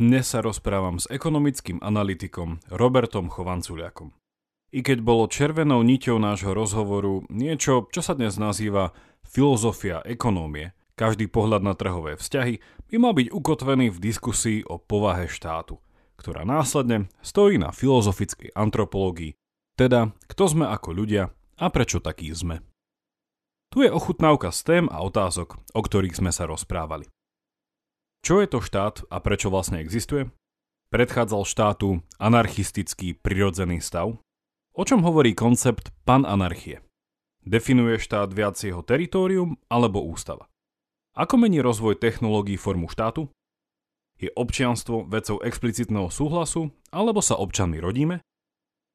[0.00, 4.16] Dnes sa rozprávam s ekonomickým analytikom Robertom Chovanculiakom.
[4.72, 8.96] I keď bolo červenou niťou nášho rozhovoru niečo, čo sa dnes nazýva
[9.28, 15.28] filozofia ekonómie, každý pohľad na trhové vzťahy by mal byť ukotvený v diskusii o povahe
[15.28, 15.76] štátu,
[16.16, 19.36] ktorá následne stojí na filozofickej antropológii,
[19.76, 21.28] teda kto sme ako ľudia
[21.60, 22.64] a prečo takí sme.
[23.68, 27.04] Tu je ochutnávka z tém a otázok, o ktorých sme sa rozprávali.
[28.20, 30.28] Čo je to štát a prečo vlastne existuje?
[30.92, 34.20] Predchádzal štátu anarchistický prirodzený stav?
[34.76, 36.84] O čom hovorí koncept pananarchie?
[37.40, 40.50] Definuje štát viac jeho teritorium alebo ústava?
[41.16, 43.32] Ako mení rozvoj technológií formu štátu?
[44.20, 48.20] Je občianstvo vecou explicitného súhlasu alebo sa občanmi rodíme?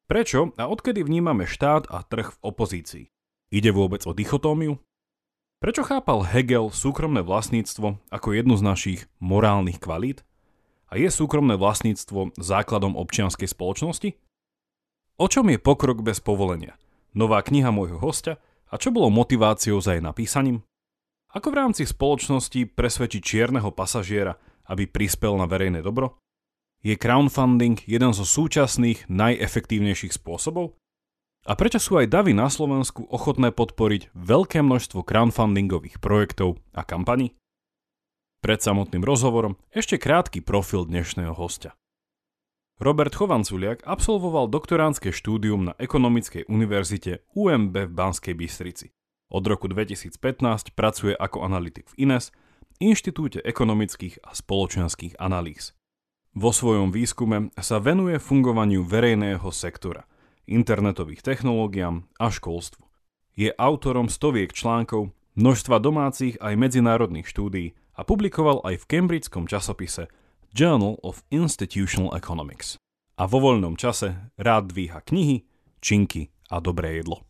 [0.06, 3.04] Prečo a odkedy vnímame štát a trh v opozícii?
[3.50, 4.78] Ide vôbec o dichotómiu?
[5.56, 10.20] Prečo chápal Hegel súkromné vlastníctvo ako jednu z našich morálnych kvalít?
[10.92, 14.20] A je súkromné vlastníctvo základom občianskej spoločnosti?
[15.16, 16.76] O čom je pokrok bez povolenia?
[17.16, 18.36] Nová kniha môjho hostia
[18.68, 20.60] a čo bolo motiváciou za jej napísaním?
[21.32, 24.36] Ako v rámci spoločnosti presvedčiť čierneho pasažiera,
[24.68, 26.20] aby prispel na verejné dobro?
[26.84, 30.76] Je crowdfunding jeden zo súčasných najefektívnejších spôsobov?
[31.46, 37.38] A prečo sú aj davy na Slovensku ochotné podporiť veľké množstvo crowdfundingových projektov a kampaní?
[38.42, 41.78] Pred samotným rozhovorom ešte krátky profil dnešného hostia.
[42.82, 48.90] Robert Chovanculiak absolvoval doktoránske štúdium na Ekonomickej univerzite UMB v Banskej Bystrici.
[49.30, 50.18] Od roku 2015
[50.74, 52.34] pracuje ako analytik v INES,
[52.82, 55.78] Inštitúte ekonomických a spoločenských analýz.
[56.36, 60.02] Vo svojom výskume sa venuje fungovaniu verejného sektora–
[60.48, 62.86] internetových technológiám a školstvu.
[63.36, 70.08] Je autorom stoviek článkov, množstva domácich aj medzinárodných štúdií a publikoval aj v cambridgeskom časopise
[70.56, 72.80] Journal of Institutional Economics.
[73.20, 75.44] A vo voľnom čase rád dvíha knihy,
[75.84, 77.24] činky a dobré jedlo.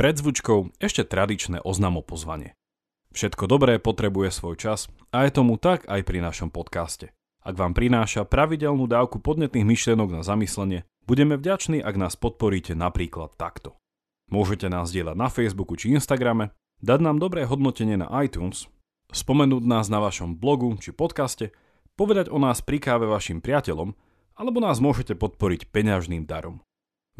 [0.00, 2.56] Pred zvučkou ešte tradičné oznamo pozvanie.
[3.12, 7.12] Všetko dobré potrebuje svoj čas a je tomu tak aj pri našom podcaste.
[7.40, 13.36] Ak vám prináša pravidelnú dávku podnetných myšlienok na zamyslenie, budeme vďační, ak nás podporíte napríklad
[13.36, 13.76] takto.
[14.30, 18.70] Môžete nás dielať na Facebooku či Instagrame, dať nám dobré hodnotenie na iTunes,
[19.10, 21.50] spomenúť nás na vašom blogu či podcaste,
[21.98, 23.92] povedať o nás pri káve vašim priateľom,
[24.38, 26.62] alebo nás môžete podporiť peňažným darom.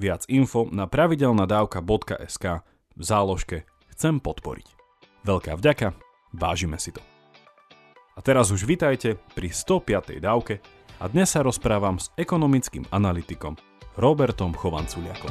[0.01, 2.45] Viac info na pravidelnadavka.sk
[2.97, 4.65] v záložke Chcem podporiť.
[5.29, 5.93] Veľká vďaka,
[6.33, 7.05] vážime si to.
[8.17, 10.17] A teraz už vitajte pri 105.
[10.25, 10.65] dávke
[10.97, 13.61] a dnes sa rozprávam s ekonomickým analytikom
[14.00, 15.28] Robertom Chovanculiakom.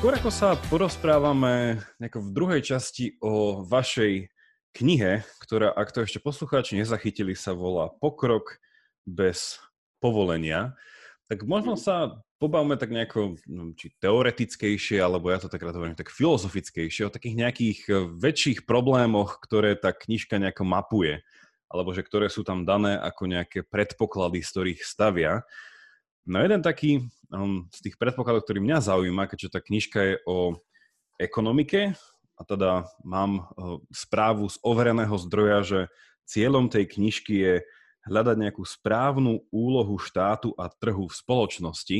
[0.00, 4.28] Skôr ako sa porozprávame v druhej časti o vašej
[4.76, 8.60] knihe, ktorá, ak to ešte poslucháči nezachytili, sa volá Pokrok
[9.08, 9.56] bez
[9.96, 10.76] povolenia,
[11.30, 13.38] tak možno sa pobavme tak nejako,
[13.78, 18.66] či teoretickejšie, alebo ja to tak rád hovorím, tak filozofickejšie, o takých nejakých e, väčších
[18.66, 21.22] problémoch, ktoré tá knižka nejako mapuje,
[21.70, 25.46] alebo že ktoré sú tam dané ako nejaké predpoklady, z ktorých stavia.
[26.26, 30.58] No jeden taký um, z tých predpokladov, ktorý mňa zaujíma, keďže tá knižka je o
[31.22, 31.94] ekonomike,
[32.40, 35.80] a teda mám eh, správu z overeného zdroja, že
[36.24, 37.54] cieľom tej knižky je
[38.06, 41.98] hľadať nejakú správnu úlohu štátu a trhu v spoločnosti.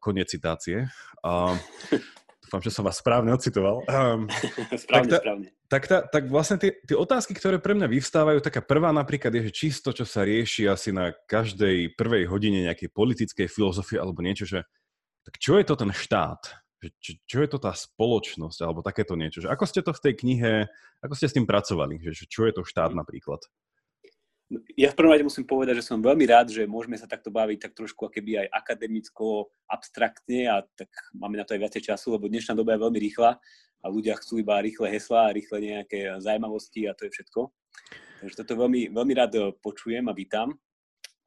[0.00, 0.88] Konec citácie.
[2.48, 3.84] Dúfam, že som vás správne ocitoval.
[3.84, 4.32] správne,
[4.88, 5.46] tak, tá, správne.
[5.68, 9.52] Tak, tá, tak vlastne tie, tie otázky, ktoré pre mňa vyvstávajú, taká prvá napríklad je,
[9.52, 14.48] že čisto, čo sa rieši asi na každej prvej hodine nejakej politickej filozofie alebo niečo,
[14.48, 14.64] že
[15.28, 16.40] tak čo je to ten štát?
[16.78, 19.42] čo, čo je to tá spoločnosť alebo takéto niečo.
[19.42, 20.52] Že ako ste to v tej knihe,
[21.02, 21.98] ako ste s tým pracovali?
[21.98, 23.42] Že, že čo je to štát napríklad?
[24.80, 27.68] Ja v prvom rade musím povedať, že som veľmi rád, že môžeme sa takto baviť
[27.68, 32.32] tak trošku keby aj akademicko, abstraktne a tak máme na to aj viacej času, lebo
[32.32, 33.36] dnešná doba je veľmi rýchla
[33.78, 37.52] a ľudia chcú iba rýchle heslá, rýchle nejaké zaujímavosti a to je všetko.
[38.24, 40.56] Takže toto veľmi, veľmi rád počujem a vítam.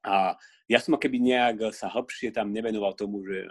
[0.02, 0.34] A
[0.66, 3.46] ja som keby nejak sa hlbšie tam nevenoval tomu, že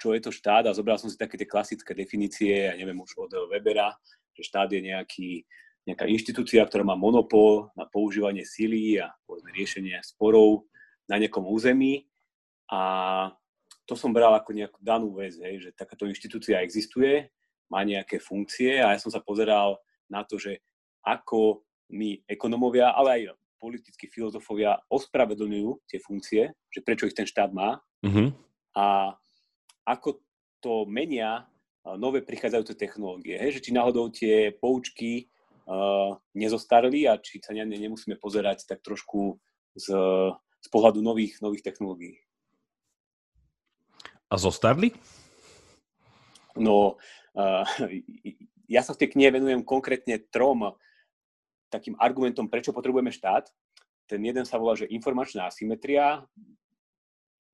[0.00, 3.12] čo je to štát a zobral som si také tie klasické definície, ja neviem už
[3.28, 3.92] od Webera,
[4.32, 5.44] že štát je nejaký,
[5.82, 10.66] nejaká inštitúcia, ktorá má monopol na používanie síly a povedzme, riešenie sporov
[11.10, 12.06] na nejakom území
[12.70, 12.80] a
[13.82, 17.26] to som bral ako nejakú danú vec, hej, že takáto inštitúcia existuje,
[17.66, 20.62] má nejaké funkcie a ja som sa pozeral na to, že
[21.02, 23.22] ako my ekonomovia, ale aj
[23.58, 28.30] politickí filozofovia ospravedlňujú tie funkcie, že prečo ich ten štát má uh-huh.
[28.74, 29.14] a
[29.82, 30.22] ako
[30.62, 31.46] to menia
[31.98, 33.34] nové prichádzajúce technológie.
[33.34, 33.58] Hej?
[33.58, 35.26] Že či náhodou tie poučky
[35.66, 39.38] uh, nezostarli a či sa ne, nemusíme pozerať tak trošku
[39.76, 39.86] z,
[40.36, 42.20] z pohľadu nových, nových technológií.
[44.32, 44.96] A zostarli?
[46.56, 46.96] No,
[47.36, 47.64] uh,
[48.68, 50.72] ja sa v tej knihe venujem konkrétne trom
[51.72, 53.48] takým argumentom, prečo potrebujeme štát.
[54.04, 56.24] Ten jeden sa volá, že informačná asymetria.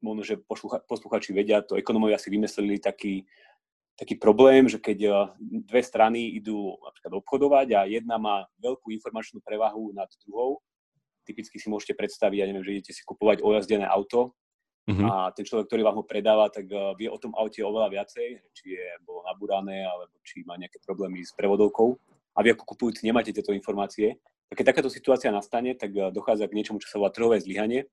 [0.02, 0.38] Možno, že
[0.86, 3.26] posluchači vedia, to ekonomovia si vymysleli taký,
[3.98, 5.14] taký problém, že keď eh,
[5.66, 10.62] dve strany idú napríklad obchodovať a jedna má veľkú informačnú prevahu nad druhou,
[11.26, 14.32] typicky si môžete predstaviť, ja neviem, že idete si kupovať ojazdené auto
[14.88, 15.04] uh-huh.
[15.04, 18.28] a ten človek, ktorý vám ho predáva, tak eh, vie o tom aute oveľa viacej,
[18.54, 21.98] či je bolo nabúrané, alebo či má nejaké problémy s prevodovkou
[22.32, 24.22] a vy ako kupujúci nemáte tieto informácie.
[24.48, 27.90] A keď takáto situácia nastane, tak eh, dochádza k niečomu, čo sa volá trhové zlyhanie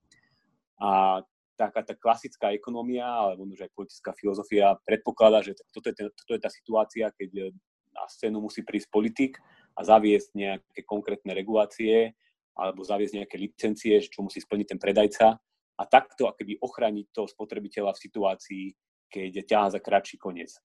[0.77, 1.23] a
[1.55, 6.41] taká tá klasická ekonomia, alebo možno aj politická filozofia predpokladá, že toto je, toto je
[6.43, 7.51] tá situácia, keď eh,
[7.95, 9.39] na scénu musí prísť politik
[9.75, 12.11] a zaviesť nejaké konkrétne regulácie
[12.55, 15.27] alebo zaviesť nejaké licencie, čo musí splniť ten predajca
[15.75, 18.65] a takto akoby ochraniť toho spotrebiteľa v situácii,
[19.11, 20.55] keď ťaha za kratší koniec.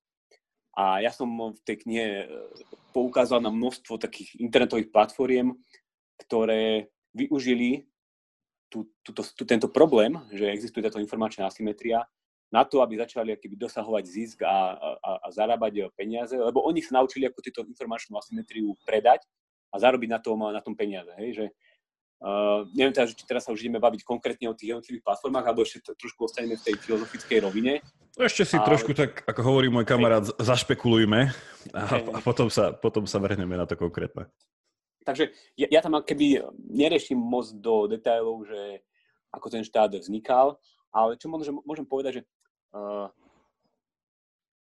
[0.78, 2.28] A ja som v tej knihe eh,
[2.90, 5.54] poukázal na množstvo takých internetových platformiem,
[6.26, 7.90] ktoré využili
[8.70, 12.06] tú, túto, tú, tento problém, že existuje táto informačná asymetria,
[12.50, 16.98] na to, aby začali akýby dosahovať zisk a, a, a zarábať peniaze, lebo oni sa
[16.98, 19.22] naučili ako túto informačnú asymetriu predať
[19.70, 21.14] a zarobiť na tom, na tom peniaze.
[21.14, 21.30] Hej?
[21.38, 21.46] Že,
[22.26, 25.62] uh, neviem teda, či teraz sa už ideme baviť konkrétne o tých jednotlivých platformách, alebo
[25.62, 27.86] ešte trošku ostaneme v tej filozofickej rovine.
[28.18, 28.66] Ešte si a...
[28.66, 31.30] trošku tak, ako hovorí môj kamarát, zašpekulujme
[31.70, 34.26] a, a potom, sa, potom sa vrhneme na to konkrétne.
[35.10, 36.38] Takže ja, ja tam keby
[36.70, 38.78] nereším moc do detailov, že
[39.34, 40.54] ako ten štát vznikal,
[40.94, 42.22] ale čo že môžem povedať, že
[42.78, 43.10] uh,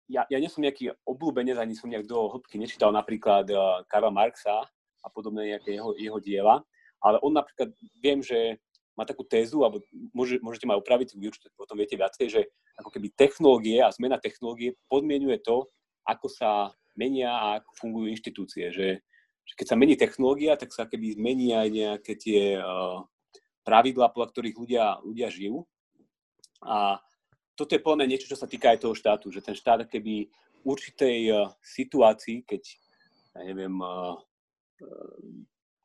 [0.09, 4.09] ja, ja nie som nejaký obľúbenec, ani som nejak do hĺbky nečítal napríklad uh, Karla
[4.09, 4.65] Marxa
[5.05, 6.65] a podobné nejaké jeho, jeho diela,
[7.05, 7.69] ale on napríklad,
[8.01, 8.57] viem, že
[8.97, 9.85] má takú tézu, alebo
[10.17, 12.41] môže, môžete ma upraviť, vy určite potom viete viacej, že
[12.81, 15.69] ako keby technológie a zmena technológie podmienuje to,
[16.09, 18.73] ako sa menia a ako fungujú inštitúcie.
[18.73, 18.87] Že
[19.47, 23.05] že keď sa mení technológia, tak sa keby zmení aj nejaké tie uh,
[23.67, 25.67] pravidlá, podľa ktorých ľudia, ľudia žijú.
[26.63, 27.03] A
[27.59, 30.31] toto je plné niečo, čo sa týka aj toho štátu, že ten štát keby
[30.63, 32.63] v určitej uh, situácii, keď,
[33.37, 34.17] ja neviem, uh,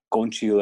[0.07, 0.57] končil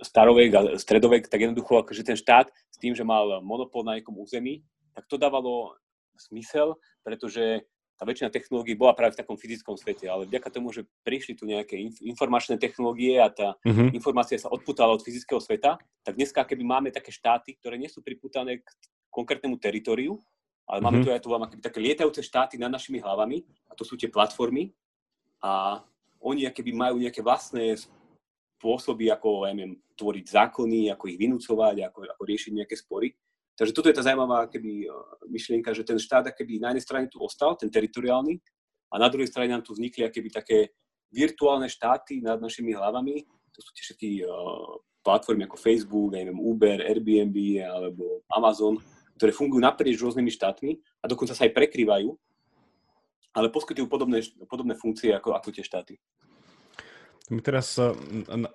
[0.00, 4.14] starovek a stredovek, tak jednoducho akože ten štát s tým, že mal monopol na nejakom
[4.14, 4.62] území,
[4.94, 5.74] tak to dávalo
[6.14, 7.66] smysel, pretože
[7.98, 11.50] tá väčšina technológií bola práve v takom fyzickom svete, ale vďaka tomu, že prišli tu
[11.50, 13.90] nejaké informačné technológie a tá uh-huh.
[13.90, 17.98] informácia sa odputala od fyzického sveta, tak dneska keby máme také štáty, ktoré nie sú
[17.98, 18.68] priputané k
[19.10, 20.22] konkrétnemu teritoriu,
[20.68, 21.04] ale máme mhm.
[21.04, 21.28] tu aj tu
[21.64, 24.70] také lietajúce štáty nad našimi hlavami a to sú tie platformy
[25.40, 25.80] a
[26.20, 27.78] oni keby majú nejaké vlastné
[28.58, 33.14] spôsoby, ako ja neviem, tvoriť zákony, ako ich vynúcovať, ako, ako riešiť nejaké spory.
[33.58, 34.88] Takže toto je tá zaujímavá keby, e,
[35.26, 38.38] myšlienka, že ten štát keby na jednej strane tu ostal, ten teritoriálny,
[38.88, 40.72] a na druhej strane nám tu vznikli keby také
[41.12, 43.24] virtuálne štáty nad našimi hlavami.
[43.52, 48.80] To sú tie všetky uh, platformy ako Facebook, neviem, Uber, Airbnb alebo Amazon,
[49.16, 50.70] ktoré fungujú naprieč rôznymi štátmi
[51.02, 52.12] a dokonca sa aj prekrývajú,
[53.34, 55.94] ale poskytujú podobné, podobné funkcie ako, ako tie štáty.
[57.28, 57.76] Mi teraz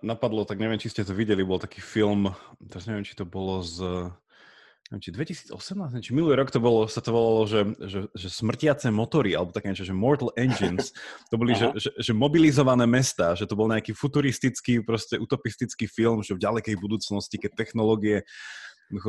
[0.02, 3.62] napadlo, tak neviem, či ste to videli, bol taký film, teraz neviem, či to bolo
[3.62, 4.10] z
[5.00, 5.54] či 2018,
[6.04, 9.72] či minulý rok to bolo, sa to volalo, že, že, že smrtiace motory, alebo také
[9.72, 10.92] niečo, že Mortal Engines,
[11.32, 16.22] to boli, že, že, že mobilizované mesta, že to bol nejaký futuristický, proste utopistický film,
[16.22, 18.28] že v ďalekej budúcnosti, keď technológie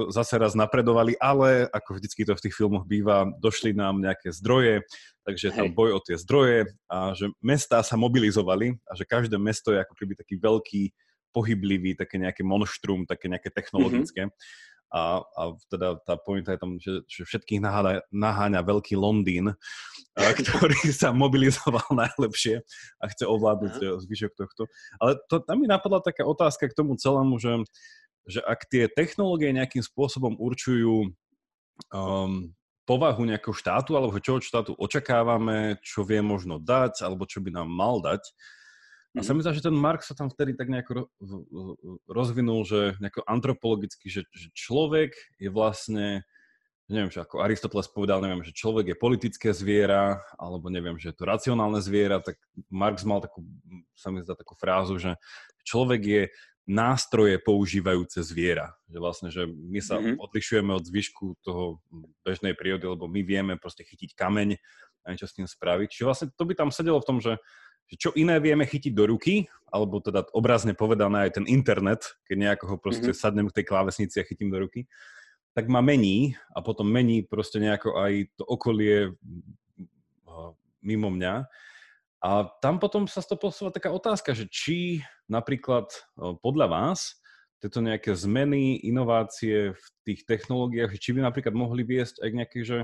[0.09, 4.87] zase raz napredovali, ale ako vždycky to v tých filmoch býva, došli nám nejaké zdroje,
[5.26, 9.75] takže tam boj o tie zdroje a že mestá sa mobilizovali a že každé mesto
[9.75, 10.83] je ako keby taký veľký,
[11.35, 14.31] pohyblivý, také nejaké monštrum, také nejaké technologické.
[14.31, 19.55] Mm-hmm a, a teda tá pointa je tam, že, že všetkých naháňa, naháňa veľký Londýn,
[20.14, 22.62] a, ktorý sa mobilizoval najlepšie
[23.00, 24.00] a chce ovládnuť uh-huh.
[24.05, 24.71] zvyšok tohto.
[25.03, 27.64] Ale to, tam mi napadla taká otázka k tomu celému, že,
[28.29, 31.11] že ak tie technológie nejakým spôsobom určujú
[31.91, 37.41] um, povahu nejakého štátu, alebo čo od štátu očakávame, čo vie možno dať, alebo čo
[37.41, 38.23] by nám mal dať,
[39.14, 41.06] a sa mi zdá, že ten Marx sa tam vtedy tak nejako
[42.11, 46.26] rozvinul, že nejako antropologicky, že, že človek je vlastne,
[46.90, 51.16] neviem, že ako Aristoteles povedal, neviem, že človek je politické zviera, alebo neviem, že je
[51.16, 53.47] to racionálne zviera, tak Marx mal takú,
[53.94, 55.14] sa mi zdá takú frázu, že
[55.62, 56.23] človek je
[56.64, 58.73] nástroje používajúce zviera.
[58.88, 60.16] Že vlastne, že my sa mm-hmm.
[60.16, 61.85] odlišujeme od zvyšku toho
[62.25, 64.56] bežnej prírody, lebo my vieme proste chytiť kameň
[65.04, 65.88] a niečo s tým spraviť.
[65.92, 67.42] Čiže vlastne to by tam sedelo v tom, že, že
[67.93, 72.64] čo iné vieme chytiť do ruky, alebo teda obrazne povedané aj ten internet, keď nejako
[72.71, 73.23] ho proste mm-hmm.
[73.23, 74.87] sadnem k tej klávesnici a chytím do ruky,
[75.55, 79.14] tak ma mení a potom mení proste nejako aj to okolie
[80.83, 81.47] mimo mňa.
[82.25, 85.93] A tam potom sa z toho posúva taká otázka, že či napríklad
[86.41, 87.21] podľa vás
[87.61, 92.62] tieto nejaké zmeny, inovácie v tých technológiách, či by napríklad mohli viesť aj k nejakej
[92.64, 92.79] že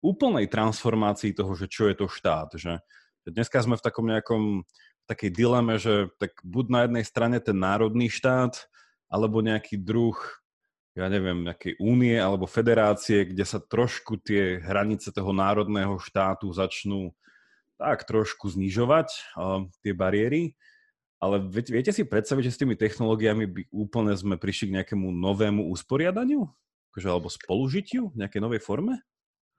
[0.00, 2.54] úplnej transformácii toho, že čo je to štát.
[2.54, 2.78] Že,
[3.26, 4.42] dneska sme v takom nejakom
[5.10, 8.70] takej dileme, že tak buď na jednej strane ten národný štát,
[9.10, 10.16] alebo nejaký druh
[10.98, 17.14] ja neviem, nejakej únie alebo federácie, kde sa trošku tie hranice toho národného štátu začnú
[17.78, 19.08] tak trošku znižovať
[19.38, 20.52] uh, tie bariéry,
[21.20, 25.68] ale viete si predstaviť, že s tými technológiami by úplne sme prišli k nejakému novému
[25.72, 26.48] usporiadaniu?
[26.92, 29.00] Akože, alebo spolužitiu v nejakej novej forme?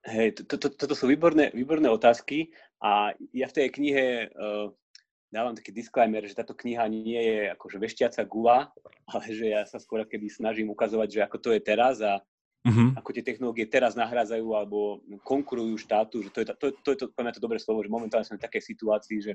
[0.02, 2.50] Hej, to, to, toto sú výborné, výborné otázky
[2.82, 4.74] a ja v tej knihe uh,
[5.30, 8.74] dávam taký disclaimer, že táto kniha nie je akože vešťaca gula,
[9.06, 12.98] ale že ja sa skôr keby snažím ukazovať, že ako to je teraz a uh-huh.
[12.98, 16.98] ako tie technológie teraz nahrádzajú alebo konkurujú štátu, že to je to, to, to, je
[16.98, 19.34] to, to, to dobré slovo, že momentálne sme v takej situácii, že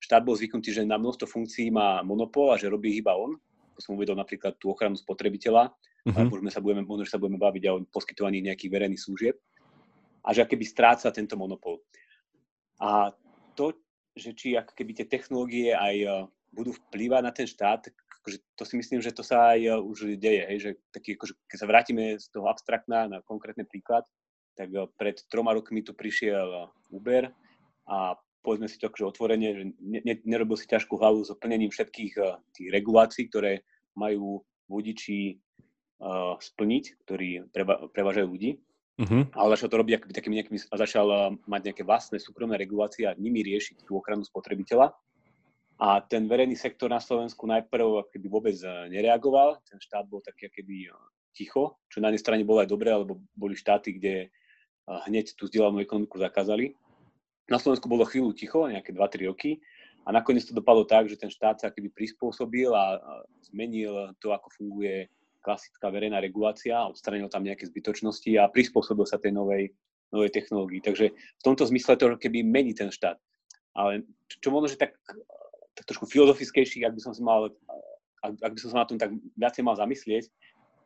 [0.00, 3.36] štát bol zvyknutý, že na množstvo funkcií má monopol a že robí iba on.
[3.76, 6.16] To som uvedol napríklad tú ochranu spotrebiteľa, uh-huh.
[6.16, 9.36] alebo sa budeme, možno, že sa budeme baviť aj o poskytovaní nejakých verejných služieb.
[10.26, 11.78] A že akéby stráca tento monopol.
[12.82, 13.14] A
[13.54, 13.72] to,
[14.18, 16.10] že či ako keby tie technológie aj eh,
[16.50, 17.88] budú vplývať na ten štát,
[18.26, 21.38] akože to si myslím, že to sa aj uh, už deje, hej, že taký, akože,
[21.46, 24.02] keď sa vrátime z toho abstraktná na konkrétny príklad,
[24.58, 27.30] tak uh, pred troma rokmi tu prišiel Uber
[27.86, 31.70] a povedzme si to akože otvorene, že ne, ne, nerobil si ťažkú hlavu s plnením
[31.70, 32.12] všetkých
[32.50, 33.62] tých regulácií, ktoré
[33.94, 35.38] majú vodiči
[36.02, 38.58] uh, splniť, ktorí preva, prevažajú ľudí.
[38.96, 39.28] Uh-huh.
[39.36, 43.04] Ale začal to robiť akoby takými nejakými, a začal uh, mať nejaké vlastné súkromné regulácie
[43.04, 44.96] a nimi riešiť tú ochranu spotrebiteľa.
[45.76, 50.48] A ten verejný sektor na Slovensku najprv keby vôbec eh, nereagoval, ten štát bol taký
[50.48, 50.96] keby eh,
[51.36, 55.44] ticho, čo na jednej strane bolo aj dobré, lebo boli štáty, kde eh, hneď tú
[55.44, 56.72] vzdelanú ekonomiku zakázali.
[57.52, 59.60] Na Slovensku bolo chvíľu ticho, nejaké 2-3 roky,
[60.06, 63.02] a nakoniec to dopadlo tak, že ten štát sa keby prispôsobil a
[63.50, 65.10] zmenil to, ako funguje
[65.46, 69.70] klasická verejná regulácia, odstranil tam nejaké zbytočnosti a prispôsobil sa tej novej,
[70.10, 70.82] novej technológii.
[70.82, 73.14] Takže v tomto zmysle to keby mení ten štát.
[73.78, 74.98] Ale čo možno, že tak
[75.76, 77.52] tak trošku filozofickejší, ak by som si mal,
[78.24, 80.32] ak, ak by som sa na tom tak viacej mal zamyslieť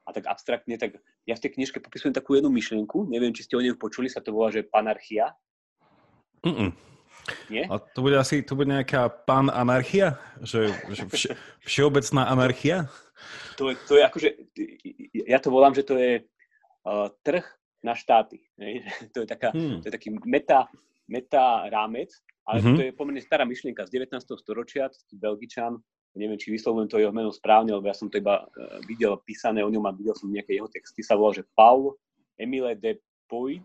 [0.04, 0.98] a tak abstraktne, tak
[1.30, 4.18] ja v tej knižke popisujem takú jednu myšlienku, neviem, či ste o nej počuli, sa
[4.18, 5.30] to volá, že panarchia.
[6.42, 6.74] Mm-mm.
[7.50, 7.66] Nie?
[7.68, 10.18] A to bude asi, to bude nejaká pananarchia?
[10.42, 11.30] Že, že vše,
[11.66, 12.88] všeobecná anarchia?
[13.60, 14.28] To je, to je akože,
[15.28, 17.44] ja to volám, že to je uh, trh
[17.84, 18.40] na štáty.
[18.56, 18.84] Ne?
[19.14, 19.84] To je, taká, hmm.
[19.84, 20.68] to je taký meta,
[21.08, 22.10] meta rámec,
[22.48, 22.76] ale mm-hmm.
[22.76, 24.16] to je pomerne stará myšlienka z 19.
[24.40, 25.78] storočia, Belgičan,
[26.18, 29.62] neviem, či vyslovujem to jeho meno správne, lebo ja som to iba uh, videl písané
[29.62, 31.94] o ňom a videl som nejaké jeho texty, sa volal, že Paul
[32.40, 32.98] Emile de
[33.30, 33.62] Poid,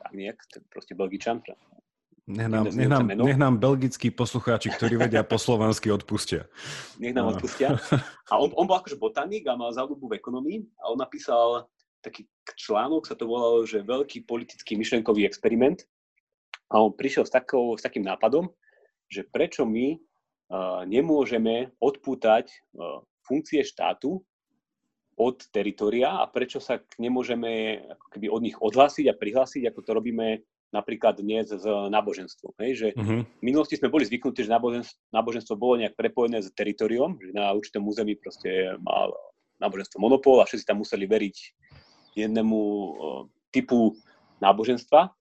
[0.00, 1.42] tak nejak, to je proste Belgičan.
[2.22, 6.46] Nech nám, nech, nám, nech nám belgickí poslucháči, ktorí vedia po slovensky, odpustia.
[7.02, 7.74] Nech nám odpustia.
[8.30, 11.66] A on, on bol akože botanik a mal záľubu v ekonomii a on napísal
[11.98, 15.82] taký článok, sa to volalo, že veľký politický myšlenkový experiment,
[16.72, 18.48] a on prišiel s, takou, s takým nápadom,
[19.12, 24.24] že prečo my uh, nemôžeme odpútať uh, funkcie štátu
[25.20, 29.90] od teritoria a prečo sa nemôžeme ako keby od nich odhlásiť a prihlásiť, ako to
[29.92, 30.40] robíme
[30.72, 32.56] napríklad dnes s náboženstvom.
[32.64, 32.70] Hej?
[32.80, 33.20] Že uh-huh.
[33.28, 37.52] V minulosti sme boli zvyknutí, že náboženstvo, náboženstvo bolo nejak prepojené s teritoriom, že na
[37.52, 39.12] určitom území proste mal
[39.60, 41.36] náboženstvo monopol a všetci tam museli veriť
[42.18, 42.60] jednému
[43.52, 43.94] typu
[44.40, 45.12] náboženstva.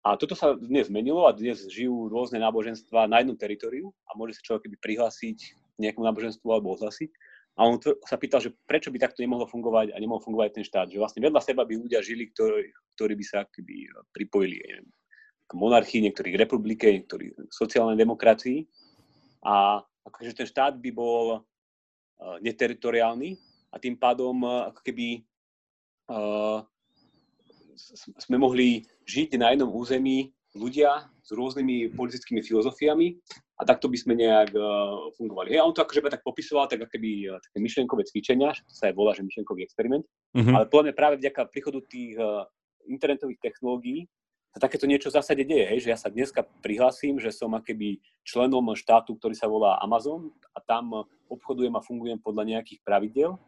[0.00, 4.40] A toto sa dnes zmenilo a dnes žijú rôzne náboženstva na jednom teritoriu a môže
[4.40, 5.38] sa človek keby prihlásiť
[5.76, 7.12] nejakému náboženstvu alebo odhlasiť.
[7.58, 10.86] A on sa pýtal, že prečo by takto nemohlo fungovať a nemohol fungovať ten štát.
[10.88, 14.88] Že vlastne vedľa seba by ľudia žili, ktorí, ktorí by sa keby pripojili neviem,
[15.50, 18.64] k monarchii, niektorí k republike, niektorí sociálnej demokracii.
[19.44, 23.34] A akože ten štát by bol uh, neteritoriálny
[23.74, 25.06] a tým pádom uh, ako keby
[26.14, 26.62] uh,
[28.20, 33.16] sme mohli žiť na jednom území ľudia s rôznymi politickými filozofiami
[33.60, 35.52] a takto by sme nejak uh, fungovali.
[35.52, 38.96] Hej, on to akože tak popisoval, tak akoby uh, také myšlienkové cvičenia, to sa aj
[38.96, 40.56] volá, že myšlienkový experiment, mm-hmm.
[40.56, 42.48] ale podľa mňa práve vďaka príchodu tých uh,
[42.88, 44.08] internetových technológií
[44.50, 48.02] sa takéto niečo v zásade deje, hej, že ja sa dneska prihlasím, že som akéby
[48.26, 53.38] členom štátu, ktorý sa volá Amazon a tam obchodujem a fungujem podľa nejakých pravidel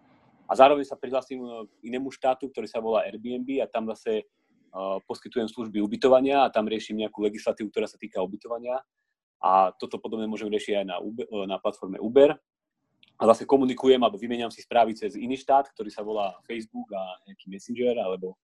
[0.46, 5.02] a zároveň sa prihlasím k inému štátu, ktorý sa volá Airbnb a tam zase uh,
[5.02, 8.78] poskytujem služby ubytovania a tam riešim nejakú legislatívu, ktorá sa týka ubytovania
[9.42, 12.38] a toto podobne môžem riešiť aj na, Uber, na platforme Uber
[13.18, 17.02] a zase komunikujem alebo vymeniam si správy cez iný štát, ktorý sa volá Facebook a
[17.26, 18.38] nejaký Messenger alebo,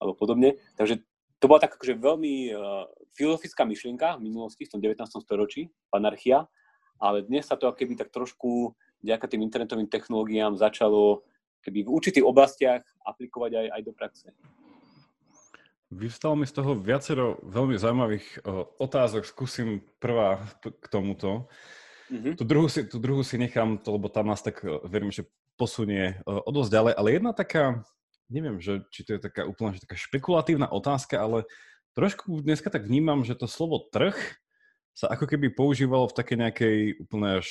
[0.00, 0.56] alebo podobne.
[0.80, 1.04] Takže
[1.40, 2.84] to bola tak akože veľmi uh,
[3.16, 5.08] filozofická myšlienka v minulosti, v tom 19.
[5.24, 6.48] storočí, anarchia,
[7.00, 11.24] ale dnes sa to keby tak trošku vďaka tým internetovým technológiám začalo
[11.64, 14.28] keby v určitých oblastiach aplikovať aj, aj do praxe.
[15.90, 19.26] Vystalo mi z toho viacero veľmi zaujímavých uh, otázok.
[19.26, 21.50] Skúsim prvá k tomuto.
[22.06, 22.34] Mm-hmm.
[22.38, 25.26] Tu, druhú si, tu druhú si nechám, to, lebo tam nás tak, uh, verím, že
[25.58, 26.92] posunie uh, o dosť ďalej.
[26.94, 27.82] Ale jedna taká
[28.30, 31.42] neviem, že, či to je taká úplne že taká špekulatívna otázka, ale
[31.98, 34.14] trošku dneska tak vnímam, že to slovo trh
[34.94, 37.48] sa ako keby používalo v takej nejakej úplne až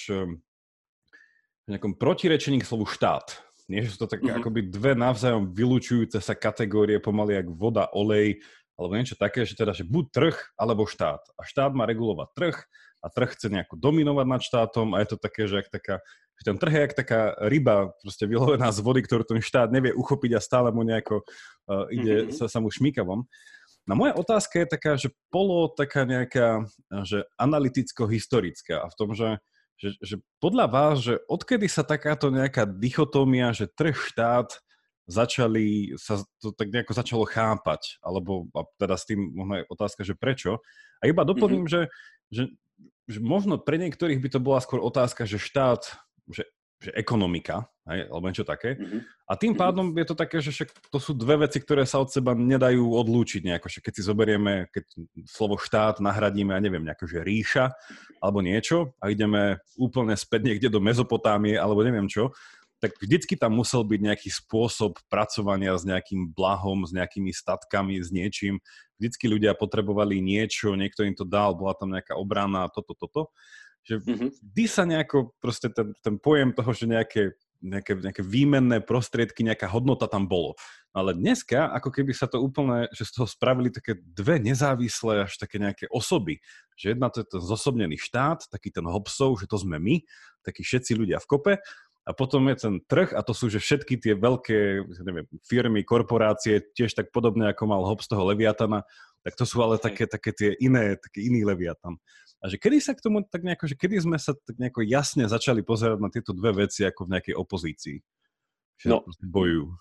[1.68, 3.36] v nejakom protirečení k slovu štát.
[3.70, 4.42] Nie, že sú to také mm-hmm.
[4.42, 8.42] akoby dve navzájom vylúčujúce sa kategórie pomaly jak voda, olej,
[8.74, 11.22] alebo niečo také, že teda, že buď trh, alebo štát.
[11.38, 12.58] A štát má regulovať trh
[13.00, 15.96] a trh chce nejako dominovať nad štátom a je to také, že ak taká
[16.40, 19.92] že ten trh je jak taká ryba, proste vylovená z vody, ktorú ten štát nevie
[19.92, 22.36] uchopiť a stále mu nejako uh, ide, mm-hmm.
[22.36, 23.28] sa, sa mu šmíka von.
[23.84, 26.64] No moja otázka je taká, že polo taká nejaká,
[27.04, 29.36] že analyticko-historická a v tom, že,
[29.80, 34.60] že, že podľa vás, že odkedy sa takáto nejaká dichotómia, že trh štát
[35.10, 40.02] začali, sa to tak nejako začalo chápať, alebo a teda s tým možno je otázka,
[40.06, 40.62] že prečo.
[41.02, 41.90] A iba doplním, mm-hmm.
[42.30, 42.44] že, že,
[43.10, 45.98] že možno pre niektorých by to bola skôr otázka, že štát
[46.30, 46.46] že,
[46.80, 48.80] že ekonomika, hej, alebo niečo také.
[48.80, 49.02] Mm-hmm.
[49.28, 49.60] A tým mhm.
[49.60, 52.96] pádom je to také, že však to sú dve veci, ktoré sa od seba nedajú
[52.96, 53.68] odlúčiť nejako.
[53.68, 54.84] Že keď si zoberieme, keď
[55.28, 57.76] slovo štát nahradíme, ja neviem, nejaké, že ríša
[58.24, 62.32] alebo niečo a ideme úplne späť niekde do Mezopotámie alebo neviem čo,
[62.80, 68.08] tak vždycky tam musel byť nejaký spôsob pracovania s nejakým blahom, s nejakými statkami, s
[68.08, 68.64] niečím.
[68.96, 73.36] Vždycky ľudia potrebovali niečo, niekto im to dal, bola tam nejaká obrana, toto, toto.
[73.90, 74.30] Že mm-hmm.
[74.54, 79.66] vždy sa nejako, proste ten, ten pojem toho, že nejaké, nejaké, nejaké výmenné prostriedky, nejaká
[79.66, 80.54] hodnota tam bolo.
[80.94, 85.42] Ale dneska, ako keby sa to úplne, že z toho spravili také dve nezávislé až
[85.42, 86.38] také nejaké osoby.
[86.78, 90.06] Že jedna to je ten zosobnený štát, taký ten Hobsov, že to sme my,
[90.46, 91.54] takí všetci ľudia v kope.
[92.10, 96.66] A potom je ten trh a to sú že všetky tie veľké neviem, firmy, korporácie,
[96.74, 98.82] tiež tak podobne ako mal Hobbes toho Leviatana,
[99.22, 102.02] tak to sú ale také, také tie iné, taký iný Leviatan.
[102.40, 105.28] A že kedy sa k tomu tak nejako, že kedy sme sa tak nejako jasne
[105.28, 107.98] začali pozerať na tieto dve veci ako v nejakej opozícii?
[108.80, 109.76] Že no, bojujú.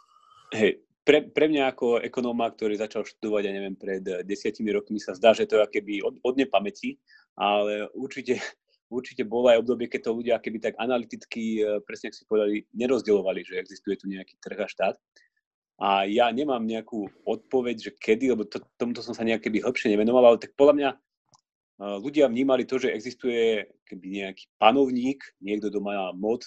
[0.59, 5.14] Hej, pre, pre mňa ako ekonóma, ktorý začal študovať, ja neviem, pred desiatimi rokmi sa
[5.14, 6.99] zdá, že to je keby od, od nepamäti,
[7.38, 8.37] ale určite,
[8.92, 12.55] určite bolo aj obdobie, keď to ľudia keby tak analyticky, e, presne ako si povedali,
[12.75, 14.97] nerozdielovali, že existuje tu nejaký trh a štát.
[15.79, 19.94] A ja nemám nejakú odpoveď, že kedy, lebo to, tomuto som sa nejak keby hĺbšie
[19.94, 20.90] nevenoval, ale tak podľa mňa
[21.79, 26.43] ľudia vnímali to, že existuje keby nejaký panovník, niekto, kto má moc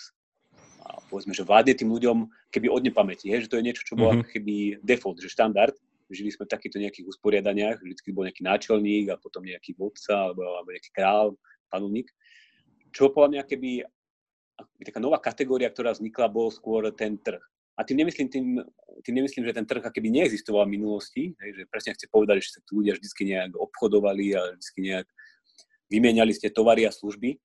[0.84, 3.96] a povedzme, že vládne tým ľuďom keby od nepamäti, hej, že to je niečo, čo
[3.96, 4.32] bolo mm-hmm.
[4.34, 5.74] keby default, že štandard.
[6.12, 10.44] Žili sme v takýchto nejakých usporiadaniach, vždy bol nejaký náčelník a potom nejaký vodca alebo,
[10.44, 11.39] alebo nejaký král,
[11.72, 12.12] panovník.
[12.91, 13.72] Čo podľa mňa keby
[14.84, 17.39] taká nová kategória, ktorá vznikla, bol skôr ten trh.
[17.79, 18.45] A tým nemyslím, tým,
[19.03, 22.60] tým nemyslím, že ten trh keby neexistoval v minulosti, hej, že presne chce povedať, že
[22.60, 25.07] sa tu ľudia vždy nejak obchodovali a vždy nejak
[25.88, 27.39] vymieniali ste tovary a služby,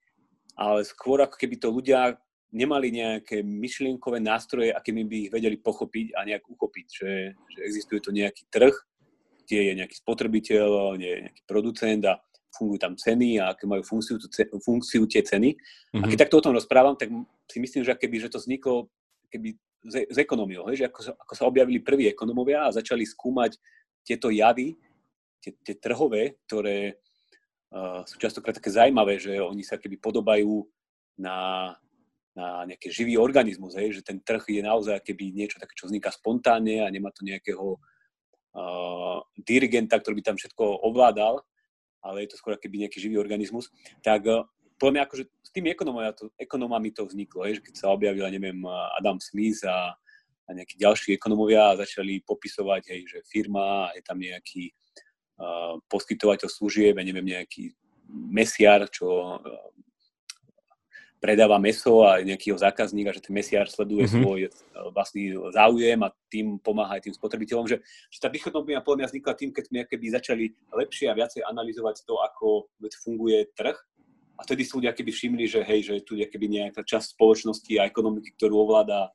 [0.59, 2.19] ale skôr ako keby to ľudia
[2.55, 7.99] nemali nejaké myšlienkové nástroje, akými by ich vedeli pochopiť a nejak uchopiť, že, že existuje
[8.01, 8.73] tu nejaký trh,
[9.47, 12.19] kde je nejaký spotrebiteľ, kde je nejaký producent a
[12.57, 14.17] fungujú tam ceny a aké majú funkciu,
[14.65, 15.53] funkciu tie ceny.
[15.53, 16.01] Mm-hmm.
[16.01, 16.11] A mhm.
[16.11, 17.13] keď takto o tom rozprávam, tak
[17.51, 18.89] si myslím, že keby, že to vzniklo
[19.29, 23.59] keby z ekonómiou, že ako, ako sa objavili prví ekonomovia a začali skúmať
[24.03, 24.75] tieto javy,
[25.43, 26.99] tie, tie trhové, ktoré
[28.07, 30.65] sú častokrát také zaujímavé, že oni sa keby podobajú
[31.19, 31.73] na,
[32.33, 36.13] na nejaký živý organizmus, hej, že ten trh je naozaj keby niečo také, čo vzniká
[36.15, 41.43] spontánne a nemá to nejakého uh, dirigenta, ktorý by tam všetko ovládal,
[42.07, 43.69] ale je to skôr keby nejaký živý organizmus,
[44.01, 47.75] tak uh, podľa mňa akože s tými ekonomami to, ekonomami to vzniklo, hej, že keď
[47.77, 48.61] sa objavila, neviem,
[48.97, 49.97] Adam Smith a,
[50.47, 54.73] a nejakí ďalší ekonomovia a začali popisovať, hej, že firma, je tam nejaký
[55.89, 57.73] poskytovateľ služieb, ja neviem, nejaký
[58.09, 59.37] mesiar, čo
[61.17, 64.23] predáva meso a nejaký jeho zákazník a že ten mesiar sleduje mm-hmm.
[64.23, 64.49] svoj e,
[64.93, 67.81] vlastný záujem a tým pomáha aj tým spotrebiteľom, že,
[68.13, 70.45] že tá dichotomia podľa mňa vznikla tým, keď sme keby začali
[70.77, 72.69] lepšie a viacej analyzovať to, ako
[73.03, 73.75] funguje trh
[74.37, 77.73] a vtedy si ľudia keby všimli, že hej, že tu je keby nejaká časť spoločnosti
[77.81, 79.09] a ekonomiky, ktorú ovláda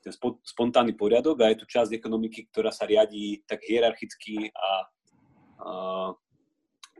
[0.00, 0.12] ten
[0.44, 4.68] spontánny poriadok a je tu časť ekonomiky, ktorá sa riadí tak hierarchicky a,
[5.60, 5.70] a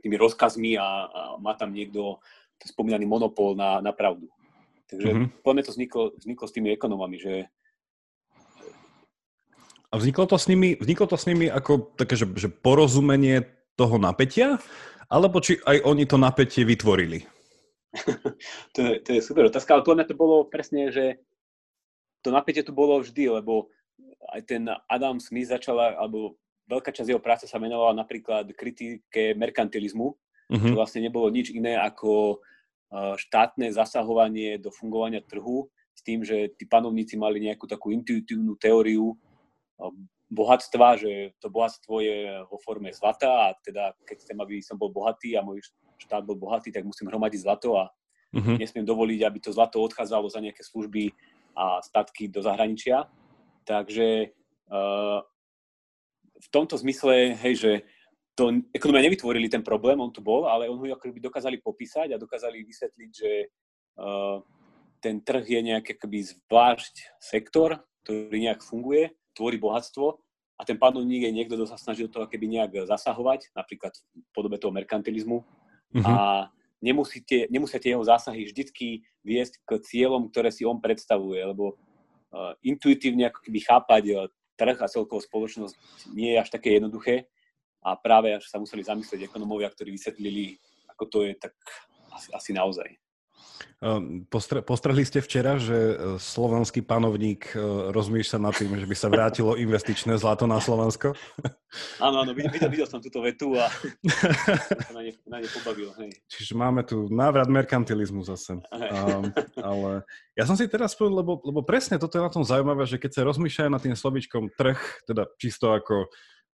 [0.01, 2.21] tými rozkazmi a, a má tam niekto
[2.57, 4.29] ten spomínaný monopol na, na pravdu.
[4.85, 5.41] Takže mm-hmm.
[5.41, 7.33] podľa to vzniklo, vzniklo s tými ekonomami, že
[9.93, 13.47] a vzniklo to s nimi, vzniklo to s nimi ako také, že, že porozumenie
[13.79, 14.59] toho napätia,
[15.07, 17.23] alebo či aj oni to napätie vytvorili?
[18.75, 21.19] to, je, to je super otázka, ale podľa mňa to bolo presne, že
[22.25, 23.69] to napätie tu bolo vždy, lebo
[24.33, 30.17] aj ten Adam Smith začala, alebo veľká časť jeho práce sa venovala napríklad kritike merkantilizmu,
[30.49, 30.69] mm-hmm.
[30.73, 32.41] čo vlastne nebolo nič iné ako
[32.95, 39.15] štátne zasahovanie do fungovania trhu s tým, že tí panovníci mali nejakú takú intuitívnu teóriu
[40.31, 42.17] bohatstva, že to bohatstvo je
[42.49, 45.61] vo forme zlata a teda keď chcem, aby som bol bohatý a môj
[45.97, 47.91] štát bol bohatý, tak musím hromadiť zlato a
[48.35, 48.57] mm-hmm.
[48.59, 51.11] nesmiem dovoliť, aby to zlato odchádzalo za nejaké služby
[51.55, 53.07] a statky do zahraničia.
[53.65, 54.35] Takže
[54.69, 55.19] uh,
[56.35, 57.71] v tomto zmysle, hej, že
[58.35, 62.21] to ekonomia nevytvorili ten problém, on tu bol, ale on ho akoby dokázali popísať a
[62.21, 63.31] dokázali vysvetliť, že
[63.97, 64.43] uh,
[64.99, 70.19] ten trh je nejaký akoby zvlášť sektor, ktorý nejak funguje, tvorí bohatstvo
[70.55, 74.55] a ten panovník je niekto, kto sa snažil to keby nejak zasahovať, napríklad v podobe
[74.55, 75.43] toho merkantilizmu.
[75.95, 76.11] Mm-hmm.
[76.11, 76.51] A
[76.83, 82.51] nemusíte, nemusia tie jeho zásahy vždycky viesť k cieľom, ktoré si on predstavuje, lebo uh,
[82.61, 84.27] intuitívne ako keby chápať uh,
[84.59, 85.75] trh a celkovú spoločnosť
[86.11, 87.31] nie je až také jednoduché
[87.79, 90.59] a práve až sa museli zamyslieť ekonomovia, ktorí vysvetlili,
[90.91, 91.53] ako to je, tak
[92.11, 92.89] asi, asi naozaj.
[93.85, 98.95] Ehm, postre, postrehli ste včera, že e, slovenský panovník e, rozmýšľa nad tým, že by
[98.95, 101.11] sa vrátilo investičné zlato na Slovensko?
[101.99, 103.67] Áno, áno, videl, videl som túto vetu a
[104.95, 105.91] na ne, na ne pobavil.
[105.99, 106.23] Hej.
[106.31, 108.63] Čiže máme tu návrat merkantilizmu zase.
[108.71, 109.27] Um,
[109.59, 110.07] ale
[110.39, 113.11] ja som si teraz povedal, lebo, lebo presne toto je na tom zaujímavé, že keď
[113.11, 116.07] sa rozmýšľa nad tým slovičkom trh, teda čisto ako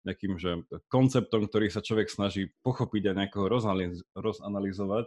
[0.10, 5.06] nejakým že konceptom, ktorý sa človek snaží pochopiť a nejako rozanaliz- rozanalizovať,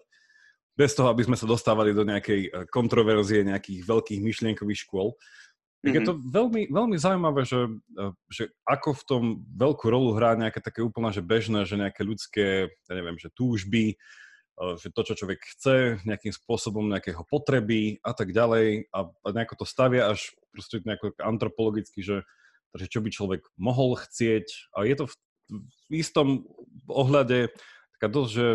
[0.74, 5.14] bez toho, aby sme sa dostávali do nejakej eh, kontroverzie nejakých veľkých myšlienkových škôl.
[5.84, 6.00] Mm-hmm.
[6.00, 9.22] je to veľmi, veľmi zaujímavé, že, eh, že ako v tom
[9.54, 13.94] veľkú rolu hrá nejaké také úplne že bežné, že nejaké ľudské, ja neviem, že túžby,
[13.94, 19.28] eh, že to, čo človek chce, nejakým spôsobom nejakého potreby a tak ďalej a, a
[19.30, 22.22] nejako to stavia až proste nejako antropologicky, že
[22.74, 24.74] Takže čo by človek mohol chcieť.
[24.74, 25.14] A je to v,
[25.86, 26.42] v istom
[26.90, 27.54] ohľade
[28.04, 28.46] taká dosť, že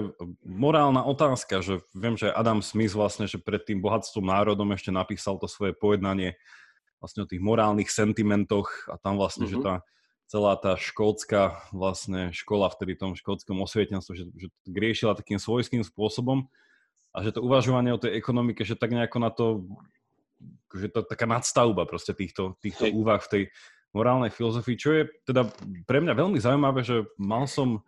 [0.45, 5.41] morálna otázka, že viem, že Adam Smith vlastne, že pred tým bohatstvom národom ešte napísal
[5.41, 6.37] to svoje pojednanie
[7.01, 9.57] vlastne o tých morálnych sentimentoch a tam vlastne, mm-hmm.
[9.57, 9.73] že tá
[10.29, 16.45] celá tá škótska vlastne škola vtedy tom škótskom osvietenstve, že, že riešila takým svojským spôsobom
[17.09, 19.65] a že to uvažovanie o tej ekonomike, že tak nejako na to,
[20.77, 23.43] že to taká nadstavba proste týchto, týchto úvah v tej
[23.89, 25.49] morálnej filozofii, čo je teda
[25.89, 27.81] pre mňa veľmi zaujímavé, že mal som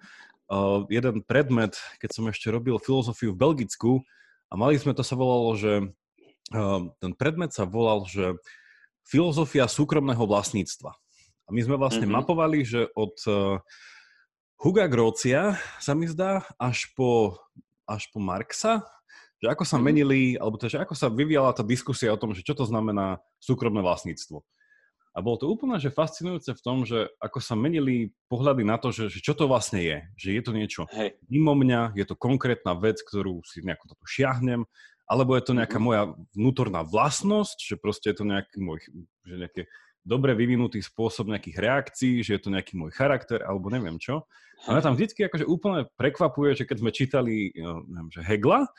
[0.52, 4.04] uh, jeden predmet, keď som ešte robil filozofiu v Belgicku
[4.52, 5.88] a mali sme, to sa volalo, že
[6.52, 8.36] uh, ten predmet sa volal, že
[9.08, 10.92] filozofia súkromného vlastníctva.
[11.48, 12.20] A my sme vlastne mm-hmm.
[12.22, 13.58] mapovali, že od uh,
[14.62, 17.40] Huga Grócia sa mi zdá, až po,
[17.90, 18.86] až po Marxa,
[19.42, 19.84] že ako sa mhm.
[19.84, 23.18] menili, alebo to, že ako sa vyvíjala tá diskusia o tom, že čo to znamená
[23.42, 24.46] súkromné vlastníctvo.
[25.12, 28.96] A bolo to úplne že fascinujúce v tom, že ako sa menili pohľady na to,
[28.96, 29.98] že, že čo to vlastne je.
[30.16, 31.20] Že je to niečo Hej.
[31.28, 34.64] mimo mňa, je to konkrétna vec, ktorú si nejako toto šiahnem,
[35.12, 36.16] alebo je to nejaká mm-hmm.
[36.16, 38.80] moja vnútorná vlastnosť, že proste je to nejaký môj,
[39.28, 39.62] že nejaký
[40.02, 44.24] dobre vyvinutý spôsob nejakých reakcií, že je to nejaký môj charakter, alebo neviem čo.
[44.66, 47.52] A mňa tam vždycky akože úplne prekvapuje, že keď sme čítali
[47.90, 48.70] neviem, že Hegla,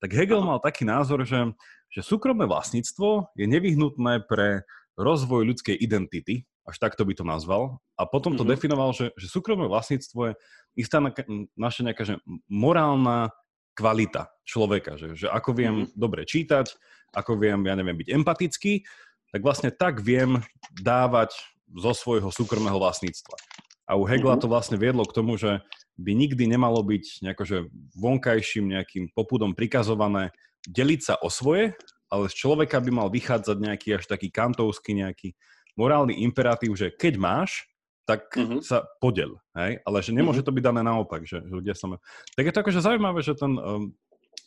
[0.00, 1.54] tak Hegel mal taký názor, že,
[1.88, 7.78] že súkromné vlastníctvo je nevyhnutné pre rozvoj ľudskej identity, až takto by to nazval.
[7.94, 8.52] A potom to mm-hmm.
[8.56, 10.32] definoval, že, že súkromné vlastníctvo je
[10.76, 10.98] istá
[11.54, 12.18] naša nejaká že
[12.50, 13.30] morálna
[13.76, 15.96] kvalita človeka, že, že ako viem mm-hmm.
[15.96, 16.72] dobre čítať,
[17.12, 18.82] ako viem, ja neviem, byť empatický,
[19.30, 20.40] tak vlastne tak viem
[20.80, 21.36] dávať
[21.76, 23.36] zo svojho súkromného vlastníctva.
[23.86, 24.42] A u Hegla mm-hmm.
[24.42, 25.62] to vlastne viedlo k tomu, že
[25.96, 30.32] by nikdy nemalo byť že vonkajším nejakým popudom prikazované
[30.68, 31.72] deliť sa o svoje,
[32.10, 35.34] ale z človeka by mal vychádzať nejaký až taký kantovský nejaký
[35.76, 37.66] morálny imperatív, že keď máš,
[38.06, 38.62] tak uh-huh.
[38.62, 39.82] sa podel, hej?
[39.82, 40.54] ale že nemôže uh-huh.
[40.54, 41.90] to byť dané naopak, že, že ľudia sa...
[42.38, 43.90] Tak je to akože zaujímavé, že ten, um,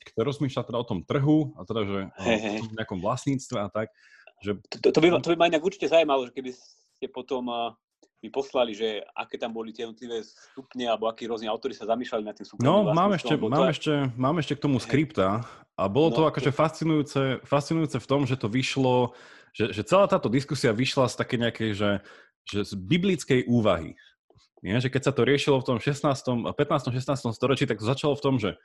[0.09, 3.67] kto rozmýšľa teda o tom trhu a teda, že hey, o tom nejakom vlastníctve a
[3.67, 3.91] tak.
[4.39, 4.63] Že...
[4.79, 7.75] To, to, by, to by ma inak určite zaujímalo, že keby ste potom uh,
[8.19, 12.23] mi poslali, že aké tam boli tie jednotlivé stupne alebo akí rôzni autori sa zamýšľali
[12.27, 13.71] na tým súkromným No, mám ešte, mám, to...
[13.71, 15.47] ešte, mám ešte k tomu skripta
[15.79, 19.15] a bolo no, to akože fascinujúce, fascinujúce v tom, že to vyšlo,
[19.55, 21.91] že, že celá táto diskusia vyšla z také nejakej, že,
[22.43, 23.95] že z biblickej úvahy.
[24.59, 24.83] Nie?
[24.83, 26.03] Že keď sa to riešilo v tom 16.,
[26.51, 26.91] 15.
[26.91, 27.31] 16.
[27.31, 28.59] storočí, tak to začalo v tom, že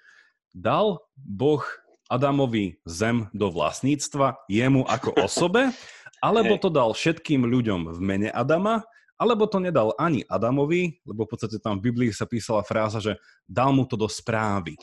[0.51, 1.63] dal Boh
[2.11, 5.71] Adamovi zem do vlastníctva jemu ako osobe,
[6.19, 8.83] alebo to dal všetkým ľuďom v mene Adama,
[9.15, 13.17] alebo to nedal ani Adamovi, lebo v podstate tam v Biblii sa písala fráza, že
[13.47, 14.75] dal mu to do správy.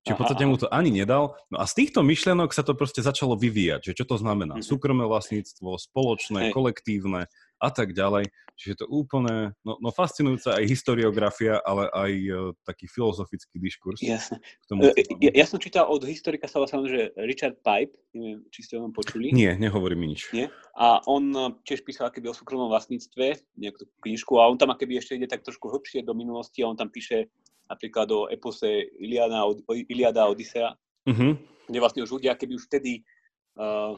[0.00, 1.36] Čiže v podstate mu to ani nedal.
[1.52, 4.56] No a z týchto myšlienok sa to proste začalo vyvíjať, že čo to znamená.
[4.58, 4.70] Mm-hmm.
[4.72, 7.28] Súkromné vlastníctvo, spoločné, kolektívne
[7.60, 8.32] a tak ďalej.
[8.60, 14.04] Čiže to úplne, no, no fascinujúca aj historiografia, ale aj uh, taký filozofický diskurs.
[14.04, 14.36] Jasne.
[14.68, 18.60] Tomu, uh, ja, ja som čítal od historika sa vlastne, že Richard Pipe, neviem, či
[18.68, 19.32] ste o tom počuli.
[19.32, 20.28] Nie, nehovorí mi nič.
[20.36, 20.52] Nie?
[20.76, 25.00] A on e, tiež písal akéby o súkromnom vlastníctve, nejakú knižku, a on tam akéby
[25.00, 27.32] ešte ide tak trošku hlbšie do minulosti a on tam píše
[27.70, 29.46] napríklad o epose Iliada,
[29.88, 30.74] Iliada Odisea,
[31.06, 31.32] uh-huh.
[31.70, 33.06] kde vlastne už ľudia, keby už vtedy
[33.56, 33.94] uh,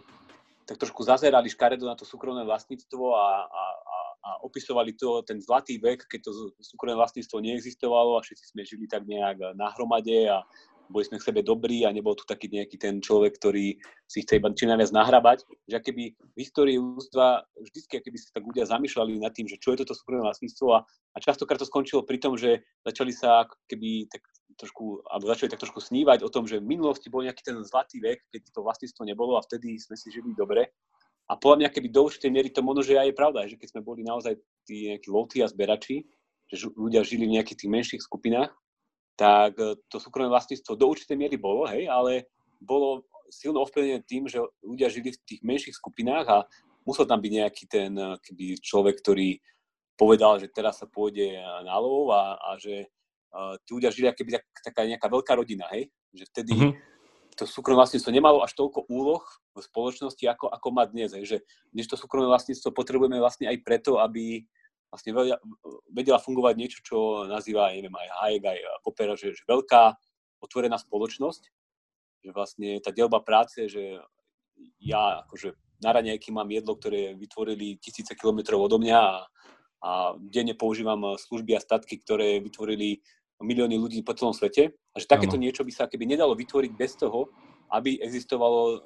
[0.66, 5.42] tak trošku zazerali škaredo na to súkromné vlastníctvo a, a, a, a opisovali to, ten
[5.42, 10.31] zlatý vek, keď to súkromné vlastníctvo neexistovalo a všetci sme žili tak nejak na hromade
[10.31, 10.46] a
[10.92, 14.37] boli sme k sebe dobrí a nebol tu taký nejaký ten človek, ktorý si chce
[14.37, 19.16] iba či najviac nahrabať, že keby v histórii ľudstva vždycky, keby sa tak ľudia zamýšľali
[19.16, 22.37] nad tým, že čo je toto súkromné vlastníctvo a, a častokrát to skončilo pri tom,
[22.37, 24.20] že začali sa keby tak
[24.56, 28.00] trošku, alebo začali tak trošku snívať o tom, že v minulosti bol nejaký ten zlatý
[28.00, 30.72] vek, keď to vlastníctvo nebolo a vtedy sme si žili dobre.
[31.30, 33.68] A podľa mňa, keby do určitej miery to možno, že aj je pravda, že keď
[33.72, 34.36] sme boli naozaj
[34.66, 36.04] tí nejakí lovci a zberači,
[36.52, 38.52] že ľudia žili v nejakých tých menších skupinách,
[39.16, 42.28] tak e, to súkromné vlastníctvo do určitej miery bolo, hej, ale
[42.60, 46.38] bolo silno ovplyvnené tým, že ľudia žili v tých menších skupinách a
[46.84, 49.40] musel tam byť nejaký ten e, keby človek, ktorý
[49.96, 52.90] povedal, že teraz sa pôjde na lov a, a že
[53.33, 55.88] uh, tí ľudia žili akoby tak, taká nejaká veľká rodina, hej?
[56.12, 56.73] Že vtedy mm-hmm.
[57.37, 61.25] to súkromné vlastníctvo nemalo až toľko úloh v spoločnosti, ako, ako má dnes, hej?
[61.25, 61.38] Že
[61.73, 64.45] dnes to súkromné vlastníctvo potrebujeme vlastne aj preto, aby
[64.92, 65.40] vlastne vedela,
[65.88, 69.97] vedela fungovať niečo, čo nazýva, neviem, aj Hayek, aj Popera, že, že veľká
[70.45, 71.42] otvorená spoločnosť,
[72.23, 73.97] že vlastne tá delba práce, že
[74.77, 79.14] ja akože na raňajky mám jedlo, ktoré vytvorili tisíce kilometrov odo mňa a,
[79.83, 79.90] a
[80.21, 83.03] denne používam služby a statky, ktoré vytvorili
[83.42, 84.72] milióny ľudí po celom svete.
[84.94, 85.44] A že takéto ano.
[85.44, 87.28] niečo by sa keby nedalo vytvoriť bez toho,
[87.72, 88.78] aby existovalo e,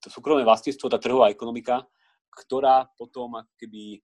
[0.00, 1.84] to súkromné vlastníctvo, tá trhová ekonomika,
[2.32, 4.00] ktorá potom keby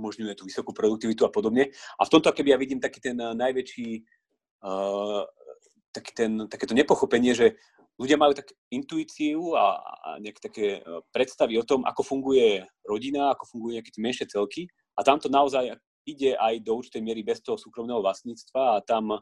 [0.00, 1.68] umožňuje tú vysokú produktivitu a podobne.
[2.00, 3.88] A v tomto, keby ja vidím taký ten eh, najväčší,
[4.64, 5.28] uh,
[5.92, 7.58] taký ten, takéto nepochopenie, že
[8.00, 10.66] ľudia majú tak intuíciu a, a nejaké také
[11.12, 14.70] predstavy o tom, ako funguje rodina, ako fungujú nejaké tie menšie celky.
[14.96, 19.20] A tam to naozaj ide aj do určitej miery bez toho súkromného vlastníctva a tam,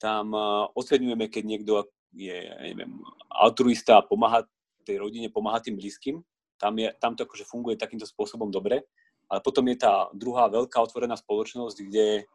[0.00, 0.32] tam
[0.72, 1.72] oceňujeme, keď niekto
[2.12, 2.36] je,
[2.72, 3.00] neviem,
[3.32, 4.44] altruista a pomáha
[4.84, 6.20] tej rodine, pomáha tým blízkym.
[6.60, 8.84] Tam, je, tam to akože funguje takýmto spôsobom dobre.
[9.30, 12.28] Ale potom je tá druhá veľká otvorená spoločnosť, kde,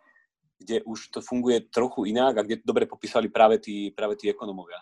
[0.57, 4.31] kde už to funguje trochu inak a kde to dobre popísali práve tí, práve tí
[4.31, 4.81] ekonomovia.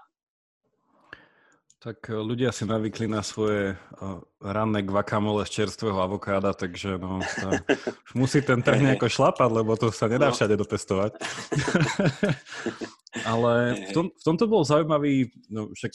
[1.85, 7.21] Tak eh, ľudia si navykli na svoje uh, ranné guacamole z čerstvého avokáda, takže no,
[7.21, 7.47] to,
[8.17, 10.35] musí ten trh nejako šlapať, lebo to sa nedá no.
[10.35, 11.13] všade dotestovať.
[13.29, 15.93] Ale v, tom, v tomto bol zaujímavý, no však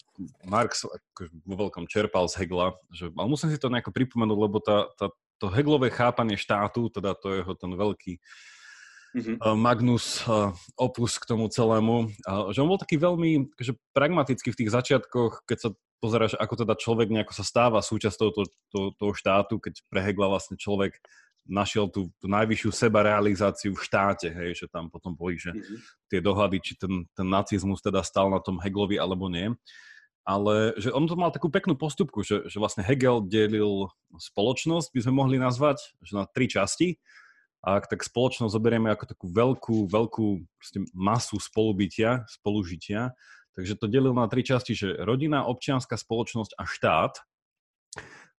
[0.48, 4.56] Marx akože vo veľkom čerpal z Hegla, že, ale musím si to nejako pripomenúť, lebo
[4.56, 8.16] tá, tá, to Heglové chápanie štátu, teda to jeho ten veľký
[9.16, 9.36] mm-hmm.
[9.58, 12.10] Magnus uh, opus k tomu celému,
[12.54, 15.70] že on bol taký veľmi že pragmatický v tých začiatkoch, keď sa
[16.00, 18.42] pozeráš, ako teda človek nejako sa stáva súčasťou to,
[18.72, 20.96] to, toho štátu, keď pre Hegla vlastne človek
[21.44, 25.78] našiel tú, tú najvyššiu sebarealizáciu v štáte, hej, že tam potom boli, že mm-hmm.
[26.08, 29.52] tie dohady, či ten, ten nacizmus teda stal na tom Heglovi alebo nie
[30.30, 35.00] ale že on to mal takú peknú postupku, že, že vlastne Hegel delil spoločnosť, by
[35.02, 37.00] sme mohli nazvať, že na tri časti.
[37.60, 40.26] A ak tak spoločnosť zoberieme ako takú veľkú, veľkú
[40.96, 43.12] masu spolubytia, spolužitia,
[43.52, 47.14] takže to delil na tri časti, že rodina, občianská spoločnosť a štát.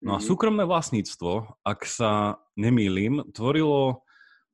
[0.02, 0.26] No a mhm.
[0.26, 4.02] súkromné vlastníctvo, ak sa nemýlim, tvorilo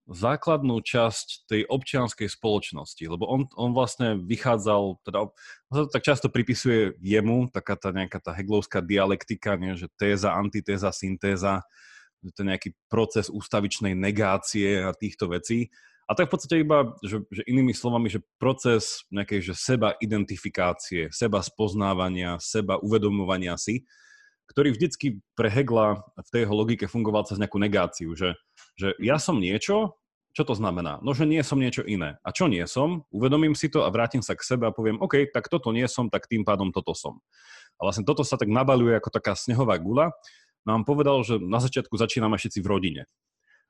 [0.08, 5.28] základnú časť tej občianskej spoločnosti, lebo on, on vlastne vychádzal, teda
[5.68, 9.92] on sa to tak často pripisuje jemu, taká tá nejaká tá heglovská dialektika, nie, že
[10.00, 11.60] téza, antitéza, syntéza,
[12.22, 15.70] je nejaký proces ústavičnej negácie a týchto vecí.
[16.08, 19.92] A to je v podstate iba, že, že inými slovami, že proces nejakej že seba
[20.00, 23.84] identifikácie, seba spoznávania, seba uvedomovania si,
[24.48, 28.40] ktorý vždycky pre Hegla v tej jeho logike fungoval cez nejakú negáciu, že,
[28.80, 30.00] že ja som niečo,
[30.32, 31.02] čo to znamená?
[31.04, 32.16] No, že nie som niečo iné.
[32.24, 33.04] A čo nie som?
[33.12, 36.08] Uvedomím si to a vrátim sa k sebe a poviem, OK, tak toto nie som,
[36.08, 37.20] tak tým pádom toto som.
[37.76, 40.14] A vlastne toto sa tak nabaluje ako taká snehová gula.
[40.68, 43.02] Nám povedal, že na začiatku začíname všetci v rodine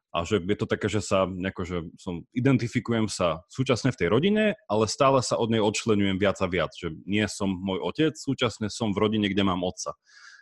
[0.09, 4.09] a že je to také, že sa nejako, že som, identifikujem sa súčasne v tej
[4.09, 8.17] rodine, ale stále sa od nej odčlenujem viac a viac, že nie som môj otec,
[8.17, 9.95] súčasne som v rodine, kde mám otca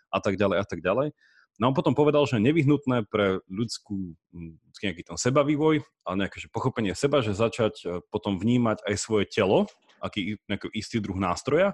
[0.09, 1.13] a tak ďalej a tak ďalej.
[1.57, 4.15] No on potom povedal, že nevyhnutné pre ľudskú,
[4.81, 9.25] nejaký ten sebavývoj a nejaké že pochopenie seba, že začať e, potom vnímať aj svoje
[9.25, 9.65] telo,
[10.05, 11.73] aký nejaký istý druh nástroja.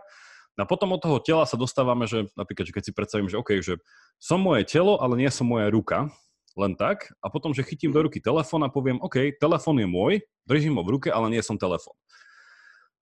[0.55, 3.41] No a potom od toho tela sa dostávame, že napríklad, že keď si predstavím, že
[3.41, 3.83] OK, že
[4.23, 6.07] som moje telo, ale nie som moja ruka,
[6.55, 10.23] len tak a potom, že chytím do ruky telefón a poviem, OK, telefón je môj,
[10.47, 11.99] držím ho v ruke, ale nie som telefón.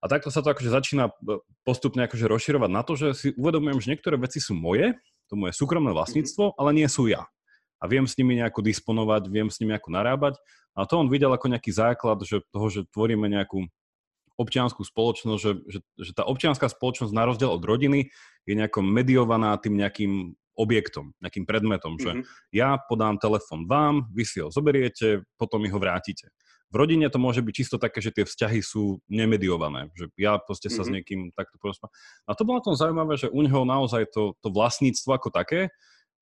[0.01, 3.77] A takto sa to akože začína e, postupne akože rozširovať na to, že si uvedomujem,
[3.77, 4.97] že niektoré veci sú moje,
[5.29, 7.29] to moje súkromné vlastníctvo, ale nie sú ja.
[7.77, 10.41] A viem s nimi nejako disponovať, viem s nimi ako narábať.
[10.73, 13.69] A to on videl ako nejaký základ že toho, že tvoríme nejakú
[14.41, 18.09] občianskú spoločnosť, že, že, že tá občianská spoločnosť na rozdiel od rodiny
[18.49, 22.05] je nejako mediovaná tým nejakým objektom, nejakým predmetom, mm-hmm.
[22.05, 22.23] že mhm.
[22.51, 26.29] ja podám telefon vám, vy si ho zoberiete, potom mi ho vrátite.
[26.71, 30.71] V rodine to môže byť čisto také, že tie vzťahy sú nemediované, že ja proste
[30.71, 30.83] sa mm-hmm.
[30.83, 30.95] s mhm.
[30.95, 31.91] niekým takto porozprávam.
[32.27, 35.67] A to bolo na tom zaujímavé, že u neho naozaj to, to vlastníctvo ako také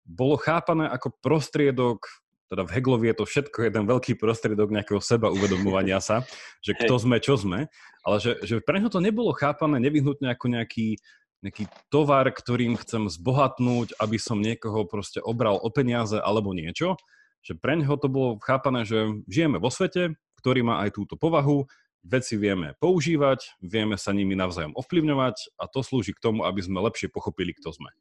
[0.09, 2.01] bolo chápané ako prostriedok
[2.49, 6.25] teda v Heglovi je to všetko jeden veľký prostriedok nejakého seba uvedomovania sa,
[6.65, 7.69] že kto sme, čo sme,
[8.01, 10.97] ale že, že pre neho to nebolo chápané nevyhnutne ako nejaký
[11.39, 16.99] nejaký tovar, ktorým chcem zbohatnúť, aby som niekoho proste obral o peniaze alebo niečo.
[17.39, 21.67] Že pre neho to bolo chápané, že žijeme vo svete, ktorý má aj túto povahu,
[22.03, 26.79] veci vieme používať, vieme sa nimi navzájom ovplyvňovať a to slúži k tomu, aby sme
[26.83, 27.91] lepšie pochopili, kto sme.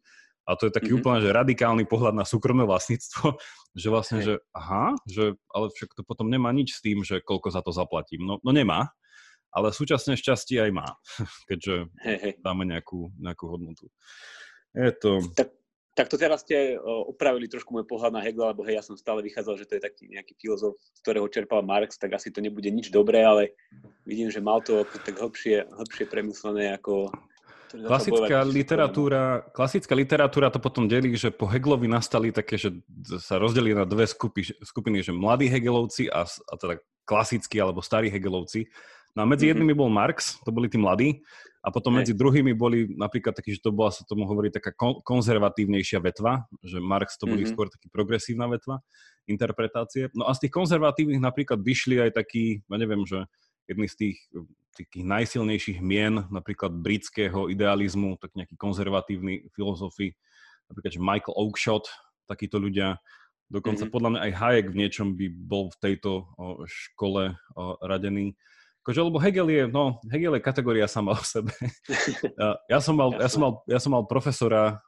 [0.49, 1.05] A to je taký mm-hmm.
[1.05, 3.37] úplne že radikálny pohľad na súkromné vlastníctvo,
[3.81, 4.27] že vlastne, hey.
[4.27, 7.71] že aha, že, ale však to potom nemá nič s tým, že koľko za to
[7.75, 8.25] zaplatím.
[8.25, 8.95] No, no nemá,
[9.53, 10.89] ale súčasne šťastie aj má,
[11.49, 12.33] keďže hey, hey.
[12.41, 13.89] dáme nejakú, nejakú hodnotu.
[14.77, 15.25] Je to...
[15.35, 15.49] Tak,
[15.97, 19.19] tak to teraz ste opravili trošku môj pohľad na Hegla, lebo hej, ja som stále
[19.27, 22.71] vychádzal, že to je taký nejaký filozof, z ktorého čerpal Marx, tak asi to nebude
[22.71, 23.59] nič dobré, ale
[24.07, 27.11] vidím, že mal to tak hlbšie, hlbšie premyslené ako
[27.69, 32.73] Klasická literatúra, klasická literatúra to potom delí, že po Heglovi nastali také, že
[33.21, 38.09] sa rozdelí na dve skupy, skupiny, že mladí Hegelovci a, a teda klasickí alebo starí
[38.09, 38.65] Hegelovci.
[39.19, 39.59] No a medzi mm-hmm.
[39.59, 41.27] jednými bol Marx, to boli tí mladí,
[41.59, 45.99] a potom medzi druhými boli napríklad taký, že to bola, sa tomu hovorí, taká konzervatívnejšia
[45.99, 47.51] vetva, že Marx to boli mm-hmm.
[47.51, 48.79] skôr taký progresívna vetva
[49.27, 50.07] interpretácie.
[50.15, 53.27] No a z tých konzervatívnych napríklad vyšli aj taký, ja neviem, že
[53.67, 54.17] jedný z tých
[54.79, 60.15] takých najsilnejších mien, napríklad britského idealizmu, tak nejaký konzervatívny filozofi,
[60.71, 61.91] napríklad že Michael Oakeshott,
[62.31, 63.03] takíto ľudia,
[63.51, 63.93] dokonca mm-hmm.
[63.93, 66.31] podľa mňa aj Hayek v niečom by bol v tejto
[66.71, 67.35] škole
[67.83, 68.39] radený.
[68.89, 71.53] Akože, lebo Hegel je, no, Hegel je kategória sama o sebe.
[72.73, 74.81] ja, som mal, ja, som mal, ja som mal profesora,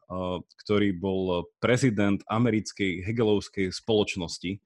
[0.65, 4.57] ktorý bol prezident americkej hegelovskej spoločnosti.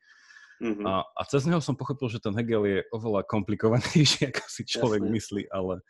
[0.63, 0.87] Mm-hmm.
[0.87, 5.03] A, a cez neho som pochopil, že ten Hegel je oveľa komplikovanejší, ako si človek
[5.03, 5.15] Jasne.
[5.19, 5.43] myslí.
[5.51, 5.83] Ale,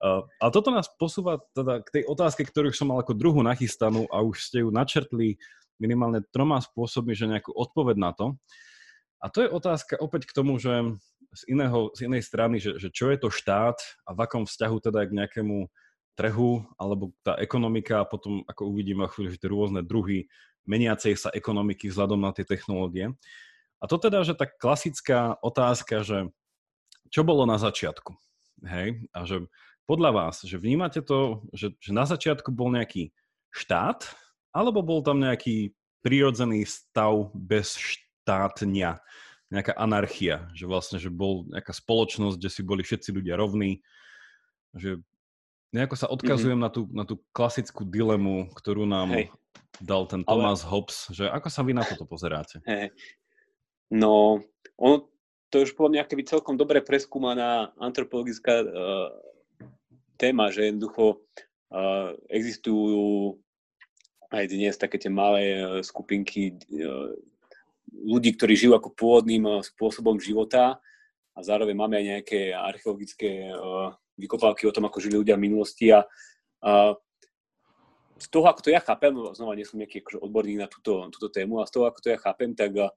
[0.00, 4.08] uh, ale toto nás posúva teda k tej otázke, ktorú som mal ako druhú nachystanú
[4.08, 5.36] a už ste ju načrtli
[5.76, 8.40] minimálne troma spôsobmi, že nejakú odpoveď na to.
[9.20, 10.96] A to je otázka opäť k tomu, že
[11.36, 13.76] z, iného, z inej strany, že, že čo je to štát
[14.08, 15.68] a v akom vzťahu teda k nejakému
[16.16, 20.26] trhu alebo tá ekonomika a potom, ako uvidíme chvíľu, že tie rôzne druhy
[20.64, 23.12] meniacej sa ekonomiky vzhľadom na tie technológie.
[23.78, 26.32] A to teda, že tá klasická otázka, že
[27.12, 28.16] čo bolo na začiatku?
[28.64, 29.04] Hej?
[29.12, 29.44] A že
[29.86, 33.14] podľa vás, že vnímate to, že, že na začiatku bol nejaký
[33.54, 34.10] štát,
[34.50, 38.98] alebo bol tam nejaký prirodzený stav bez štátňa?
[39.50, 43.78] Nejaká anarchia, že vlastne, že bol nejaká spoločnosť, kde si boli všetci ľudia rovní,
[44.74, 44.98] že
[45.70, 46.66] nejako sa odkazujem mm-hmm.
[46.66, 49.26] na, tú, na tú klasickú dilemu, ktorú nám Hej.
[49.78, 50.70] dal ten Thomas Ale...
[50.70, 52.58] Hobbes, že ako sa vy na toto pozeráte?
[52.66, 52.90] Hej.
[53.86, 54.42] No,
[54.74, 55.06] on,
[55.50, 59.14] to je už podľa mňa keby celkom dobre preskúmaná antropologická uh,
[60.18, 61.22] téma, že jednoducho
[61.70, 63.38] uh, existujú
[64.34, 67.14] aj dnes také tie malé uh, skupinky uh,
[67.92, 70.78] ľudí, ktorí žijú ako pôvodným eh, spôsobom života
[71.36, 75.92] a zároveň máme aj nejaké archeologické uh, vykopávky o tom, ako žili ľudia v minulosti
[75.92, 76.96] a uh,
[78.16, 81.28] z toho, ako to ja chápem, znova nie som nejaký akože odborník na túto, túto
[81.28, 82.88] tému, a z toho, ako to ja chápem, tak uh,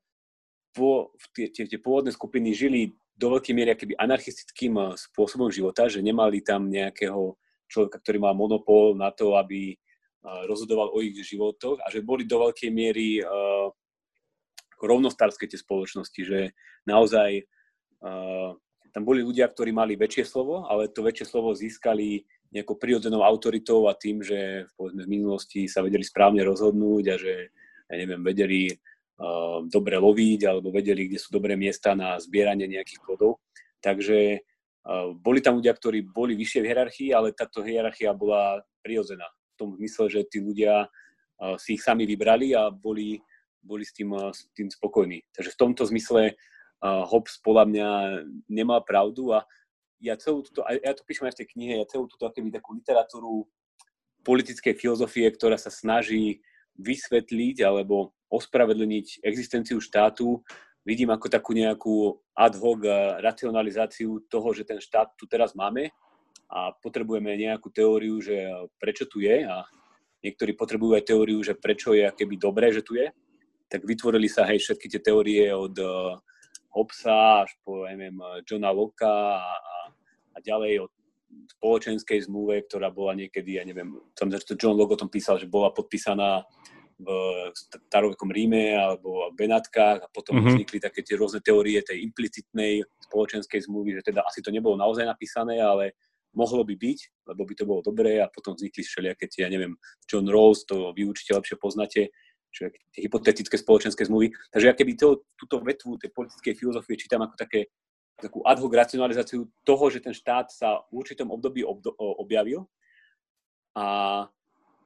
[0.73, 5.91] po, tie, tie, tie pôvodné skupiny žili do veľkej miery akýby anarchistickým eh, spôsobom života,
[5.91, 7.35] že nemali tam nejakého
[7.67, 12.23] človeka, ktorý má monopol na to, aby eh, rozhodoval o ich životoch a že boli
[12.23, 13.19] do veľkej miery
[14.85, 16.55] rovnostárske tie spoločnosti, že
[16.87, 17.43] naozaj
[18.05, 18.55] uh,
[18.89, 23.85] tam boli ľudia, ktorí mali väčšie slovo, ale to väčšie slovo získali nejakou prirodzenou autoritou
[23.85, 27.53] a tým, že povedzme, v minulosti sa vedeli správne rozhodnúť a že
[27.89, 33.01] ja neviem, vedeli uh, dobre loviť alebo vedeli, kde sú dobré miesta na zbieranie nejakých
[33.05, 33.41] plodov.
[33.81, 39.29] Takže uh, boli tam ľudia, ktorí boli vyššie v hierarchii, ale táto hierarchia bola prirodzená.
[39.29, 43.21] V tom zmysle, že tí ľudia uh, si ich sami vybrali a boli,
[43.61, 45.23] boli s, tým, uh, s tým spokojní.
[45.35, 47.89] Takže v tomto zmysle uh, Hobbes podľa mňa
[48.47, 49.43] nemá pravdu a
[49.99, 52.71] ja celú túto, ja to píšem aj v tej knihe, ja celú túto akéby takú
[52.71, 53.43] literatúru
[54.23, 56.39] politickej filozofie, ktorá sa snaží
[56.79, 60.39] vysvetliť alebo ospravedlniť existenciu štátu,
[60.87, 62.79] vidím ako takú nejakú ad hoc
[63.19, 65.91] racionalizáciu toho, že ten štát tu teraz máme
[66.47, 68.47] a potrebujeme nejakú teóriu, že
[68.79, 69.67] prečo tu je a
[70.23, 73.11] niektorí potrebujú aj teóriu, že prečo je keby dobré, že tu je,
[73.69, 75.77] tak vytvorili sa hej všetky tie teórie od
[76.73, 79.41] Hobbesa až po, neviem, Johna Locke a,
[80.33, 80.91] a ďalej od
[81.57, 85.49] spoločenskej zmluve, ktorá bola niekedy, ja neviem, som že John Locke o tom písal, že
[85.49, 86.45] bola podpísaná
[86.99, 87.07] v
[87.87, 90.51] starovekom Ríme alebo v Benátkach a potom mm-hmm.
[90.51, 95.07] vznikli také tie rôzne teórie tej implicitnej spoločenskej zmluvy, že teda asi to nebolo naozaj
[95.07, 95.95] napísané, ale
[96.35, 96.99] mohlo by byť,
[97.31, 100.91] lebo by to bolo dobré a potom vznikli všelijaké tie, ja neviem, John Rawls, to
[100.91, 102.11] vy určite lepšie poznáte,
[102.49, 104.33] čiže tie hypotetické spoločenské zmluvy.
[104.49, 107.69] Takže ja keby to, túto vetvu tej politickej filozofie čítam ako také,
[108.19, 112.67] takú ad hoc racionalizáciu toho, že ten štát sa v určitom období obdo, objavil
[113.77, 113.85] a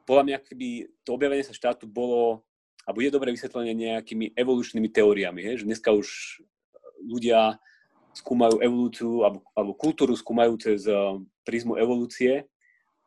[0.03, 0.67] podľa mňa keby
[1.07, 2.43] to objavenie sa štátu bolo
[2.83, 5.51] a bude dobre vysvetlené nejakými evolučnými teóriami, he?
[5.55, 6.39] že dneska už
[6.99, 7.55] ľudia
[8.13, 12.45] skúmajú evolúciu alebo, alebo kultúru skúmajú cez uh, prízmu evolúcie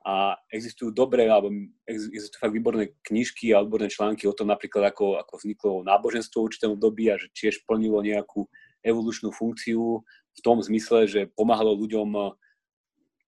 [0.06, 1.50] a existujú dobré, alebo
[1.82, 6.46] existujú fakt výborné knižky a odborné články o tom napríklad, ako, ako vzniklo náboženstvo v
[6.46, 8.46] určitom období a že tiež plnilo nejakú
[8.86, 12.30] evolučnú funkciu v tom zmysle, že pomáhalo ľuďom uh,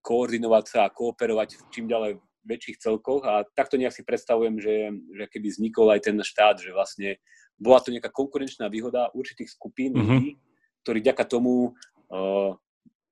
[0.06, 5.24] koordinovať sa a kooperovať čím ďalej väčších celkoch a takto nejak si predstavujem, že, že
[5.26, 7.18] keby vznikol aj ten štát, že vlastne
[7.58, 10.06] bola to nejaká konkurenčná výhoda určitých skupín mm-hmm.
[10.06, 10.30] ľudí,
[10.86, 11.74] ktorí ďaka tomu
[12.08, 12.54] uh,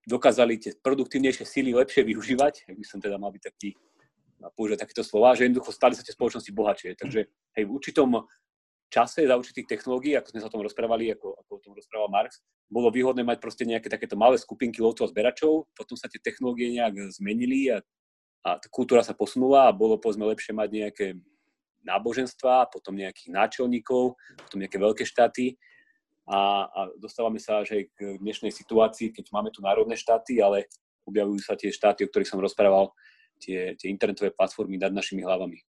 [0.07, 3.75] dokázali tie produktívnejšie síly lepšie využívať, ak by som teda mal byť taký,
[4.55, 6.95] použiť takéto slova, že jednoducho stali sa tie spoločnosti bohatšie.
[6.95, 8.23] Takže hej, v určitom
[8.87, 12.07] čase za určitých technológií, ako sme sa o tom rozprávali, ako, ako o tom rozprával
[12.07, 12.39] Marx,
[12.71, 16.71] bolo výhodné mať proste nejaké takéto malé skupinky lovcov a zberačov, potom sa tie technológie
[16.71, 17.83] nejak zmenili a,
[18.47, 21.05] a kultúra sa posunula a bolo povedzme lepšie mať nejaké
[21.83, 25.59] náboženstva, potom nejakých náčelníkov, potom nejaké veľké štáty
[26.27, 30.67] a, a dostávame sa až aj k dnešnej situácii, keď máme tu národné štáty, ale
[31.07, 32.91] objavujú sa tie štáty, o ktorých som rozprával,
[33.39, 35.63] tie, tie internetové platformy nad našimi hlavami.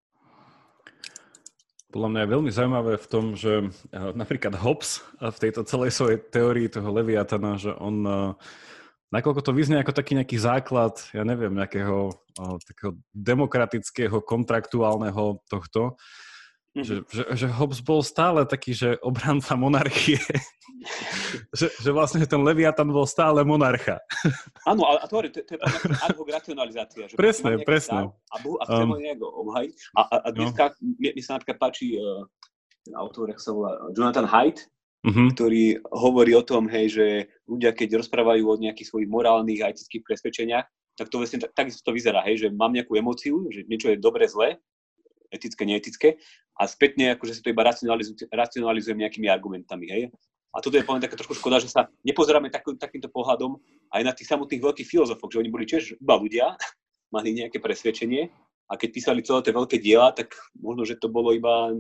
[1.89, 5.97] Podľa mňa je veľmi zaujímavé v tom, že eh, napríklad Hobbes eh, v tejto celej
[5.97, 8.17] svojej teórii toho Leviatana, že on eh,
[9.15, 15.99] nakoľko to vyznie ako taký nejaký základ, ja neviem, nejakého takého demokratického, kontraktuálneho tohto.
[16.77, 20.21] Že, že, že Hobbes bol stále taký, že obranca monarchie.
[21.59, 23.99] že, že vlastne ten Leviatan bol stále monarcha.
[24.69, 25.61] Áno, ale to, to, to je
[26.05, 27.09] ad hoc racionalizácia.
[27.11, 28.15] Že presne, presne.
[28.31, 29.75] A, a chcem um, nejak obhajiť.
[29.97, 30.95] A, a, a dneska no.
[31.03, 32.23] mi, mi sa napríklad páči uh,
[32.87, 34.65] ten autor, jak sa volá, Jonathan Haidt,
[35.05, 35.29] mm-hmm.
[35.35, 37.07] ktorý hovorí o tom, hej, že
[37.45, 40.67] ľudia, keď rozprávajú o nejakých svojich morálnych a etických presvedčeniach,
[40.99, 44.27] tak to vlastne takisto to vyzerá, hej, že mám nejakú emóciu, že niečo je dobre,
[44.27, 44.59] zle,
[45.33, 46.09] etické, neetické
[46.59, 49.87] a spätne akože si to iba racionalizujem, racionalizujem nejakými argumentami.
[49.89, 50.03] Hej?
[50.53, 53.61] A toto je poviem taká trošku škoda, že sa nepozeráme tak, takýmto pohľadom
[53.93, 56.57] aj na tých samotných veľkých filozofov, že oni boli tiež iba ľudia,
[57.15, 58.33] mali nejaké presvedčenie
[58.69, 61.73] a keď písali celé tie veľké diela, tak možno, že to bolo iba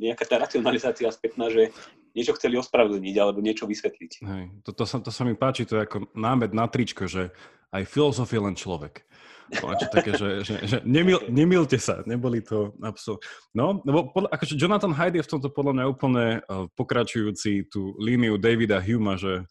[0.00, 1.72] nejaká tá racionalizácia spätná, že
[2.14, 4.12] niečo chceli ospravedlniť alebo niečo vysvetliť.
[4.26, 7.30] Hej, to, to, sa, to sa mi páči, to je ako námed na tričko, že
[7.70, 9.06] aj filozof je len človek.
[9.50, 13.26] Niečo také, že, že, že nemil, nemilte sa, neboli to absolútne.
[13.50, 17.98] No, lebo podľa, akože Jonathan Hyde je v tomto podľa mňa úplne uh, pokračujúci tú
[17.98, 19.42] líniu Davida Huma, že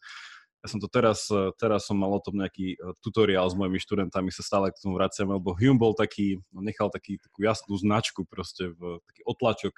[0.60, 3.76] ja som to teraz, uh, teraz som mal o tom nejaký uh, tutoriál s mojimi
[3.76, 7.76] študentami, sa stále k tomu vraciam, lebo Hume bol taký, no, nechal taký, takú jasnú
[7.76, 9.76] značku proste, v, taký otlačok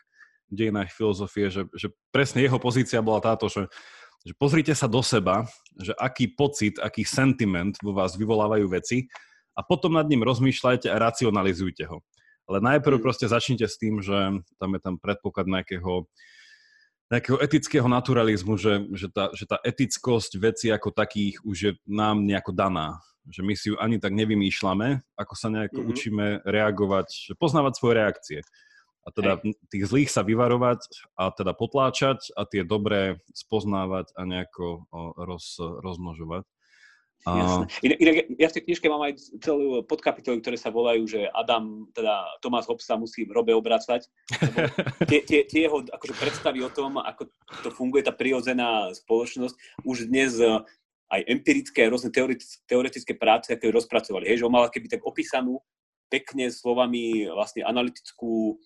[0.53, 3.67] dejinách filozofie, že, že presne jeho pozícia bola táto, že
[4.23, 9.11] že pozrite sa do seba, že aký pocit, aký sentiment vo vás vyvolávajú veci
[9.59, 12.01] a potom nad ním rozmýšľajte a racionalizujte ho.
[12.47, 13.05] Ale najprv mm.
[13.05, 14.15] proste začnite s tým, že
[14.59, 16.07] tam je tam predpoklad nejakého
[17.13, 22.25] nejakého etického naturalizmu, že, že, tá, že tá etickosť veci ako takých už je nám
[22.25, 23.05] nejako daná.
[23.29, 25.93] Že my si ju ani tak nevymýšľame, ako sa nejako mm-hmm.
[25.93, 28.39] učíme reagovať, poznávať svoje reakcie.
[29.03, 29.59] A teda Hej.
[29.67, 30.87] tých zlých sa vyvarovať
[31.19, 34.87] a teda potláčať a tie dobré spoznávať a nejako
[35.19, 36.47] roz, rozmnožovať.
[37.23, 37.63] A...
[37.87, 42.27] Inak, ja v tej knižke mám aj celú podkapitoly, ktoré sa volajú, že Adam, teda
[42.43, 44.11] Tomás Hobbes sa musí robe obracať.
[45.07, 47.29] Tie, tie, tie jeho akože predstavy o tom, ako
[47.63, 50.47] to funguje, tá prirodzená spoločnosť, už dnes e,
[51.13, 54.25] aj empirické, rôzne teoretické, práce, aké rozpracovali.
[54.25, 55.61] Hej, že on mal keby tak opísanú
[56.09, 58.57] pekne slovami vlastne analytickú,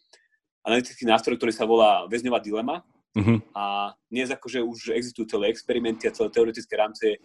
[0.67, 2.83] analytický nástroj, ktorý sa volá väzňová dilema.
[3.17, 3.39] Uh-huh.
[3.55, 7.17] A dnes akože už existujú celé experimenty a celé teoretické rámce,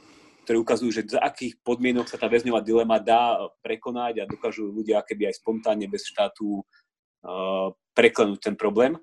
[0.46, 5.04] ktoré ukazujú, že za akých podmienok sa tá väzňová dilema dá prekonať a dokážu ľudia
[5.04, 8.96] keby aj spontánne bez štátu uh, preklenúť ten problém.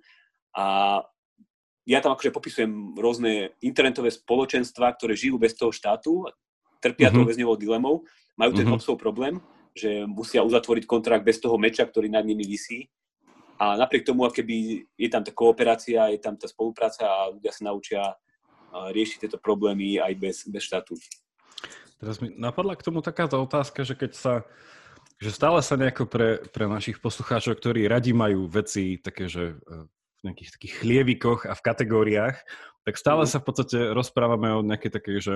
[0.57, 0.99] A
[1.89, 6.28] ja tam akože popisujem rôzne internetové spoločenstva, ktoré žijú bez toho štátu,
[6.84, 7.16] trpia mm-hmm.
[7.16, 7.95] tou väzňovou dilemou,
[8.36, 9.01] majú ten mm-hmm.
[9.01, 9.41] problém,
[9.72, 12.91] že musia uzatvoriť kontrakt bez toho meča, ktorý nad nimi vysí.
[13.59, 17.63] A napriek tomu, keby je tam tá kooperácia, je tam tá spolupráca a ľudia sa
[17.67, 18.03] naučia
[18.71, 20.95] riešiť tieto problémy aj bez, bez štátu.
[21.99, 24.35] Teraz mi napadla k tomu takáto otázka, že keď sa
[25.19, 29.83] že stále sa nejako pre, pre našich poslucháčov, ktorí radi majú veci také, že e,
[29.91, 32.37] v nejakých takých chlievikoch a v kategóriách,
[32.87, 33.31] tak stále mhm.
[33.35, 35.35] sa v podstate rozprávame o nejakej takej, že,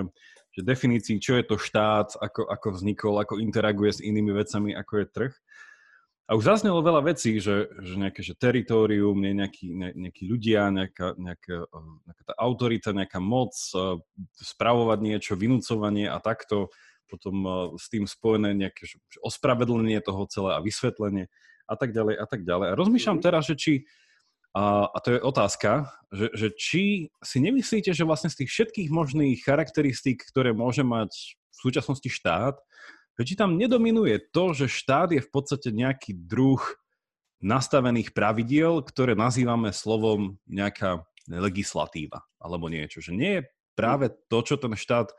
[0.54, 5.02] že definícii, čo je to štát, ako, ako vznikol, ako interaguje s inými vecami, ako
[5.02, 5.34] je trh.
[6.32, 11.12] A už zaznelo veľa vecí, že, že nejaké že teritorium, nejakí, ne, nejakí ľudia, nejaká,
[11.20, 11.68] nejaká,
[12.08, 13.52] nejaká tá autorita, nejaká moc,
[14.40, 16.72] spravovať niečo, vynúcovanie a takto,
[17.04, 17.44] potom
[17.76, 21.28] s tým spojené nejaké že ospravedlenie toho celé a vysvetlenie
[21.68, 22.66] a tak ďalej a tak ďalej.
[22.72, 23.24] A rozmýšľam mhm.
[23.28, 23.72] teraz, že či,
[24.56, 28.88] a, a to je otázka, že, že či si nemyslíte, že vlastne z tých všetkých
[28.88, 31.12] možných charakteristík, ktoré môže mať
[31.52, 32.56] v súčasnosti štát,
[33.20, 36.60] či tam nedominuje to, že štát je v podstate nejaký druh
[37.44, 43.04] nastavených pravidiel, ktoré nazývame slovom nejaká legislatíva alebo niečo.
[43.04, 43.42] Že nie je
[43.76, 45.12] práve to, čo ten štát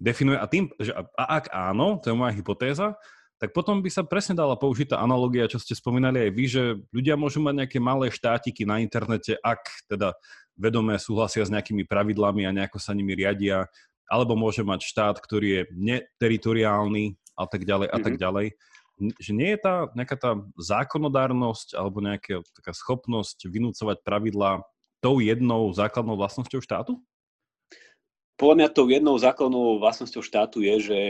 [0.00, 0.38] definuje.
[0.38, 2.96] A, tým, že, a ak áno, to je moja hypotéza,
[3.36, 6.62] tak potom by sa presne dala použiť tá analogia, čo ste spomínali aj vy, že
[6.88, 9.60] ľudia môžu mať nejaké malé štátiky na internete, ak
[9.92, 10.16] teda
[10.56, 13.68] vedomé súhlasia s nejakými pravidlami a nejako sa nimi riadia,
[14.08, 18.56] alebo môže mať štát, ktorý je neteritoriálny a tak ďalej a tak ďalej.
[18.96, 24.64] Že nie je tá nejaká tá zákonodárnosť alebo nejaká taká schopnosť vynúcovať pravidlá
[25.04, 26.96] tou jednou základnou vlastnosťou štátu?
[28.40, 31.00] Podľa mňa tou jednou základnou vlastnosťou štátu je, že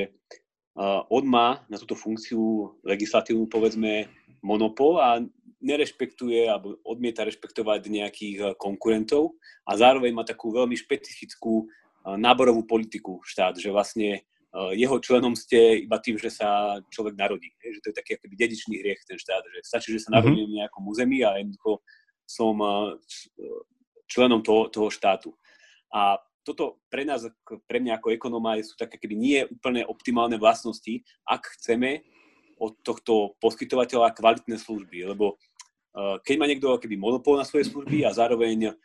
[1.08, 4.10] on má na túto funkciu legislatívnu, povedzme,
[4.42, 5.22] monopol a
[5.62, 11.66] nerešpektuje alebo odmieta rešpektovať nejakých konkurentov a zároveň má takú veľmi špecifickú
[12.06, 14.22] náborovú politiku štát, že vlastne
[14.72, 17.52] jeho členom ste iba tým, že sa človek narodí.
[17.60, 20.14] Že to je taký akoby dedičný hriech ten štát, že stačí, že sa mhm.
[20.16, 21.84] narodím v nejakom území a jednoducho
[22.26, 22.96] som eh,
[24.08, 25.34] členom toho, toho štátu.
[25.92, 27.26] A toto pre nás,
[27.66, 32.06] pre mňa ako ekonóma sú také keby nie úplne optimálne vlastnosti, ak chceme
[32.56, 38.06] od tohto poskytovateľa kvalitné služby, lebo uh, keď má niekto keby monopol na svoje služby
[38.06, 38.78] a zároveň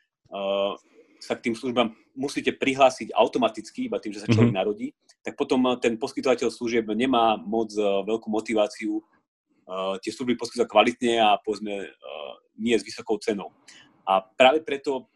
[1.22, 4.62] sa k tým službám musíte prihlásiť automaticky, iba tým, že sa človek mm-hmm.
[4.64, 10.36] narodí, tak potom eh, ten poskytovateľ služieb nemá moc eh, veľkú motiváciu uh, tie služby
[10.36, 11.88] poskytovať kvalitne a povedzme
[12.60, 13.56] nie s vysokou cenou.
[14.04, 15.08] A práve preto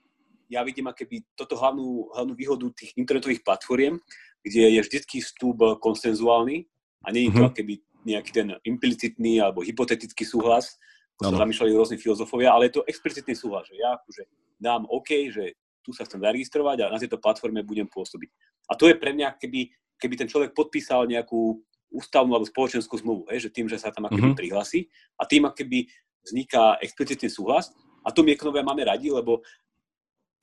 [0.47, 3.99] ja vidím akéby toto hlavnú, hlavnú výhodu tých internetových platform,
[4.45, 6.69] kde je vždycky vstup konsenzuálny
[7.03, 7.51] a nie je to mm-hmm.
[7.51, 7.73] akéby
[8.05, 10.77] nejaký ten implicitný alebo hypotetický súhlas,
[11.17, 14.23] ako sa zamýšľali rôzni filozofovia, ale je to explicitný súhlas, že ja akože
[14.61, 18.29] dám OK, že tu sa chcem zaregistrovať a na tejto platforme budem pôsobiť.
[18.69, 19.69] A to je pre mňa, keby,
[20.01, 21.59] keby ten človek podpísal nejakú
[21.91, 24.39] ústavnú alebo spoločenskú zmluvu, hej, že tým, že sa tam akoby mm-hmm.
[24.39, 25.87] prihlasí a tým akoby
[26.25, 27.71] vzniká explicitný súhlas
[28.03, 29.45] a to my ekonovia máme radi, lebo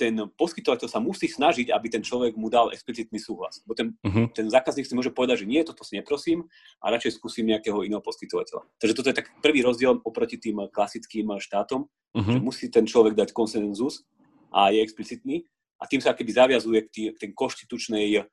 [0.01, 3.63] ten poskytovateľ sa musí snažiť, aby ten človek mu dal explicitný súhlas.
[3.63, 4.27] Bo ten, uh-huh.
[4.35, 6.49] ten zákazník si môže povedať, že nie, toto si neprosím
[6.83, 8.67] a radšej skúsim nejakého iného poskytovateľa.
[8.83, 12.35] Takže toto je tak prvý rozdiel oproti tým klasickým štátom, uh-huh.
[12.35, 14.03] že musí ten človek dať konsenzus
[14.51, 15.47] a je explicitný
[15.79, 18.27] a tým sa keby zaviazuje k, tý, k tým konštitučnej,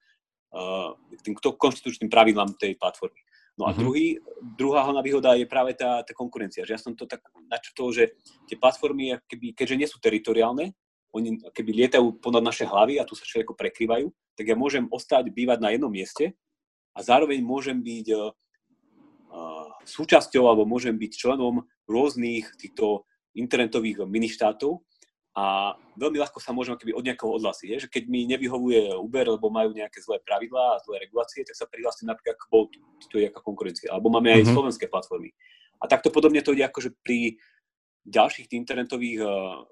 [0.49, 3.21] k tým konštitučným pravidlám tej platformy.
[3.59, 3.81] No a mm-hmm.
[3.83, 4.07] druhý,
[4.55, 6.63] druhá hlavná výhoda je práve tá, tá konkurencia.
[6.63, 7.19] Že ja som to tak
[7.51, 8.15] načrtol, že
[8.47, 10.71] tie platformy, keby, keďže nie sú teritoriálne,
[11.11, 15.33] oni keby lietajú ponad naše hlavy a tu sa všetko prekrývajú, tak ja môžem ostať
[15.33, 16.37] bývať na jednom mieste
[16.93, 18.29] a zároveň môžem byť uh,
[19.89, 24.85] súčasťou alebo môžem byť členom rôznych týchto internetových ministátov
[25.37, 27.67] a veľmi ľahko sa môžeme keby od nejakého odhlasiť.
[27.69, 27.77] Je?
[27.85, 31.69] Že keď mi nevyhovuje Uber, lebo majú nejaké zlé pravidlá a zlé regulácie, tak sa
[31.69, 32.81] prihlasím napríklad k Boltu,
[33.13, 33.93] to je aká konkurencia.
[33.93, 34.55] Alebo máme aj mm-hmm.
[34.57, 35.29] slovenské platformy.
[35.79, 37.37] A takto podobne to ide akože pri
[38.09, 39.63] ďalších internetových uh,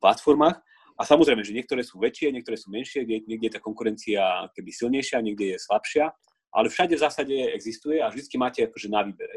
[0.00, 0.58] platformách.
[0.96, 4.68] A samozrejme, že niektoré sú väčšie, niektoré sú menšie, kde, niekde je tá konkurencia keby
[4.68, 6.12] silnejšia, niekde je slabšia,
[6.52, 9.28] ale všade v zásade existuje a vždy máte akože na výber.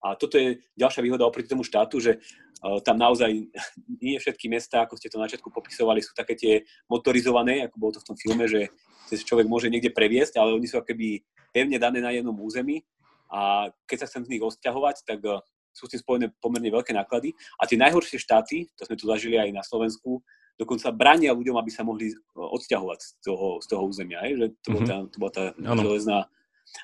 [0.00, 3.30] A toto je ďalšia výhoda oproti tomu štátu, že uh, tam naozaj
[4.04, 7.92] nie všetky mesta, ako ste to na začiatku popisovali, sú také tie motorizované, ako bolo
[7.96, 8.72] to v tom filme, že
[9.10, 11.20] sa človek môže niekde previesť, ale oni sú akoby
[11.50, 12.86] pevne dané na jednom území
[13.30, 16.90] a keď sa chcem z nich osťahovať, tak uh, sú s tým spojené pomerne veľké
[16.90, 17.32] náklady.
[17.60, 20.22] A tie najhoršie štáty, to sme tu zažili aj na Slovensku,
[20.58, 24.20] dokonca bránia ľuďom, aby sa mohli odsťahovať z toho, z toho územia.
[24.28, 24.32] Hej?
[24.36, 24.76] Že to, mm-hmm.
[24.76, 26.18] bola tá, to bola tá železná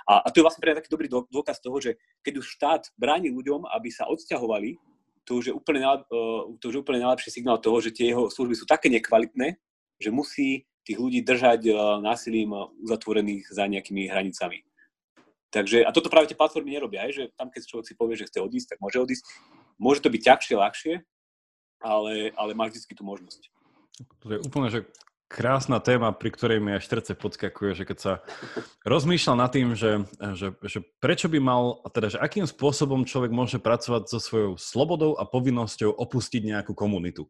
[0.07, 3.31] a, a to je vlastne pre taký dobrý dôkaz toho, že keď už štát bráni
[3.31, 4.79] ľuďom, aby sa odsťahovali,
[5.27, 6.03] to už je úplne, uh,
[6.63, 9.59] to už je úplne najlepší signál toho, že tie jeho služby sú také nekvalitné,
[9.99, 14.63] že musí tých ľudí držať uh, násilím uzatvorených za nejakými hranicami.
[15.51, 18.29] Takže, a toto práve tie platformy nerobia, aj, že tam, keď človek si povie, že
[18.29, 19.25] chce odísť, tak môže odísť.
[19.79, 20.95] Môže to byť ťažšie, ľahšie,
[21.81, 23.49] ale, ale má vždy tú možnosť.
[24.21, 24.85] To je úplne, že
[25.27, 28.13] krásna téma, pri ktorej mi až srdce podskakuje, že keď sa
[28.87, 30.07] rozmýšľal nad tým, že,
[30.39, 35.19] že, že prečo by mal, teda, že akým spôsobom človek môže pracovať so svojou slobodou
[35.19, 37.27] a povinnosťou opustiť nejakú komunitu.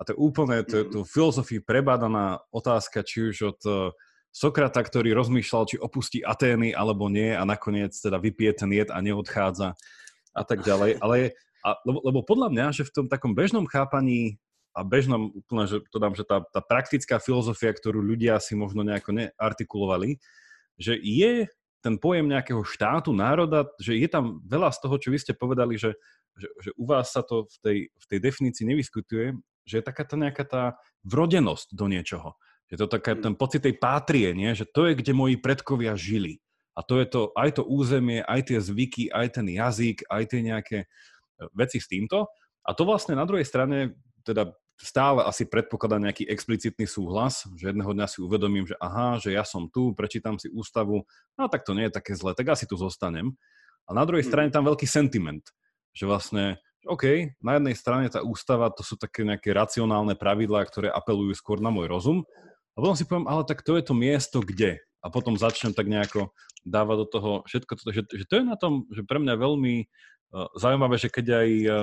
[0.00, 3.74] A to je úplne, to je tu filozofii prebádaná otázka, či už od eh,
[4.30, 9.02] Sokrata, ktorý rozmýšľal, či opustí Atény alebo nie a nakoniec teda vypije ten jed a
[9.02, 9.74] neodchádza
[10.30, 11.02] a tak ďalej.
[11.02, 15.66] Ale a, lebo, lebo podľa mňa, že v tom takom bežnom chápaní a bežnom, úplne,
[15.66, 20.22] že to dám, že tá, tá praktická filozofia, ktorú ľudia si možno nejako neartikulovali,
[20.78, 21.50] že je
[21.80, 25.80] ten pojem nejakého štátu, národa, že je tam veľa z toho, čo vy ste povedali,
[25.80, 25.96] že,
[26.36, 29.32] že, že u vás sa to v tej, v tej definícii nevyskutuje,
[29.64, 30.64] že je taká tá nejaká tá
[31.04, 32.36] vrodenosť do niečoho.
[32.70, 34.54] Je to taká ten pocit tej pátrie, nie?
[34.54, 36.38] že to je, kde moji predkovia žili.
[36.78, 40.40] A to je to, aj to územie, aj tie zvyky, aj ten jazyk, aj tie
[40.40, 40.86] nejaké e,
[41.50, 42.30] veci s týmto.
[42.62, 47.92] A to vlastne na druhej strane teda stále asi predpokladá nejaký explicitný súhlas, že jedného
[47.92, 51.04] dňa si uvedomím, že aha, že ja som tu, prečítam si ústavu,
[51.36, 53.36] no tak to nie je také zlé, tak asi tu zostanem.
[53.84, 54.32] A na druhej hmm.
[54.32, 55.44] strane tam veľký sentiment,
[55.92, 56.56] že vlastne,
[56.88, 61.60] OK, na jednej strane tá ústava, to sú také nejaké racionálne pravidlá, ktoré apelujú skôr
[61.60, 62.24] na môj rozum,
[62.74, 64.78] a potom si poviem, ale tak to je to miesto, kde.
[65.00, 68.56] A potom začnem tak nejako dávať do toho všetko toto, že, že to je na
[68.56, 69.88] tom, že pre mňa veľmi
[70.32, 71.74] zaujímavé, že keď aj uh,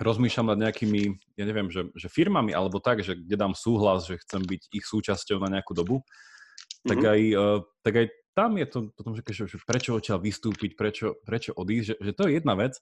[0.00, 4.20] rozmýšľam nad nejakými, ja neviem, že, že firmami alebo tak, že kde dám súhlas, že
[4.20, 6.88] chcem byť ich súčasťou na nejakú dobu, mm-hmm.
[6.88, 7.08] tak, mhm.
[7.08, 11.52] aj, uh, tak aj tam je to potom, že, že prečo odtiaľ vystúpiť, prečo, prečo
[11.52, 12.80] odísť, že, že to je jedna vec.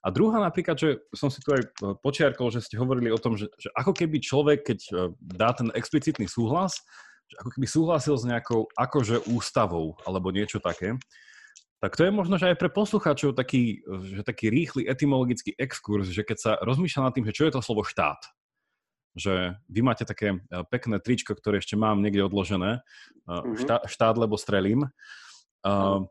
[0.00, 1.68] A druhá napríklad, že som si tu aj e,
[2.00, 4.78] počiarkol, že ste hovorili o tom, že, že ako keby človek, keď
[5.20, 6.80] dá ten explicitný súhlas,
[7.28, 10.96] že ako keby súhlasil s nejakou akože ústavou alebo niečo také,
[11.80, 13.80] tak to je možno, že aj pre poslucháčov taký,
[14.12, 17.64] že taký rýchly etymologický exkurs, že keď sa rozmýšľa nad tým, že čo je to
[17.64, 18.20] slovo štát,
[19.16, 22.84] že vy máte také e, pekné tričko, ktoré ešte mám niekde odložené,
[23.24, 23.56] mm-hmm.
[23.64, 24.92] štát, štát lebo strelím,
[25.64, 26.04] uh,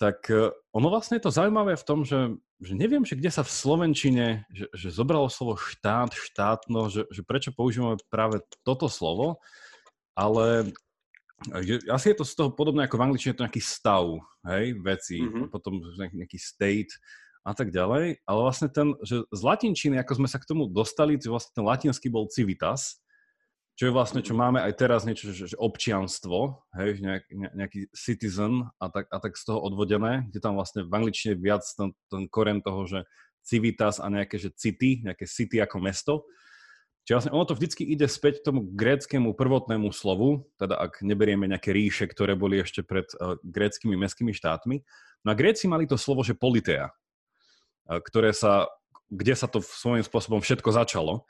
[0.00, 0.32] tak
[0.72, 2.32] ono vlastne je to zaujímavé v tom, že,
[2.64, 7.20] že neviem, že kde sa v Slovenčine, že, že zobralo slovo štát, štátno, že, že
[7.20, 9.44] prečo používame práve toto slovo,
[10.16, 10.72] ale
[11.88, 14.04] asi je to z toho podobné ako v angličtine, to nejaký stav,
[14.44, 15.48] hej, veci, mm-hmm.
[15.48, 16.92] potom nejaký state
[17.40, 21.16] a tak ďalej, ale vlastne ten, že z latinčiny, ako sme sa k tomu dostali,
[21.16, 23.00] to vlastne ten latinský bol civitas,
[23.80, 28.68] čo je vlastne, čo máme aj teraz, niečo, že, že občianstvo, hej, nejak, nejaký citizen
[28.76, 32.28] a tak, a tak z toho odvodené, kde tam vlastne v angličtine viac ten, ten
[32.28, 33.08] koren toho, že
[33.40, 36.28] civitas a nejaké, že city, nejaké city ako mesto,
[37.10, 41.74] Čiže vlastne ono to vždycky ide späť tomu gréckému prvotnému slovu, teda ak neberieme nejaké
[41.74, 44.86] ríše, ktoré boli ešte pred uh, gréckými mestskými štátmi.
[45.26, 48.70] No a Gréci mali to slovo, že politea, uh, ktoré sa,
[49.10, 51.26] kde sa to svojím spôsobom všetko začalo.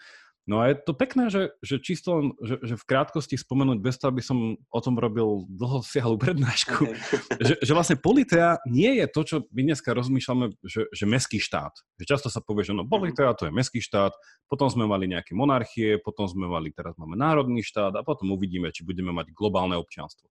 [0.48, 4.00] No a je to pekné, že, že čisto len, že, že v krátkosti spomenúť, bez
[4.00, 6.96] toho, aby som o tom robil dlho siahlu prednášku, okay.
[7.46, 11.76] že, že vlastne politea nie je to, čo my dneska rozmýšľame, že, že meský štát.
[12.00, 12.90] Že často sa povie, že no mhm.
[12.90, 14.16] politea to je meský štát,
[14.48, 18.72] potom sme mali nejaké monarchie, potom sme mali, teraz máme národný štát a potom uvidíme,
[18.72, 20.26] či budeme mať globálne občianstvo.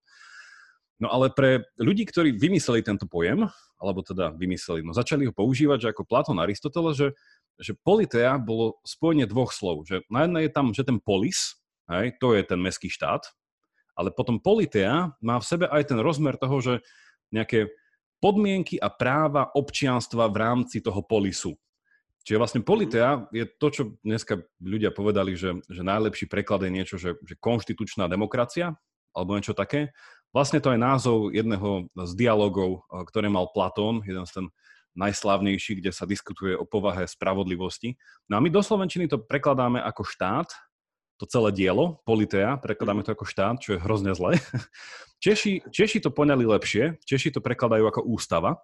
[0.99, 3.47] No ale pre ľudí, ktorí vymysleli tento pojem,
[3.80, 7.07] alebo teda vymysleli, no začali ho používať, že ako Platón Aristoteles, že
[7.60, 9.84] že politea bolo spojenie dvoch slov.
[9.86, 11.60] Že na jednej je tam, že ten polis,
[11.91, 13.28] hej, to je ten meský štát,
[13.99, 16.74] ale potom politea má v sebe aj ten rozmer toho, že
[17.36, 17.68] nejaké
[18.24, 21.55] podmienky a práva občianstva v rámci toho polisu.
[22.24, 26.95] Čiže vlastne politea je to, čo dneska ľudia povedali, že, že najlepší preklad je niečo,
[26.99, 28.76] že, že konštitučná demokracia,
[29.16, 29.95] alebo niečo také.
[30.30, 34.45] Vlastne to je názov jedného z dialogov, ktoré mal Platón, jeden z ten
[34.98, 37.98] najslavnejší, kde sa diskutuje o povahe spravodlivosti.
[38.32, 40.50] No a my do Slovenčiny to prekladáme ako štát,
[41.20, 44.40] to celé dielo, politea, prekladáme to ako štát, čo je hrozne zle.
[45.24, 48.56] Češi, Češi to poňali lepšie, Češi to prekladajú ako ústava,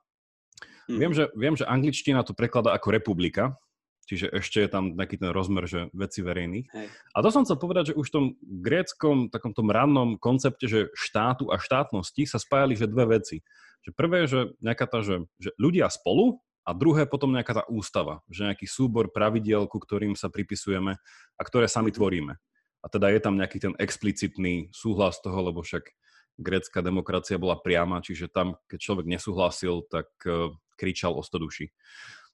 [0.86, 1.02] Mm.
[1.02, 3.58] Viem, že, viem, že angličtina to prekladá ako republika,
[4.06, 6.68] čiže ešte je tam taký ten rozmer, že veci verejných.
[6.70, 6.88] Hej.
[7.14, 10.94] A to som chcel povedať, že už v tom gréckom, takom tom rannom koncepte, že
[10.94, 13.42] štátu a štátnosti sa spájali, že dve veci.
[13.86, 18.26] Že prvé, že nejaká tá, že, že ľudia spolu a druhé potom nejaká tá ústava,
[18.30, 20.98] že nejaký súbor pravidiel, ku ktorým sa pripisujeme
[21.38, 21.98] a ktoré sami mhm.
[21.98, 22.34] tvoríme.
[22.82, 25.90] A teda je tam nejaký ten explicitný súhlas toho, lebo však
[26.38, 31.72] grécka demokracia bola priama, čiže tam, keď človek nesúhlasil, tak eh, kričal o stoduši.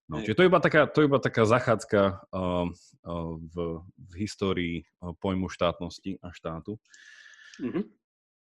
[0.10, 2.02] No, čiže to je iba taká, to je iba taká zachádzka
[2.34, 2.68] uh,
[3.06, 6.82] uh, v, v histórii uh, pojmu štátnosti a štátu.
[7.62, 7.84] Mm-hmm.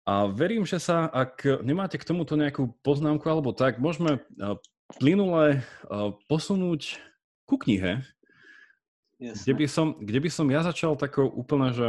[0.08, 4.58] A verím, že sa, ak nemáte k tomuto nejakú poznámku alebo tak, môžeme uh,
[4.98, 6.98] plynule uh, posunúť
[7.46, 8.02] ku knihe,
[9.20, 11.88] kde by, som, kde by som ja začal takou úplne, že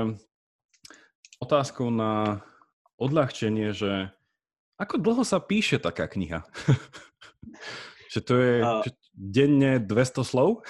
[1.40, 2.44] otázkou na
[3.00, 4.12] odľahčenie, že
[4.76, 6.46] ako dlho sa píše taká kniha?
[8.12, 8.92] Že to je uh, že
[9.22, 10.66] denne 200 slov?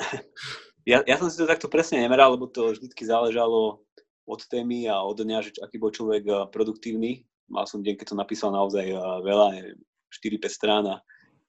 [0.90, 3.84] ja, ja som si to takto presne nemeral, lebo to vždycky záležalo
[4.24, 7.28] od témy a od dňa, že aký bol človek produktívny.
[7.52, 8.90] Mal som deň, keď som napísal naozaj
[9.22, 9.76] veľa,
[10.10, 10.98] 4-5 strán a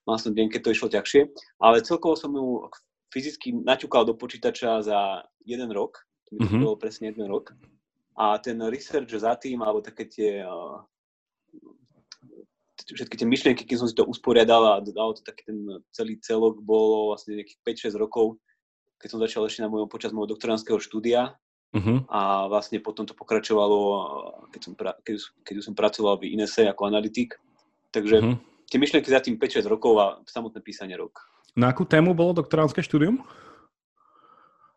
[0.06, 1.22] mal som deň, keď to išlo ťažšie.
[1.64, 2.68] Ale celkovo som ju
[3.10, 6.06] fyzicky naťukal do počítača za jeden rok.
[6.28, 6.64] To mi to mm-hmm.
[6.68, 7.56] bolo presne jeden rok.
[8.20, 10.44] A ten research za tým, alebo také tie
[12.96, 15.60] všetky tie myšlienky, keď som si to usporiadal a dal to taký ten
[15.92, 18.40] celý celok, bolo vlastne nejakých 5-6 rokov,
[18.98, 21.36] keď som začal ešte na mojom, počas môjho doktoránskeho štúdia.
[21.76, 22.00] Uh-huh.
[22.08, 23.78] A vlastne potom to pokračovalo,
[24.56, 27.36] keď, som pra, keď, keď som pracoval v Inese ako analytik.
[27.92, 28.36] Takže uh-huh.
[28.72, 31.28] tie myšlienky za tým 5-6 rokov a samotné písanie rok.
[31.60, 33.20] Na akú tému bolo doktoránske štúdium?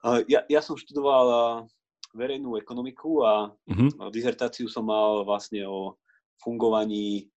[0.02, 1.68] Uh, ja, ja som študoval
[2.10, 4.10] verejnú ekonomiku a uh-huh.
[4.10, 5.94] dizertáciu som mal vlastne o
[6.42, 7.30] fungovaní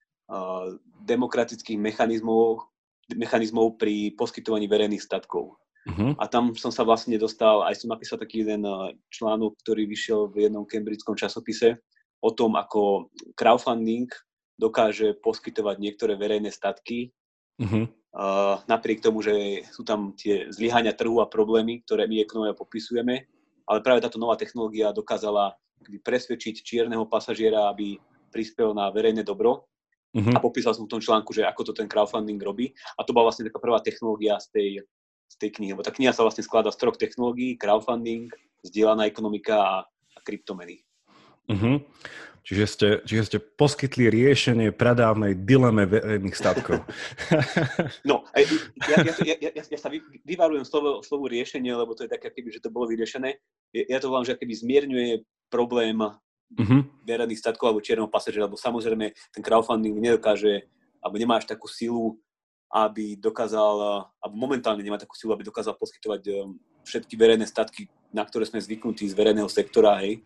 [1.04, 2.64] demokratických mechanizmov,
[3.12, 5.60] mechanizmov pri poskytovaní verejných statkov.
[5.84, 6.16] Uh-huh.
[6.16, 8.64] A tam som sa vlastne dostal, aj som napísal taký jeden
[9.12, 11.76] článok, ktorý vyšiel v jednom cambridgeskom časopise
[12.24, 14.08] o tom, ako crowdfunding
[14.56, 17.12] dokáže poskytovať niektoré verejné statky,
[17.60, 17.84] uh-huh.
[18.16, 23.28] uh, napriek tomu, že sú tam tie zlyhania trhu a problémy, ktoré my ekonomia popisujeme,
[23.68, 25.52] ale práve táto nová technológia dokázala
[25.84, 28.00] presvedčiť čierneho pasažiera, aby
[28.32, 29.68] prispel na verejné dobro
[30.14, 30.34] Uh-huh.
[30.34, 32.70] A popísal som v tom článku, že ako to ten crowdfunding robí.
[32.98, 34.70] A to bola vlastne taká prvá technológia z tej,
[35.26, 35.74] z tej knihy.
[35.74, 37.58] Lebo tá kniha sa vlastne skladá z troch technológií.
[37.58, 38.30] Crowdfunding,
[38.62, 40.86] zdieľaná ekonomika a, a kryptomeny.
[41.50, 41.82] Uh-huh.
[42.44, 46.84] Čiže ste, čiže ste poskytli riešenie pradávnej dileme verejných statkov.
[48.04, 49.88] No, ja, ja, ja, ja, ja sa
[50.28, 53.40] vyvarujem slovo, slovu riešenie, lebo to je také, keby, že to bolo vyriešené.
[53.72, 55.96] Ja to volám, že keby zmierňuje problém
[56.52, 56.82] uh-huh.
[57.08, 60.68] verejných statkov alebo čierneho pasažiera, lebo samozrejme ten crowdfunding nedokáže,
[61.00, 62.20] alebo nemá až takú silu,
[62.74, 68.26] aby dokázal, alebo momentálne nemá takú silu, aby dokázal poskytovať um, všetky verejné statky, na
[68.26, 70.26] ktoré sme zvyknutí z verejného sektora, hej.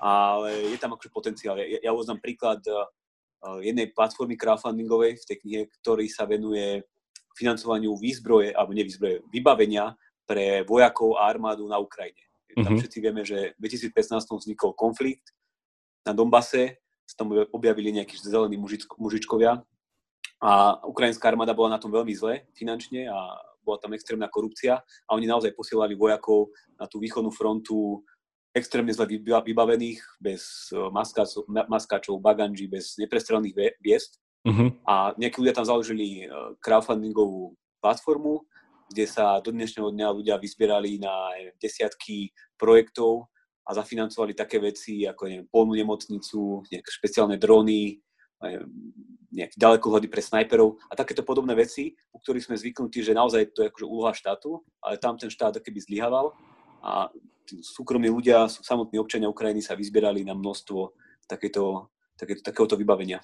[0.00, 1.56] Ale je tam akože potenciál.
[1.60, 6.84] Ja, ja príklad uh, jednej platformy crowdfundingovej v tej knihe, ktorý sa venuje
[7.36, 9.92] financovaniu výzbroje, alebo nevýzbroje, vybavenia
[10.24, 12.24] pre vojakov a armádu na Ukrajine.
[12.54, 12.78] Tam uh-huh.
[12.78, 15.34] všetci vieme, že v 2015 vznikol konflikt
[16.06, 19.62] na Dombase, sa tam objavili nejakí zelení mužičko, mužičkovia
[20.42, 20.52] a
[20.84, 23.18] ukrajinská armáda bola na tom veľmi zle finančne a
[23.62, 28.06] bola tam extrémna korupcia a oni naozaj posielali vojakov na tú východnú frontu
[28.56, 33.52] extrémne zle vybavených, bez e, maskáčov, maskáčov baganži, bez neprestrelných
[33.84, 34.16] viest.
[34.48, 34.72] Uh-huh.
[34.88, 36.32] A nejakí ľudia tam založili e,
[36.64, 37.52] crowdfundingovú
[37.84, 38.48] platformu,
[38.90, 43.28] kde sa do dnešného dňa ľudia vyzbierali na desiatky projektov
[43.66, 47.98] a zafinancovali také veci ako neviem, polnú nemocnicu, nejaké špeciálne dróny,
[49.32, 53.66] nejaké ďalekohľady pre snajperov a takéto podobné veci, u ktorých sme zvyknutí, že naozaj to
[53.66, 56.32] je akože úloha štátu, ale tam ten štát keby zlyhával
[56.84, 57.10] a
[57.46, 60.94] súkromní ľudia, samotní občania Ukrajiny sa vyzbierali na množstvo
[61.26, 63.22] takéto, takéto, takéhoto vybavenia.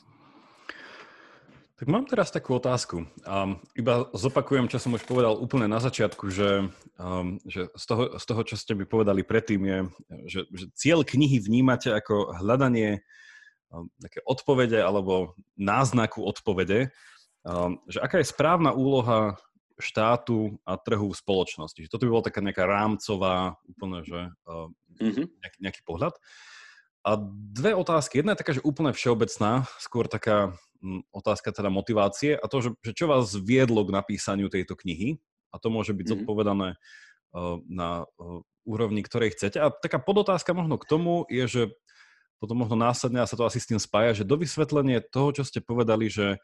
[1.82, 3.10] Tak mám teraz takú otázku.
[3.26, 8.22] Um, iba zopakujem, čo som už povedal úplne na začiatku, že, um, že z, toho,
[8.22, 9.78] z toho, čo ste mi povedali predtým, je,
[10.30, 13.02] že, že cieľ knihy vnímate ako hľadanie
[13.74, 16.94] um, také odpovede alebo náznaku odpovede,
[17.42, 19.34] um, že aká je správna úloha
[19.74, 21.90] štátu a trhu v spoločnosti.
[21.90, 24.30] Toto by bola taká nejaká rámcová úplne, že
[25.02, 25.26] mm-hmm.
[25.34, 26.14] nejaký, nejaký pohľad.
[27.02, 27.18] A
[27.50, 28.22] dve otázky.
[28.22, 30.54] Jedna je taká, že úplne všeobecná, skôr taká
[31.14, 35.22] otázka teda motivácie a to, že, že čo vás viedlo k napísaniu tejto knihy
[35.54, 36.22] a to môže byť mm-hmm.
[36.26, 39.58] zodpovedané uh, na uh, úrovni, ktorej chcete.
[39.62, 41.62] A taká podotázka možno k tomu je, že
[42.42, 45.46] potom možno následne, a sa to asi s tým spája, že do vysvetlenie toho, čo
[45.46, 46.42] ste povedali, že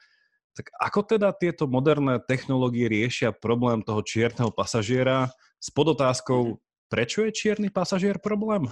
[0.55, 6.59] tak ako teda tieto moderné technológie riešia problém toho čierneho pasažiera s podotázkou, mhm.
[6.86, 8.70] prečo je čierny pasažier problém?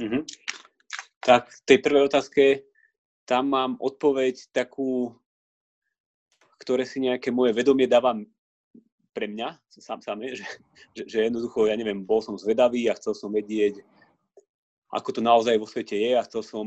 [0.00, 0.22] Mm-hmm.
[1.24, 2.42] Tak v tej prvej otázke
[3.24, 5.12] tam mám odpoveď takú,
[6.60, 8.24] ktoré si nejaké moje vedomie dávam
[9.14, 10.44] pre mňa, sám samé, že,
[10.96, 13.80] že, že jednoducho, ja neviem, bol som zvedavý a chcel som vedieť,
[14.90, 16.66] ako to naozaj vo svete je a chcel som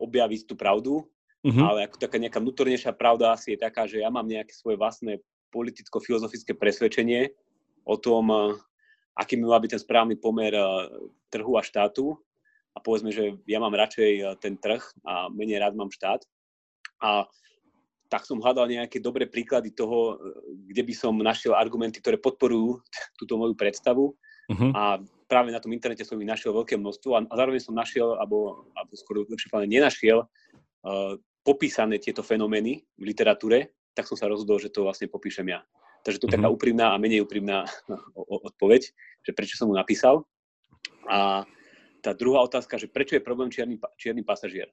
[0.00, 1.04] objaviť tú pravdu,
[1.44, 1.64] mm-hmm.
[1.64, 5.20] ale ako taká nejaká vnútornejšia pravda asi je taká, že ja mám nejaké svoje vlastné
[5.52, 7.32] politicko-filozofické presvedčenie
[7.84, 8.28] o tom,
[9.16, 10.52] aký by mal byť ten správny pomer
[11.32, 12.16] trhu a štátu.
[12.76, 16.20] A povedzme, že ja mám radšej ten trh a menej rád mám štát.
[17.00, 17.24] A
[18.06, 20.20] tak som hľadal nejaké dobré príklady toho,
[20.68, 22.78] kde by som našiel argumenty, ktoré podporujú
[23.18, 24.14] túto moju predstavu.
[24.46, 24.70] Uh-huh.
[24.76, 28.14] A práve na tom internete som ich našiel veľké množstvo a, a zároveň som našiel,
[28.14, 34.30] alebo, alebo skoro lepšie povedané, nenašiel uh, popísané tieto fenomény v literatúre, tak som sa
[34.30, 35.66] rozhodol, že to vlastne popíšem ja.
[36.06, 36.54] Takže to je taká mhm.
[36.54, 37.66] úprimná a menej úprimná
[38.50, 38.82] odpoveď,
[39.26, 40.22] že prečo som mu napísal.
[41.10, 41.42] A
[42.06, 44.70] tá druhá otázka, že prečo je problém čierny, čierny pasažier.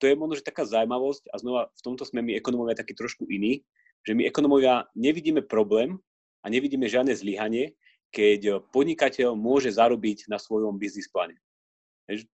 [0.00, 3.28] To je možno, že taká zaujímavosť a znova v tomto sme my ekonomovia taký trošku
[3.28, 3.68] iní,
[4.08, 6.00] že my ekonomovia nevidíme problém
[6.40, 7.76] a nevidíme žiadne zlyhanie,
[8.08, 11.36] keď podnikateľ môže zarobiť na svojom biznis pláne.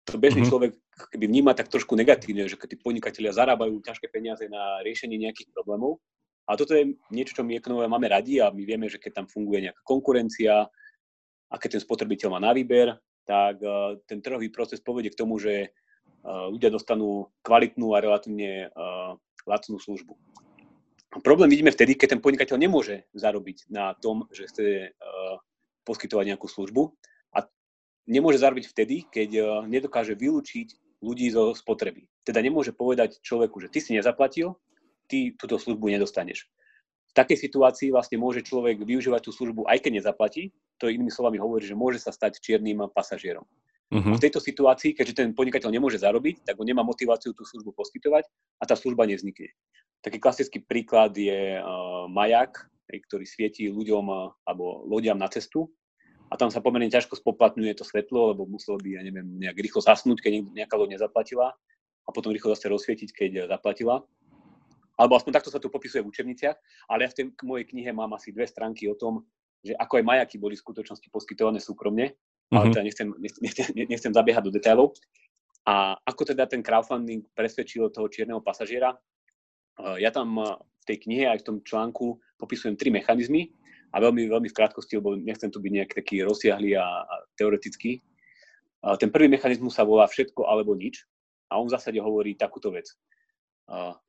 [0.07, 0.51] To bežný mm-hmm.
[0.53, 0.71] človek
[1.11, 5.51] keby vníma tak trošku negatívne, že keď tí podnikatelia zarábajú ťažké peniaze na riešenie nejakých
[5.51, 5.99] problémov.
[6.47, 9.27] A toto je niečo, čo my ekonomia máme radi a my vieme, že keď tam
[9.27, 10.69] funguje nejaká konkurencia
[11.49, 12.95] a keď ten spotrebiteľ má na výber,
[13.25, 18.69] tak uh, ten trhový proces povedie k tomu, že uh, ľudia dostanú kvalitnú a relatívne
[18.69, 20.13] uh, lacnú službu.
[21.23, 24.91] Problém vidíme vtedy, keď ten podnikateľ nemôže zarobiť na tom, že chce
[25.85, 26.91] poskytovať nejakú službu.
[27.37, 27.45] A
[28.09, 32.09] nemôže zarobiť vtedy, keď eh, nedokáže vylúčiť ľudí zo spotreby.
[32.25, 34.57] Teda nemôže povedať človeku, že ty si nezaplatil,
[35.05, 36.49] ty túto službu nedostaneš.
[37.15, 40.51] Takej situácii vlastne môže človek využívať tú službu, aj keď nezaplatí.
[40.83, 43.47] To inými slovami hovorí, že môže sa stať čiernym pasažierom.
[43.93, 44.17] Uh-huh.
[44.17, 48.25] v tejto situácii, keďže ten podnikateľ nemôže zarobiť, tak on nemá motiváciu tú službu poskytovať
[48.57, 49.53] a tá služba nevznikne.
[50.01, 54.05] Taký klasický príklad je uh, majak, ktorý svieti ľuďom
[54.41, 55.69] alebo lodiam na cestu
[56.29, 59.85] a tam sa pomerne ťažko spoplatňuje to svetlo, lebo muselo by, ja neviem, nejak rýchlo
[59.85, 61.53] zasnúť, keď nejaká loď nezaplatila
[62.05, 64.01] a potom rýchlo zase rozsvietiť, keď zaplatila.
[64.95, 66.55] Alebo aspoň takto sa tu popisuje v učebniciach,
[66.87, 69.27] ale ja v tej mojej knihe mám asi dve stránky o tom,
[69.59, 72.55] že ako aj majaky boli v skutočnosti poskytované súkromne, mm-hmm.
[72.55, 72.73] ale mhm.
[72.73, 74.95] teda nechcem, nechcem, nechcem zabiehať do detailov.
[75.65, 78.93] A ako teda ten crowdfunding presvedčil toho čierneho pasažiera,
[79.99, 83.51] ja tam v tej knihe aj v tom článku popisujem tri mechanizmy
[83.91, 87.99] a veľmi, veľmi v krátkosti, lebo nechcem tu byť nejaký taký rozsiahlý a, a teoretický.
[88.85, 91.03] A ten prvý mechanizmus sa volá všetko alebo nič
[91.51, 92.93] a on v zásade hovorí takúto vec.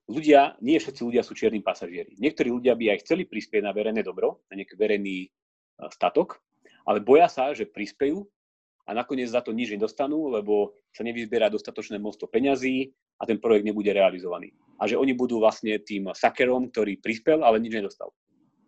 [0.07, 2.15] Ľudia, nie všetci ľudia sú čierni pasažieri.
[2.21, 5.33] Niektorí ľudia by aj chceli prispieť na verejné dobro, na nejaký verejný
[5.91, 6.39] statok,
[6.87, 8.23] ale boja sa, že prispejú
[8.87, 13.67] a nakoniec za to nič nedostanú, lebo sa nevyzbiera dostatočné množstvo peňazí a ten projekt
[13.67, 18.13] nebude realizovaný a že oni budú vlastne tým sakerom, ktorý prispel, ale nič nedostal.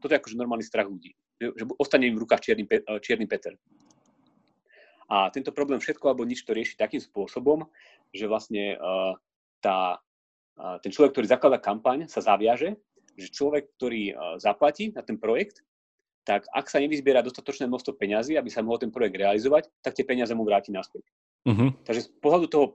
[0.01, 3.53] Toto je akože normálny strach ľudí, že, ostane im v rukách čierny, eh, čierny Peter.
[5.09, 7.65] A tento problém všetko alebo nič to rieši takým spôsobom,
[8.13, 9.17] že vlastne uh,
[9.65, 10.05] tá,
[10.83, 12.75] ten človek, ktorý zakladá kampaň, sa zaviaže,
[13.19, 15.63] že človek, ktorý uh, zaplatí na ten projekt,
[16.23, 20.05] tak ak sa nevyzbiera dostatočné množstvo peňazí, aby sa mohol ten projekt realizovať, tak tie
[20.05, 21.09] peniaze mu vráti naspäť.
[21.49, 21.73] Uh-huh.
[21.89, 22.67] Takže z pohľadu toho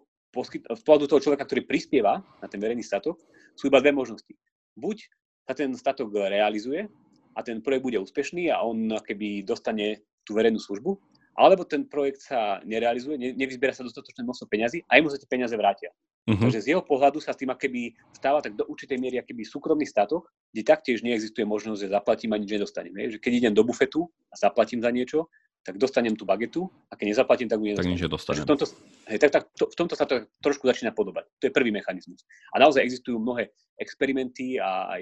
[0.73, 3.21] z pohľadu toho človeka, ktorý prispieva na ten verejný statok,
[3.53, 4.33] sú iba dve možnosti.
[4.73, 5.05] Buď
[5.45, 6.89] sa ten statok realizuje
[7.37, 10.97] a ten projekt bude úspešný a on keby dostane tú verejnú službu,
[11.37, 15.29] alebo ten projekt sa nerealizuje, ne, nevyzbiera sa dostatočné množstvo peňazí a mu sa tie
[15.29, 15.93] peniaze vrátia.
[16.23, 16.39] Uh-huh.
[16.39, 19.83] Takže z jeho pohľadu sa s tým keby stáva tak do určitej miery keby súkromný
[19.83, 22.95] statok, kde taktiež neexistuje možnosť, že zaplatím a nič nedostanem.
[22.95, 25.27] Že keď idem do bufetu a zaplatím za niečo,
[25.63, 27.95] tak dostanem tú bagetu a keď nezaplatím, tak ju nedostanem.
[27.95, 28.43] Tak nedostanem.
[28.43, 28.65] V tomto,
[29.07, 31.23] hej, tak, tak, to, v tomto sa to trošku začína podobať.
[31.39, 32.27] To je prvý mechanizmus.
[32.51, 35.01] A naozaj existujú mnohé experimenty a aj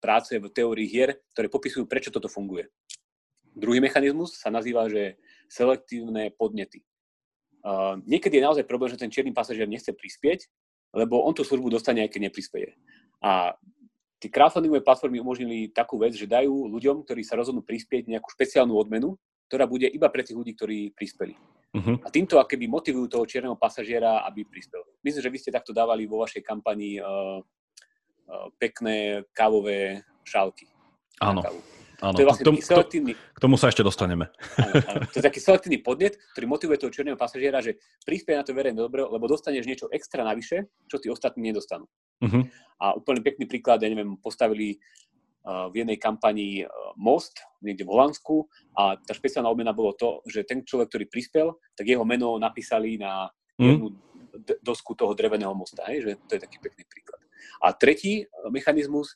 [0.00, 2.68] práce v teórii hier, ktoré popisujú, prečo toto funguje.
[3.56, 5.16] Druhý mechanizmus sa nazýva, že
[5.48, 6.84] selektívne podnety.
[7.60, 10.48] Uh, niekedy je naozaj problém, že ten čierny pasažier nechce prispieť,
[10.96, 12.72] lebo on tú službu dostane, aj keď neprispieje.
[13.20, 13.54] A
[14.20, 18.76] Tí crowdfundingové platformy umožnili takú vec, že dajú ľuďom, ktorí sa rozhodnú prispieť nejakú špeciálnu
[18.76, 19.16] odmenu,
[19.48, 21.32] ktorá bude iba pre tých ľudí, ktorí prispeli.
[21.72, 21.96] Uh-huh.
[22.04, 24.84] A týmto akéby motivujú toho čierneho pasažiera, aby prispel.
[25.00, 30.68] Myslím, že vy ste takto dávali vo vašej kampani uh, uh, pekné kávové šálky.
[31.24, 31.40] Áno.
[32.00, 33.12] Áno, to je vlastne k, tomu, selektívny...
[33.12, 34.32] k tomu sa ešte dostaneme.
[34.56, 35.00] Áno, áno.
[35.12, 37.76] To je taký selektívny podnet, ktorý motivuje toho čierneho pasažiera, že
[38.08, 41.84] prispie na to verejné dobro, lebo dostaneš niečo extra navyše, čo tí ostatní nedostanú.
[42.24, 42.48] Uh-huh.
[42.80, 44.80] A úplne pekný príklad, ja neviem, postavili
[45.44, 48.48] uh, v jednej kampani uh, most niekde v Holandsku
[48.80, 51.46] a tá špeciálna odmena bolo to, že ten človek, ktorý prispel,
[51.76, 53.28] tak jeho meno napísali na
[53.60, 53.68] mhm.
[53.68, 53.86] jednu
[54.40, 55.84] d- dosku toho dreveného mosta.
[55.92, 56.08] Hej?
[56.08, 57.20] Že to je taký pekný príklad.
[57.60, 59.12] A tretí mechanizmus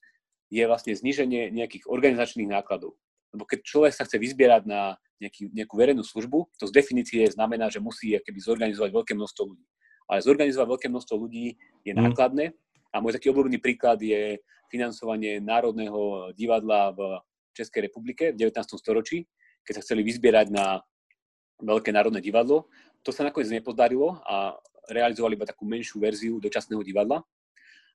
[0.54, 2.94] je vlastne zníženie nejakých organizačných nákladov.
[3.34, 7.66] Lebo keď človek sa chce vyzbierať na nejaký, nejakú verejnú službu, to z definície znamená,
[7.66, 9.66] že musí keby zorganizovať veľké množstvo ľudí.
[10.06, 11.98] Ale zorganizovať veľké množstvo ľudí je mhm.
[12.06, 12.54] nákladné
[12.94, 14.38] a môj taký obľúbený príklad je
[14.70, 17.18] financovanie Národného divadla v
[17.54, 18.78] Českej republike v 19.
[18.78, 19.26] storočí,
[19.66, 20.82] keď sa chceli vyzbierať na
[21.58, 22.70] veľké národné divadlo.
[23.02, 24.54] To sa nakoniec nepodarilo a
[24.90, 27.22] realizovali iba takú menšiu verziu dočasného divadla.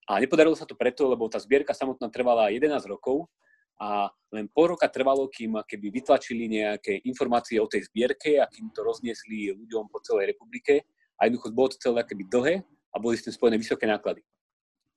[0.09, 3.29] A nepodarilo sa to preto, lebo tá zbierka samotná trvala 11 rokov
[3.77, 8.73] a len pol roka trvalo, kým keby vytlačili nejaké informácie o tej zbierke a kým
[8.73, 10.83] to rozniesli ľuďom po celej republike.
[11.21, 12.55] A jednoducho bolo to celé keby dlhé
[12.89, 14.25] a boli s tým spojené vysoké náklady.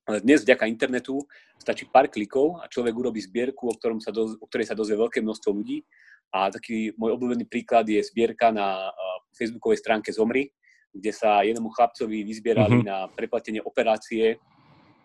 [0.02, 1.22] Ale dnes vďaka internetu
[1.60, 4.98] stačí pár klikov a človek urobí zbierku, o, ktorom sa do, o ktorej sa dozvie
[4.98, 5.86] veľké množstvo ľudí.
[6.34, 8.90] A taký môj obľúbený príklad je zbierka na
[9.36, 10.50] facebookovej stránke Zomri,
[10.90, 12.88] kde sa jednému chlapcovi vyzbierali mm-hmm.
[12.88, 14.42] na preplatenie operácie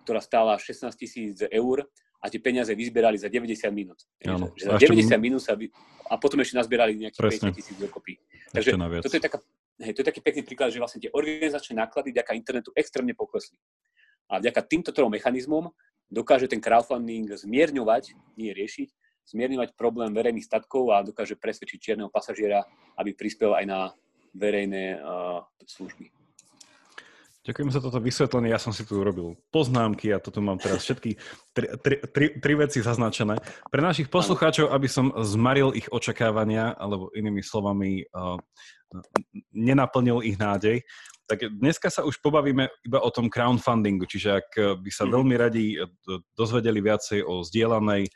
[0.08, 1.84] ktorá stála 16 tisíc eur
[2.24, 4.00] a tie peniaze vyzbierali za 90 minút.
[4.24, 4.56] Áno.
[4.56, 5.68] Že za 90 minút sa vy...
[6.08, 8.16] a potom ešte nazbierali nejakých 50 tisíc dokopy.
[8.56, 9.38] Takže toto je, taká,
[9.84, 13.60] hej, to je taký pekný príklad, že vlastne tie organizačné náklady vďaka internetu extrémne poklesli.
[14.32, 15.76] A vďaka týmto trom mechanizmom
[16.08, 18.90] dokáže ten crowdfunding zmierňovať, nie riešiť,
[19.28, 22.64] zmierňovať problém verejných statkov a dokáže presvedčiť čierneho pasažiera,
[22.96, 23.80] aby prispel aj na
[24.32, 26.08] verejné uh, služby.
[27.48, 28.52] Ďakujem za toto vysvetlenie.
[28.52, 31.16] Ja som si tu urobil poznámky a toto mám teraz všetky
[31.56, 33.40] tri, tri, tri, tri veci zaznačené.
[33.72, 38.36] Pre našich poslucháčov, aby som zmaril ich očakávania, alebo inými slovami uh,
[39.56, 40.84] nenaplnil ich nádej,
[41.24, 44.48] tak dneska sa už pobavíme iba o tom crowdfundingu, čiže ak
[44.84, 45.12] by sa mhm.
[45.16, 45.66] veľmi radi
[46.36, 48.12] dozvedeli viacej o zdieľanej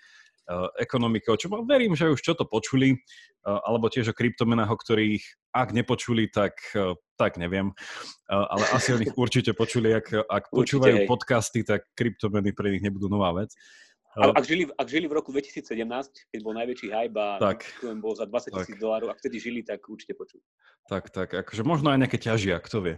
[0.51, 4.67] uh, ekonomike, o čom verím, že už čo to počuli, uh, alebo tiež o kryptomenách,
[4.67, 7.75] o ktorých ak nepočuli, tak, e, tak neviem.
[8.27, 9.91] Ale asi o nich určite počuli.
[9.91, 13.51] Ak, ak počúvajú určite, podcasty, tak kryptomeny pre nich nebudú nová vec.
[14.11, 15.63] A, ak, žili, ak žili v roku 2017,
[16.35, 17.63] keď bol najväčší hype a tak,
[18.03, 20.43] bol za 20 tisíc dolárov, ak vtedy žili, tak určite počuli.
[20.91, 22.95] Tak, tak, akože možno aj nejaké ťažia, kto vie.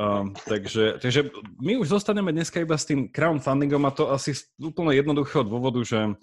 [0.00, 1.28] Um, takže, takže
[1.60, 5.84] my už zostaneme dneska iba s tým crowdfundingom a to asi z úplne jednoduchého dôvodu,
[5.84, 6.16] že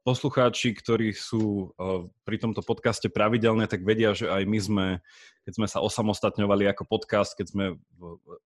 [0.00, 4.86] poslucháči, ktorí sú uh, pri tomto podcaste pravidelne, tak vedia, že aj my sme,
[5.44, 7.64] keď sme sa osamostatňovali ako podcast, keď sme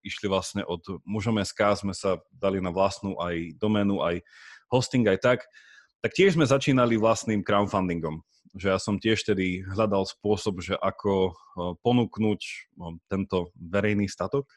[0.03, 4.27] išli vlastne od mužom.sk, sme sa dali na vlastnú aj doménu, aj
[4.67, 5.41] hosting aj tak,
[6.03, 8.27] tak tiež sme začínali vlastným crowdfundingom.
[8.59, 11.35] Že ja som tiež tedy hľadal spôsob, že ako eh,
[11.87, 14.51] ponúknuť eh, tento verejný statok.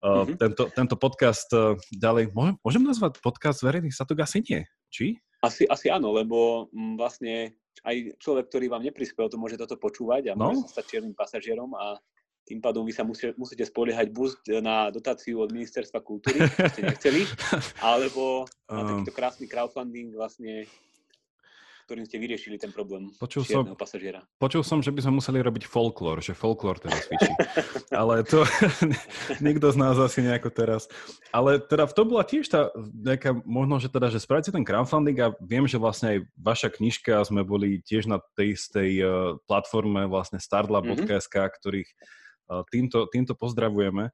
[0.00, 0.40] Mm-hmm.
[0.40, 1.52] Tento, tento podcast
[1.92, 4.24] ďalej, môžem, môžem nazvať podcast verejný statok?
[4.24, 5.20] Asi nie, či?
[5.40, 10.32] Asi, asi áno, lebo mm, vlastne aj človek, ktorý vám neprispel, to môže toto počúvať
[10.32, 10.52] a no?
[10.52, 11.96] môže sa stať čiernym pasažierom a
[12.44, 17.22] tým pádom vy sa musí, musíte spoliehať buď na dotáciu od ministerstva kultúry, ste nechceli,
[17.84, 20.66] alebo na takýto krásny crowdfunding vlastne
[21.90, 24.22] ktorým ste vyriešili ten problém počul som, pasažiera.
[24.38, 27.34] Počul som, že by sme museli robiť folklór, že folklór teraz cvičí.
[27.90, 28.46] Ale to
[29.42, 30.86] nikto z nás asi nejako teraz.
[31.34, 35.34] Ale teda to bola tiež tá nejaká, možno, že teda, že spravíte ten crowdfunding a
[35.42, 39.10] viem, že vlastne aj vaša knižka, sme boli tiež na tej istej uh,
[39.50, 41.58] platforme vlastne startlab.sk, mm-hmm.
[41.58, 41.90] ktorých
[42.50, 44.10] Týmto, týmto pozdravujeme.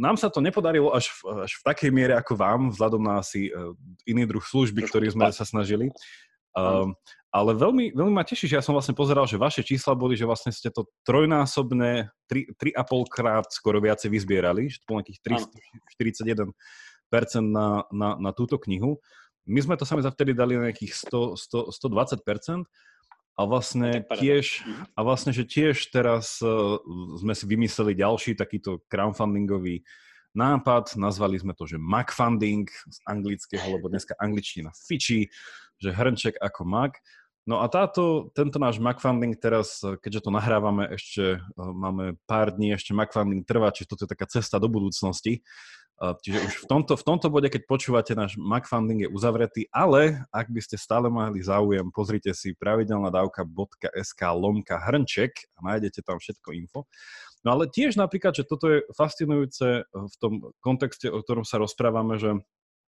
[0.00, 3.52] Nám sa to nepodarilo až v, až v takej miere ako vám, vzhľadom na asi
[4.08, 5.92] iný druh služby, ktorý sme sa snažili.
[6.56, 6.96] Um,
[7.36, 10.24] ale veľmi, veľmi ma teší, že ja som vlastne pozeral, že vaše čísla boli, že
[10.24, 12.72] vlastne ste to trojnásobné, 3,5
[13.12, 15.20] krát skoro viacej vyzbierali, že to bolo nejakých
[16.00, 16.48] 341%
[17.44, 19.04] na, na, na túto knihu.
[19.44, 21.36] My sme to sami za vtedy dali na nejakých 100,
[21.76, 22.64] 100, 120%.
[23.36, 24.96] A vlastne, tiež, mhm.
[24.96, 26.80] a vlastne, že tiež teraz uh,
[27.20, 29.84] sme si vymysleli ďalší takýto crowdfundingový
[30.36, 35.32] nápad, nazvali sme to, že Macfunding z anglického, lebo dneska angličtina fičí,
[35.82, 36.98] že hrnček ako Mac.
[37.46, 42.74] No a táto, tento náš Macfunding teraz, keďže to nahrávame, ešte uh, máme pár dní,
[42.74, 45.46] ešte Macfunding trvá, čiže toto je taká cesta do budúcnosti.
[45.96, 50.52] Čiže už v tomto, v tomto bode, keď počúvate, náš Macfunding je uzavretý, ale ak
[50.52, 56.52] by ste stále mali záujem, pozrite si pravidelná dávka.sk lomka hrnček a nájdete tam všetko
[56.52, 56.84] info.
[57.48, 62.20] No ale tiež napríklad, že toto je fascinujúce v tom kontexte, o ktorom sa rozprávame,
[62.20, 62.44] že,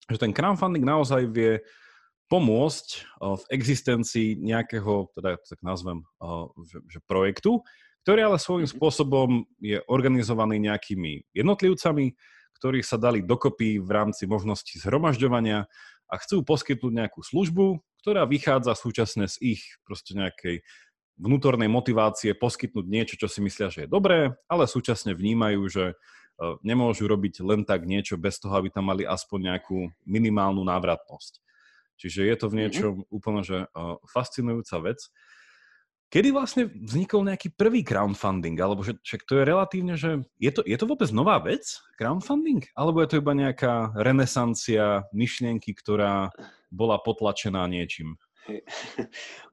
[0.10, 1.62] že ten crowdfunding naozaj vie
[2.26, 2.88] pomôcť
[3.22, 6.02] v existencii nejakého, teda tak nazvem,
[6.66, 7.62] že, že projektu,
[8.06, 8.76] ktorý ale svojím mhm.
[8.78, 12.14] spôsobom je organizovaný nejakými jednotlivcami,
[12.62, 15.68] ktorí sa dali dokopy v rámci možnosti zhromažďovania
[16.06, 20.62] a chcú poskytnúť nejakú službu, ktorá vychádza súčasne z ich proste nejakej
[21.18, 25.96] vnútornej motivácie poskytnúť niečo, čo si myslia, že je dobré, ale súčasne vnímajú, že e,
[26.62, 31.42] nemôžu robiť len tak niečo bez toho, aby tam mali aspoň nejakú minimálnu návratnosť.
[31.96, 32.60] Čiže je to v mhm.
[32.60, 33.16] niečom mm-hmm.
[33.16, 35.00] úplne že, uh, fascinujúca vec.
[36.06, 38.56] Kedy vlastne vznikol nejaký prvý crowdfunding?
[38.62, 41.66] Alebo že, však to je relatívne, že je to, je to vôbec nová vec,
[41.98, 42.62] crowdfunding?
[42.78, 46.30] Alebo je to iba nejaká renesancia myšlienky, ktorá
[46.70, 48.16] bola potlačená niečím?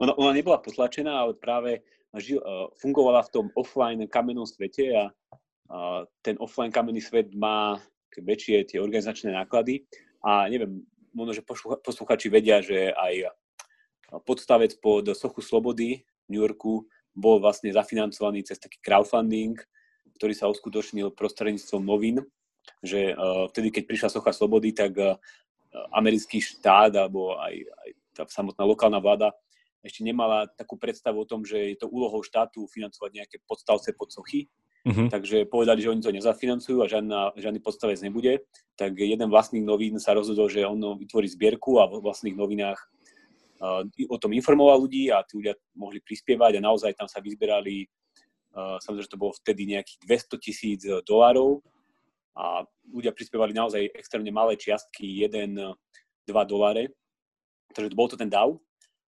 [0.05, 1.81] Ona, ona nebola potlačená, ale práve
[2.21, 7.81] žil, uh, fungovala v tom offline kamennom svete a uh, ten offline kamenný svet má
[8.13, 9.89] väčšie tie organizačné náklady
[10.21, 11.47] a neviem, možno, že
[11.85, 13.33] posluchači vedia, že aj
[14.25, 19.57] podstavec pod Sochu Slobody New Yorku bol vlastne zafinancovaný cez taký crowdfunding,
[20.17, 22.25] ktorý sa uskutočnil prostredníctvom novín,
[22.81, 25.17] že uh, vtedy, keď prišla Socha Slobody, tak uh,
[25.93, 29.33] americký štát alebo aj, aj tá samotná lokálna vláda
[29.83, 34.15] ešte nemala takú predstavu o tom, že je to úlohou štátu financovať nejaké podstavce pod
[34.15, 34.47] sochy.
[34.83, 35.07] Uh-huh.
[35.07, 38.43] Takže povedali, že oni to nezafinancujú a žiadna, žiadny podstavec nebude.
[38.75, 42.83] Tak jeden vlastník novín sa rozhodol, že on vytvorí zbierku a v vlastných novinách
[44.11, 47.87] o tom informoval ľudí a tí ľudia mohli prispievať a naozaj tam sa vyzberali,
[48.83, 51.63] samozrejme, že to bolo vtedy nejakých 200 tisíc dolárov
[52.35, 55.79] a ľudia prispievali naozaj extrémne malé čiastky, 1-2
[56.51, 56.91] doláre,
[57.71, 58.59] takže bol to ten DAO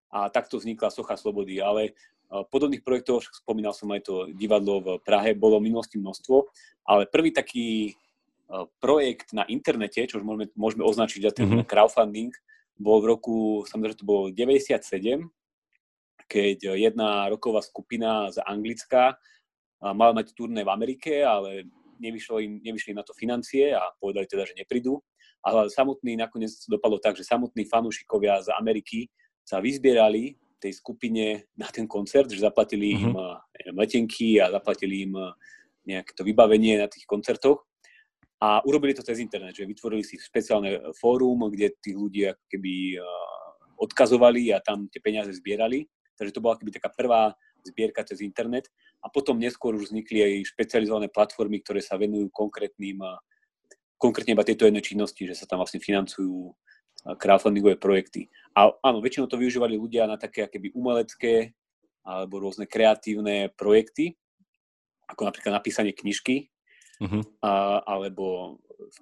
[0.07, 1.91] a takto vznikla Socha Slobody, ale
[2.51, 6.35] podobných projektov, spomínal som aj to divadlo v Prahe, bolo v minulosti množstvo,
[6.89, 7.95] ale prvý taký
[8.77, 11.65] projekt na internete, čo už môžeme, môžeme označiť za ten mm-hmm.
[11.65, 12.33] crowdfunding,
[12.77, 15.25] bol v roku, samozrejme to bolo 97,
[16.25, 19.17] keď jedna roková skupina z Anglicka
[19.81, 21.69] mala mať turné v Amerike, ale
[22.01, 24.99] nevyšlo im, nevyšli im na to financie a povedali teda, že neprídu.
[25.45, 29.13] Ale samotný nakoniec dopadlo tak, že samotní fanúšikovia z Ameriky
[29.45, 33.05] sa vyzbierali tej skupine na ten koncert, že zaplatili mm-hmm.
[33.05, 33.15] im
[33.59, 35.13] neviem, letenky a zaplatili im
[35.85, 37.67] nejaké to vybavenie na tých koncertoch
[38.41, 42.99] a urobili to cez internet, že vytvorili si špeciálne fórum, kde tí ľudia keby
[43.79, 45.87] odkazovali a tam tie peniaze zbierali.
[46.15, 48.71] Takže to bola keby taká prvá zbierka cez internet.
[49.03, 53.03] A potom neskôr už vznikli aj špecializované platformy, ktoré sa venujú konkrétnym,
[53.99, 56.55] konkrétne iba tejto jednej činnosti, že sa tam vlastne financujú
[57.13, 58.33] crowdfundingové projekty.
[58.57, 61.53] A áno, väčšinou to využívali ľudia na také keby umelecké
[62.01, 64.17] alebo rôzne kreatívne projekty,
[65.09, 66.49] ako napríklad napísanie knižky,
[67.01, 67.21] uh-huh.
[67.41, 68.57] a, alebo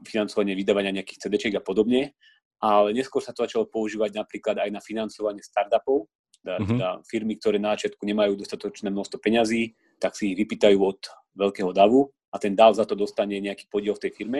[0.07, 2.15] financovanie vydávania nejakých cd a podobne.
[2.63, 6.07] Ale neskôr sa to začalo používať napríklad aj na financovanie startupov,
[6.39, 6.69] teda, uh-huh.
[6.75, 10.99] teda firmy, ktoré na začiatku nemajú dostatočné množstvo peňazí, tak si ich vypýtajú od
[11.35, 14.39] veľkého davu a ten DAV za to dostane nejaký podiel v tej firme.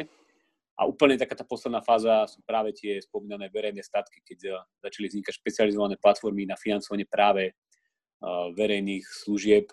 [0.73, 5.05] A úplne taká tá posledná fáza sú práve tie spomínané verejné statky, keď eh, začali
[5.09, 9.69] vznikať špecializované platformy na financovanie práve uh, verejných služieb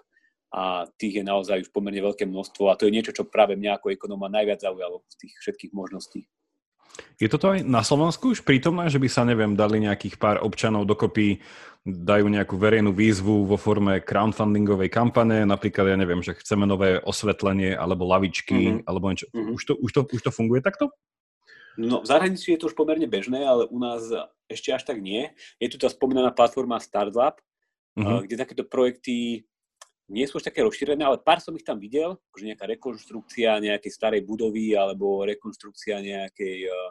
[0.50, 3.78] a tých je naozaj už pomerne veľké množstvo a to je niečo, čo práve mňa
[3.78, 6.26] ako ekonóma najviac zaujalo z tých všetkých možností.
[7.20, 10.88] Je toto aj na Slovensku už prítomné, že by sa, neviem, dali nejakých pár občanov
[10.88, 11.40] dokopy,
[11.84, 17.72] dajú nejakú verejnú výzvu vo forme crowdfundingovej kampane, napríklad, ja neviem, že chceme nové osvetlenie
[17.72, 18.84] alebo lavičky, mm-hmm.
[18.84, 19.28] alebo niečo.
[19.32, 19.56] Mm-hmm.
[19.56, 20.92] Už, to, už, to, už to funguje takto?
[21.80, 24.04] No, v zahraničí je to už pomerne bežné, ale u nás
[24.44, 25.32] ešte až tak nie.
[25.56, 27.36] Je tu tá spomínaná platforma Startup,
[27.96, 28.28] mm-hmm.
[28.28, 29.48] kde takéto projekty
[30.10, 33.92] nie sú už také rozšírené, ale pár som ich tam videl, akože nejaká rekonštrukcia nejakej
[33.94, 36.90] starej budovy alebo rekonštrukcia nejakej uh,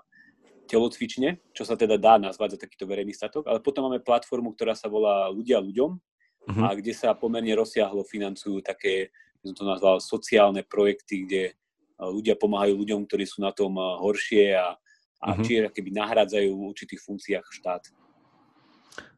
[0.72, 4.72] telocvične, čo sa teda dá nazvať za takýto verejný statok, ale potom máme platformu, ktorá
[4.72, 6.64] sa volá Ľudia ľuďom uh-huh.
[6.64, 9.12] a kde sa pomerne rozsiahlo financujú také,
[9.44, 14.00] som to nazval, sociálne projekty, kde uh, ľudia pomáhajú ľuďom, ktorí sú na tom uh,
[14.00, 14.80] horšie a,
[15.20, 15.44] a uh-huh.
[15.44, 17.84] či keby nahradzajú v určitých funkciách štát.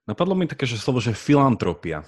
[0.09, 2.01] Napadlo mi také, že slovo, že filantropia.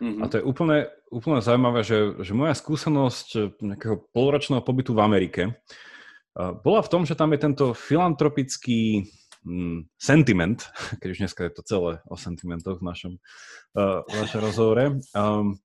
[0.00, 0.22] Mm-hmm.
[0.22, 0.78] A to je úplne,
[1.08, 6.90] úplne zaujímavé, že, že moja skúsenosť eh, nejakého polročného pobytu v Amerike uh, bola v
[6.92, 9.08] tom, že tam je tento filantropický
[9.44, 10.60] mm, sentiment,
[11.00, 13.12] keď už dneska je to celé o sentimentoch v našom,
[13.78, 14.04] uh,
[14.36, 15.00] rozhovore.
[15.16, 15.60] Um,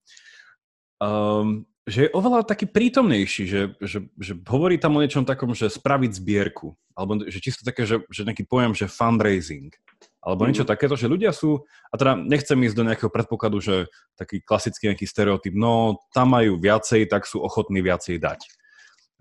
[1.04, 5.66] um, že je oveľa taký prítomnejší, že, že, že hovorí tam o niečom takom, že
[5.66, 9.74] spraviť zbierku, alebo že čisto také, že, že nejaký pojem, že fundraising,
[10.22, 10.74] alebo niečo mm-hmm.
[10.78, 13.76] takéto, že ľudia sú, a teda nechcem ísť do nejakého predpokladu, že
[14.14, 18.46] taký klasický nejaký stereotyp, no tam majú viacej, tak sú ochotní viacej dať.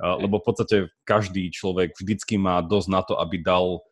[0.01, 3.85] Lebo v podstate každý človek vždycky má dosť na to, aby dal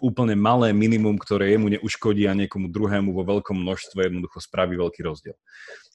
[0.00, 5.02] úplne malé minimum, ktoré jemu neuškodí a niekomu druhému vo veľkom množstve jednoducho spraví veľký
[5.04, 5.36] rozdiel.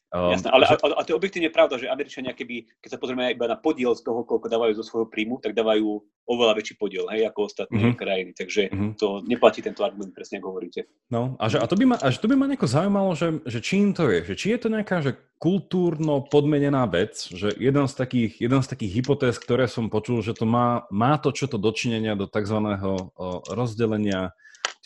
[0.08, 3.28] Um, Jasné, ale a, a to je objektívne pravda, že Američania, keby, keď sa pozrieme
[3.28, 5.84] iba na podiel z toho, koľko dávajú zo svojho príjmu, tak dávajú
[6.24, 8.00] oveľa väčší podiel, hej, ako ostatné mm-hmm.
[8.00, 8.32] krajiny.
[8.32, 8.92] Takže mm-hmm.
[8.96, 10.88] to neplatí tento argument, presne ako hovoríte.
[11.12, 13.44] No, a, že, a to by ma, a že to by ma nejako zaujímalo, že,
[13.44, 17.86] že čím to je, že či je to nejaká že kultúrno podmenená vec, že jeden
[17.92, 21.52] z takých, jeden z takých hypotéz, ktoré som počul, že to má, má to čo
[21.52, 22.58] to dočinenia do tzv.
[23.52, 24.32] rozdelenia,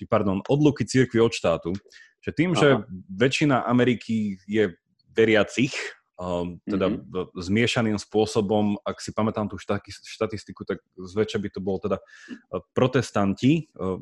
[0.01, 1.77] či pardon, odluky cirkvi od štátu,
[2.21, 2.59] že tým, Aha.
[2.59, 2.67] že
[3.09, 4.77] väčšina Ameriky je
[5.11, 5.75] veriacich,
[6.15, 7.35] um, teda mm-hmm.
[7.35, 13.71] zmiešaným spôsobom, ak si pamätám tú štatistiku, tak zväčša by to bolo teda uh, protestanti,
[13.75, 13.97] uh,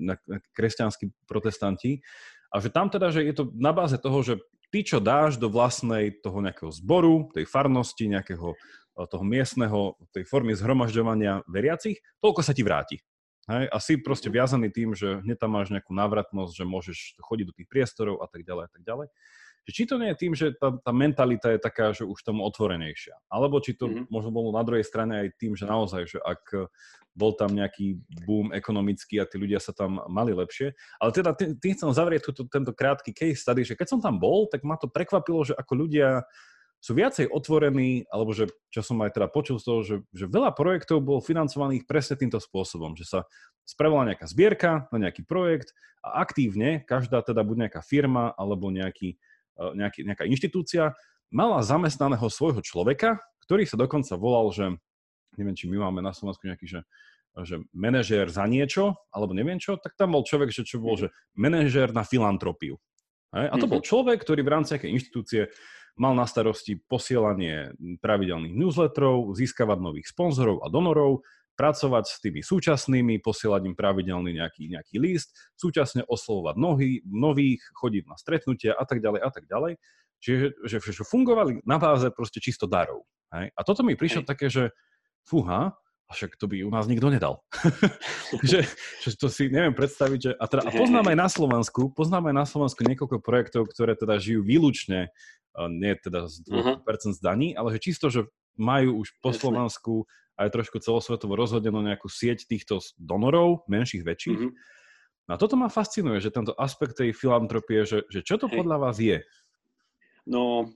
[0.54, 2.04] kresťanskí protestanti,
[2.50, 4.42] a že tam teda, že je to na báze toho, že
[4.74, 10.26] ty, čo dáš do vlastnej toho nejakého zboru, tej farnosti, nejakého uh, toho miestneho, tej
[10.26, 12.98] formy zhromažďovania veriacich, toľko sa ti vráti.
[13.50, 13.66] Hej?
[13.70, 17.56] A si proste viazaný tým, že hneď tam máš nejakú návratnosť, že môžeš chodiť do
[17.58, 19.08] tých priestorov a tak ďalej a tak ďalej.
[19.68, 22.42] Že či to nie je tým, že tá, tá mentalita je taká, že už tomu
[22.48, 23.16] otvorenejšia.
[23.30, 24.10] Alebo či to mm-hmm.
[24.10, 26.72] možno bolo na druhej strane aj tým, že naozaj, že ak
[27.20, 30.72] bol tam nejaký boom ekonomický a tí ľudia sa tam mali lepšie.
[31.04, 34.16] Ale teda tým, tým chcem zavrieť túto, tento krátky case study, že keď som tam
[34.22, 36.24] bol, tak ma to prekvapilo, že ako ľudia
[36.80, 40.56] sú viacej otvorení, alebo že, čo som aj teda počul z toho, že, že veľa
[40.56, 43.28] projektov bolo financovaných presne týmto spôsobom, že sa
[43.68, 49.20] spravila nejaká zbierka na nejaký projekt a aktívne každá teda buď nejaká firma alebo nejaký
[49.76, 50.96] nejaký, nejaká inštitúcia
[51.30, 54.66] mala zamestnaného svojho človeka, ktorý sa dokonca volal, že
[55.38, 56.82] neviem, či my máme na Slovensku nejaký, že,
[57.46, 61.14] že manažér za niečo, alebo neviem čo, tak tam bol človek, že čo bol, že
[61.38, 62.82] manažér na filantropiu.
[63.36, 63.48] Hej?
[63.52, 63.88] A to bol mhm.
[63.88, 65.42] človek, ktorý v rámci nejakej inštitúcie
[66.00, 71.28] mal na starosti posielanie pravidelných newsletterov, získavať nových sponzorov a donorov,
[71.60, 78.08] pracovať s tými súčasnými, posielať im pravidelný nejaký, nejaký list, súčasne oslovovať nohy, nových, chodiť
[78.08, 79.76] na stretnutia a tak ďalej a tak ďalej.
[80.24, 83.04] Čiže že, že fungovali na báze proste čisto darov.
[83.36, 83.52] Hej?
[83.52, 84.30] A toto mi prišlo hej.
[84.32, 84.72] také, že
[85.28, 85.76] fúha,
[86.10, 87.46] a však to by u nás nikto nedal.
[88.50, 88.66] že,
[89.06, 90.32] že to si neviem predstaviť, že...
[90.42, 94.18] A, teda, a poznám aj na Slovensku, poznám aj na Slovensku niekoľko projektov, ktoré teda
[94.18, 95.14] žijú výlučne,
[95.70, 97.14] nie teda z 2% uh-huh.
[97.14, 98.26] z daní, ale že čisto, že
[98.58, 104.40] majú už po Slovensku aj trošku celosvetovo rozhodenú nejakú sieť týchto donorov, menších, väčších.
[104.40, 105.28] Mm-hmm.
[105.30, 108.64] No a toto ma fascinuje, že tento aspekt tej filantropie, že, že čo to Hej.
[108.64, 109.22] podľa vás je?
[110.26, 110.72] No,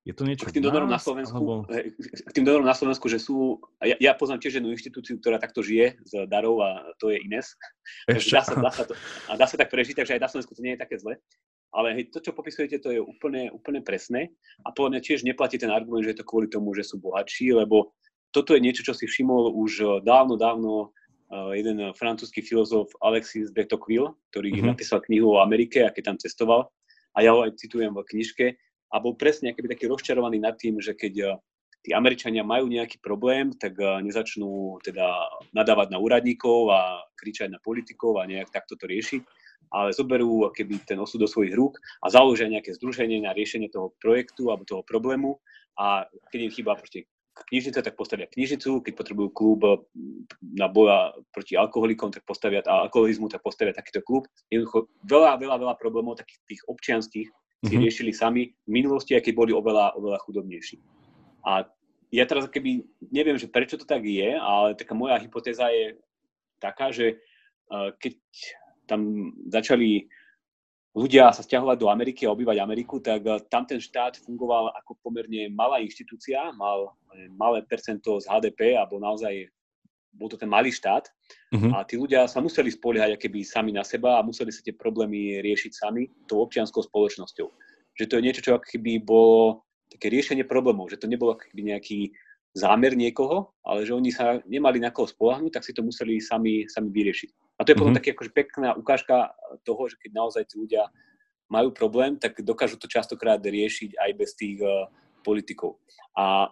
[0.00, 1.68] je to niečo k tým donorom na Slovensku, alebo...
[2.00, 5.60] k tým donorom na Slovensku, že sú, ja, ja poznám tiež jednu inštitúciu, ktorá takto
[5.60, 7.52] žije z darov a to je Ines.
[8.08, 8.40] Ešte.
[8.40, 8.96] Dá sa, dá sa to,
[9.28, 11.20] a dá sa tak prežiť, takže aj na Slovensku to nie je také zle.
[11.70, 14.32] Ale hej, to, čo popisujete, to je úplne, úplne presné.
[14.64, 17.54] A podľa mňa tiež neplatí ten argument, že je to kvôli tomu, že sú bohatší,
[17.54, 17.92] lebo
[18.30, 20.94] toto je niečo, čo si všimol už eh, dávno, dávno
[21.30, 24.70] eh, jeden francúzsky filozof Alexis de Tocqueville, ktorý mm-hmm.
[24.70, 26.70] napísal knihu o Amerike a keď tam cestoval.
[27.18, 28.46] A ja ho aj citujem v knižke.
[28.90, 31.30] A bol presne akýby taký rozčarovaný nad tým, že keď eh,
[31.80, 35.24] tí Američania majú nejaký problém, tak nezačnú teda
[35.56, 39.24] nadávať na úradníkov a kričať na politikov a nejak takto to riešiť,
[39.72, 43.96] ale zoberú keby ten osud do svojich rúk a založia nejaké združenie na riešenie toho
[43.96, 45.40] projektu alebo toho problému
[45.80, 47.08] a keď im chýba proste
[47.48, 49.60] knižnice, tak postavia knižnicu, keď potrebujú klub
[50.40, 54.28] na boja proti alkoholikom, tak postavia a alkoholizmu, tak postavia takýto klub.
[54.52, 57.82] Jednoducho veľa, veľa, veľa problémov takých tých občianských si mm-hmm.
[57.84, 60.80] riešili sami v minulosti, keď boli oveľa, oveľa chudobnejší.
[61.44, 61.68] A
[62.10, 66.00] ja teraz keby, neviem, že prečo to tak je, ale taká moja hypotéza je
[66.58, 67.20] taká, že
[67.70, 68.16] eh, keď
[68.90, 70.10] tam začali
[70.94, 74.98] ľudia sa stiahovať do Ameriky a obývať Ameriku, tak eh, tam ten štát fungoval ako
[75.02, 79.50] pomerne malá inštitúcia, mal eh, malé percento z HDP a bol naozaj
[80.10, 81.06] bol to ten malý štát
[81.54, 81.70] uh-huh.
[81.70, 85.38] a tí ľudia sa museli spoliehať akéby sami na seba a museli sa tie problémy
[85.38, 87.46] riešiť sami tou občianskou spoločnosťou.
[87.94, 92.10] Že to je niečo, čo keby bolo také riešenie problémov, že to nebolo keby nejaký
[92.58, 96.66] zámer niekoho, ale že oni sa nemali na koho spolahnuť, tak si to museli sami,
[96.66, 97.30] sami vyriešiť.
[97.60, 98.00] A to je potom mm-hmm.
[98.00, 99.36] taký akože pekná ukážka
[99.68, 100.88] toho, že keď naozaj tí ľudia
[101.52, 104.88] majú problém, tak dokážu to častokrát riešiť aj bez tých uh,
[105.20, 105.76] politikov.
[106.16, 106.48] A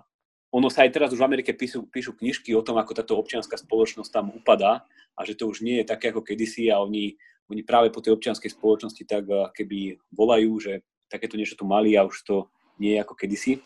[0.52, 3.56] ono sa aj teraz už v Amerike píšu, píšu knižky o tom, ako táto občianská
[3.56, 4.84] spoločnosť tam upadá
[5.16, 7.16] a že to už nie je také ako kedysi a oni,
[7.48, 11.96] oni práve po tej občianskej spoločnosti tak uh, keby volajú, že takéto niečo tu mali
[11.96, 12.36] a už to
[12.76, 13.64] nie je ako kedysi.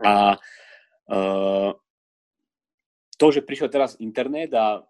[0.00, 0.40] A
[1.12, 1.74] Uh,
[3.18, 4.86] to, že prišiel teraz internet a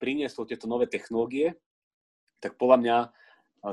[0.00, 1.60] prinieslo tieto nové technológie,
[2.40, 2.96] tak podľa mňa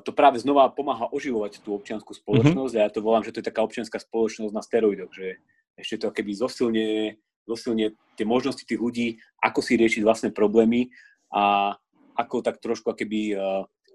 [0.04, 2.84] to práve znova pomáha oživovať tú občianskú spoločnosť mm-hmm.
[2.84, 5.40] a ja to volám, že to je taká občianská spoločnosť na steroidoch, že
[5.80, 7.16] ešte to keby zosilne,
[7.48, 10.92] zosilne tie možnosti tých ľudí, ako si riešiť vlastné problémy
[11.32, 11.72] a
[12.20, 13.40] ako tak trošku keby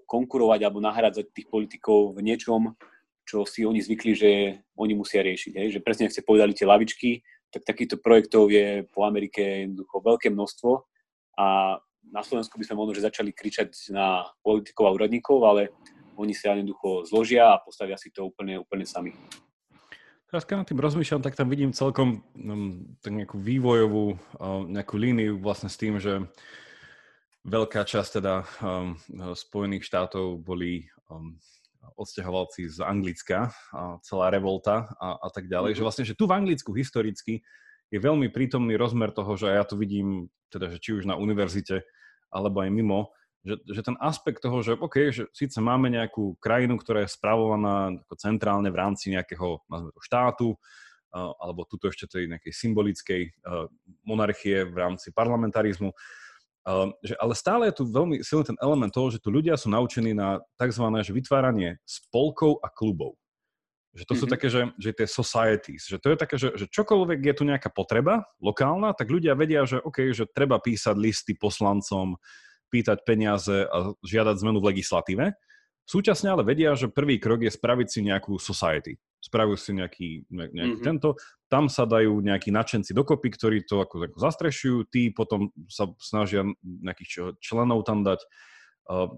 [0.09, 2.73] konkurovať alebo nahradzať tých politikov v niečom,
[3.23, 4.31] čo si oni zvykli, že
[4.73, 5.53] oni musia riešiť.
[5.55, 5.67] Hej?
[5.77, 7.21] Že presne, ak ste povedali tie lavičky,
[7.53, 10.71] tak takýchto projektov je po Amerike jednoducho veľké množstvo
[11.37, 11.77] a
[12.11, 15.71] na Slovensku by sme možno, že začali kričať na politikov a úradníkov, ale
[16.17, 19.15] oni sa jednoducho zložia a postavia si to úplne, úplne sami.
[20.29, 24.97] Teraz keď nad tým rozmýšľam, tak tam vidím celkom um, tak nejakú vývojovú uh, nejakú
[24.97, 26.25] líniu vlastne s tým, že
[27.45, 28.97] veľká časť teda um,
[29.37, 31.37] Spojených štátov boli um,
[32.01, 35.77] odsťahovalci z Anglicka, a celá revolta a, a tak ďalej, mm-hmm.
[35.77, 37.45] že vlastne, že tu v Anglicku historicky
[37.93, 41.85] je veľmi prítomný rozmer toho, že ja to vidím, teda, že či už na univerzite,
[42.33, 43.13] alebo aj mimo,
[43.45, 47.93] že, že ten aspekt toho, že OK, že síce máme nejakú krajinu, ktorá je spravovaná
[47.93, 53.21] ako centrálne v rámci nejakého, nazvime to, štátu, uh, alebo tuto ešte tej nejakej symbolickej
[53.29, 53.69] uh,
[54.07, 59.11] monarchie v rámci parlamentarizmu, uh, že, ale stále je tu veľmi silný ten element toho,
[59.13, 60.87] že tu ľudia sú naučení na tzv.
[61.03, 63.19] Že vytváranie spolkov a klubov.
[63.93, 64.21] Že to mm-hmm.
[64.21, 67.43] sú také, že, že tie societies, že to je také, že, že čokoľvek je tu
[67.45, 72.17] nejaká potreba lokálna, tak ľudia vedia, že OK, že treba písať listy poslancom,
[72.73, 75.25] pýtať peniaze a žiadať zmenu v legislatíve.
[75.85, 78.97] Súčasne ale vedia, že prvý krok je spraviť si nejakú society.
[79.21, 80.87] Spravujú si nejaký, nejaký mm-hmm.
[80.89, 81.13] tento,
[81.45, 86.41] tam sa dajú nejakí nadšenci dokopy, ktorí to ako, ako zastrešujú, tí potom sa snažia
[86.63, 88.25] nejakých členov tam dať,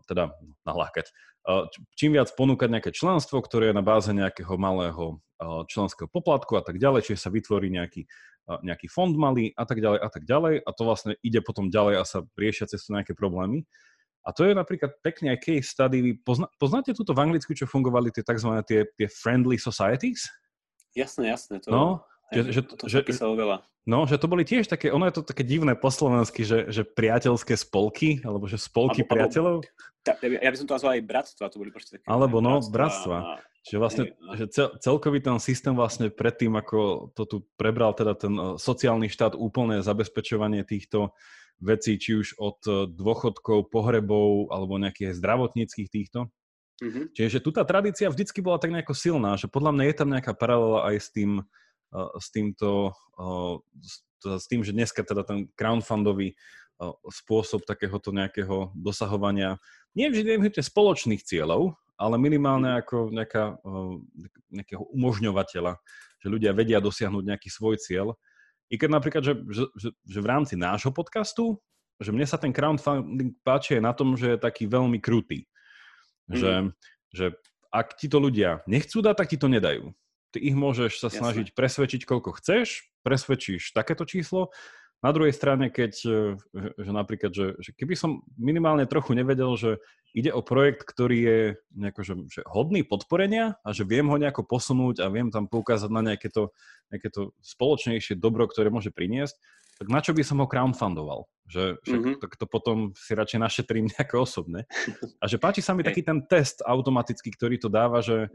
[0.06, 0.36] teda
[0.66, 1.10] nahlákať
[1.94, 5.22] čím viac ponúkať nejaké členstvo, ktoré je na báze nejakého malého
[5.70, 8.08] členského poplatku a tak ďalej, čiže sa vytvorí nejaký,
[8.66, 11.96] nejaký fond malý a tak ďalej a tak ďalej a to vlastne ide potom ďalej
[12.02, 13.68] a sa riešia cez nejaké problémy.
[14.26, 16.02] A to je napríklad pekne aj case study.
[16.02, 18.58] Vy pozna, poznáte túto v Anglicku, čo fungovali tie tzv.
[18.66, 20.26] tie, tie friendly societies?
[20.98, 21.62] Jasné, jasné.
[21.62, 21.86] To, no,
[22.34, 23.62] že, že, to že, veľa.
[23.86, 26.82] No, že to boli tiež také, ono je to také divné po slovensky, že, že
[26.82, 29.58] priateľské spolky, alebo že spolky alebo, priateľov.
[29.62, 32.06] Alebo, ja by som to nazval aj bratstva, to boli proste také.
[32.10, 33.38] Alebo no, bratstva.
[33.38, 33.54] bratstva.
[33.66, 38.14] Čiže vlastne, ne, že cel, celkový ten systém vlastne predtým, ako to tu prebral teda
[38.14, 41.18] ten e, sociálny štát, úplné zabezpečovanie týchto
[41.58, 46.30] vecí, či už od e, dôchodkov, pohrebov, alebo nejakých zdravotníckých týchto.
[46.78, 47.06] Mm-hmm.
[47.18, 50.34] Čiže tu tá tradícia vždycky bola tak nejako silná, že podľa mňa je tam nejaká
[50.38, 51.42] paralela aj s tým,
[51.94, 52.94] s týmto,
[54.24, 56.34] s tým, že dneska teda ten crowdfundový
[57.08, 59.62] spôsob takéhoto nejakého dosahovania
[59.96, 63.56] nie vždy nevyhnutne spoločných cieľov, ale minimálne ako nejaká,
[64.52, 65.80] nejakého umožňovateľa,
[66.20, 68.20] že ľudia vedia dosiahnuť nejaký svoj cieľ.
[68.68, 71.56] I keď napríklad, že, že, že v rámci nášho podcastu,
[71.96, 75.48] že mne sa ten crowdfunding páči aj na tom, že je taký veľmi krutý.
[76.28, 76.36] Mm.
[76.36, 76.52] Že,
[77.16, 77.26] že
[77.72, 79.96] ak ti to ľudia nechcú dať, tak ti to nedajú.
[80.36, 81.24] Ty ich môžeš sa Jasne.
[81.24, 84.52] snažiť presvedčiť, koľko chceš, presvedčíš takéto číslo.
[85.00, 86.36] Na druhej strane, keď, e,
[86.76, 89.80] že napríklad, že, že keby som minimálne trochu nevedel, že
[90.12, 91.40] ide o projekt, ktorý je
[91.72, 95.88] nejako, že, že hodný podporenia a že viem ho nejako posunúť a viem tam poukázať
[95.88, 96.52] na nejaké to,
[96.92, 99.40] nejaké to spoločnejšie dobro, ktoré môže priniesť,
[99.76, 101.28] tak na čo by som ho crowdfundoval?
[101.46, 102.16] Že, že mm-hmm.
[102.24, 104.66] to, to potom si radšej našetrím nejako osobne.
[105.22, 108.32] A že páči sa mi taký ten test automatický, ktorý to dáva, že,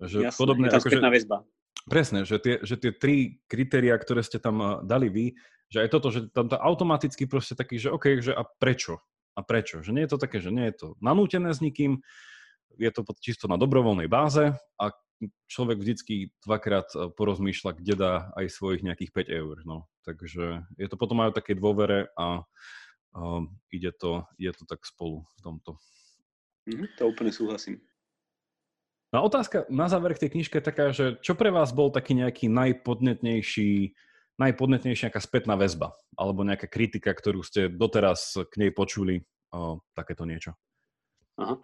[0.00, 1.38] že Jasne, podobné, je to akože, väzba.
[1.84, 5.26] Presne, že tie, že tie tri kritéria, ktoré ste tam dali vy,
[5.68, 9.02] že aj toto, že tam to automaticky proste taký, že OK, že a prečo?
[9.34, 9.82] A prečo?
[9.82, 12.00] Že nie je to také, že nie je to nanútené s nikým,
[12.78, 14.84] je to čisto na dobrovoľnej báze a
[15.50, 19.56] človek vždycky dvakrát porozmýšľa, kde dá aj svojich nejakých 5 eur.
[19.66, 19.86] No.
[20.04, 22.44] Takže je to potom aj také dôvere a
[23.16, 25.80] uh, ide, to, ide to tak spolu v tomto.
[26.68, 27.80] Mm, to úplne súhlasím.
[29.14, 31.94] No a otázka na záver k tej knižke je taká, že čo pre vás bol
[31.94, 33.94] taký nejaký najpodnetnejší,
[34.42, 39.22] najpodnetnejšia nejaká spätná väzba alebo nejaká kritika, ktorú ste doteraz k nej počuli,
[39.54, 40.58] o, takéto niečo?
[41.38, 41.62] Aha.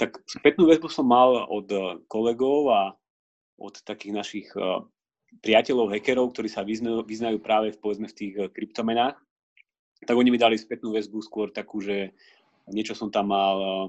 [0.00, 2.82] Tak spätnú väzbu som mal od e, kolegov a
[3.56, 4.84] od takých našich uh,
[5.42, 9.16] priateľov, hackerov, ktorí sa vyznajú, vyznajú práve v, povedzme, v tých uh, kryptomenách.
[10.04, 12.12] Tak oni mi dali spätnú väzbu skôr takú, že
[12.68, 13.86] niečo som tam mal uh,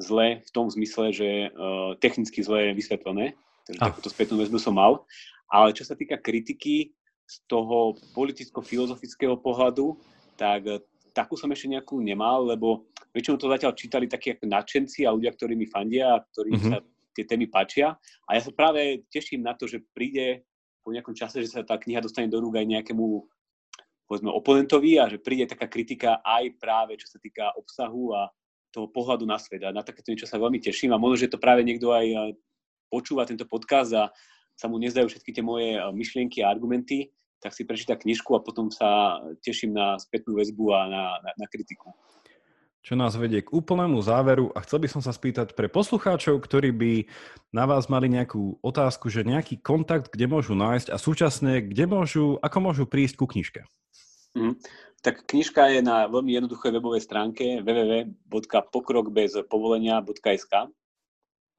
[0.00, 3.36] zle v tom zmysle, že uh, technicky zle je vysvetlené.
[3.66, 3.86] Takže ah.
[3.90, 5.04] takúto spätnú väzbu som mal.
[5.52, 6.94] Ale čo sa týka kritiky
[7.26, 9.98] z toho politicko-filozofického pohľadu,
[10.38, 10.86] tak
[11.16, 12.84] takú som ešte nejakú nemal, lebo
[13.16, 16.72] väčšinou to zatiaľ čítali takí ako nadšenci a ľudia, ktorí mi fandia a ktorým mm-hmm.
[16.76, 16.84] sa
[17.16, 17.96] tie témy páčia.
[18.28, 20.44] A ja sa práve teším na to, že príde
[20.86, 23.26] po nejakom čase, že sa tá kniha dostane do rúk aj nejakému
[24.06, 28.30] povedzme, oponentovi a že príde taká kritika aj práve čo sa týka obsahu a
[28.70, 29.66] toho pohľadu na svet.
[29.66, 32.38] A na takéto niečo sa veľmi teším a možno, že to práve niekto aj
[32.86, 34.14] počúva tento podcast a
[34.54, 37.10] sa mu nezdajú všetky tie moje myšlienky a argumenty,
[37.42, 41.46] tak si prečíta knižku a potom sa teším na spätnú väzbu a na, na, na
[41.50, 41.90] kritiku
[42.86, 46.70] čo nás vedie k úplnému záveru a chcel by som sa spýtať pre poslucháčov, ktorí
[46.70, 47.10] by
[47.50, 52.38] na vás mali nejakú otázku, že nejaký kontakt, kde môžu nájsť a súčasne, kde môžu,
[52.38, 53.66] ako môžu prísť ku knižke.
[54.38, 54.54] Mm,
[55.02, 60.54] tak knižka je na veľmi jednoduchej webovej stránke www.pokrokbezpovolenia.sk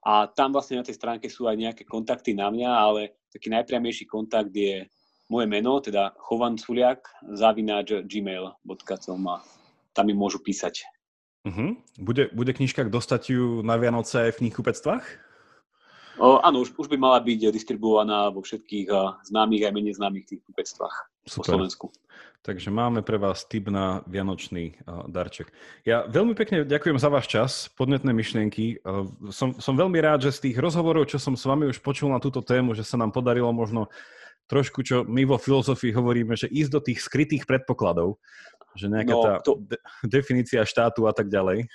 [0.07, 4.07] a tam vlastne na tej stránke sú aj nejaké kontakty na mňa, ale taký najpriamejší
[4.07, 4.87] kontakt je
[5.27, 7.03] moje meno, teda chovanculiak,
[7.35, 9.43] zavináč gmail.com a
[9.91, 10.87] tam mi môžu písať
[11.47, 11.79] Uh-huh.
[11.95, 15.05] Bude, bude knižka k dostatiu na Vianoce v knihkupectvách?
[16.17, 20.25] O, áno, už, už by mala byť distribuovaná vo všetkých uh, známych aj menej známych
[20.27, 20.95] knihkupectvách
[21.29, 21.85] po Slovensku.
[22.41, 25.53] Takže máme pre vás tip na vianočný uh, darček.
[25.85, 28.81] Ja veľmi pekne ďakujem za váš čas, podnetné myšlienky.
[28.81, 32.09] Uh, som, som veľmi rád, že z tých rozhovorov, čo som s vami už počul
[32.09, 33.85] na túto tému, že sa nám podarilo možno
[34.49, 38.17] trošku, čo my vo filozofii hovoríme, že ísť do tých skrytých predpokladov,
[38.77, 41.65] že nejaká no, tá to, de- definícia štátu a tak ďalej.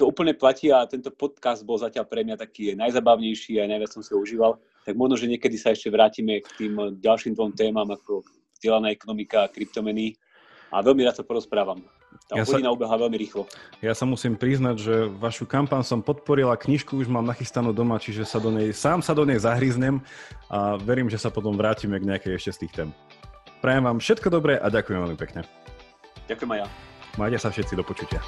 [0.00, 4.00] To úplne platí a tento podcast bol zatiaľ pre mňa taký najzabavnejší a najviac som
[4.00, 4.56] si ho užíval.
[4.88, 8.24] Tak možno, že niekedy sa ešte vrátime k tým ďalším dvom témam ako
[8.56, 10.16] vzdelaná ekonomika a kryptomeny
[10.72, 11.84] a veľmi rád sa porozprávam.
[12.28, 13.42] Tá ja hodina sa, ubeha veľmi rýchlo.
[13.84, 18.00] Ja sa musím priznať, že vašu kampaň som podporil a knižku už mám nachystanú doma,
[18.00, 20.00] čiže sa do nej, sám sa do nej zahryznem
[20.48, 22.88] a verím, že sa potom vrátime k nejakej ešte z tých tém.
[23.64, 25.61] Prajem vám všetko dobré a ďakujem veľmi pekne.
[26.30, 26.66] Ďakujem aj ja.
[27.20, 28.20] Majte sa všetci do počutia.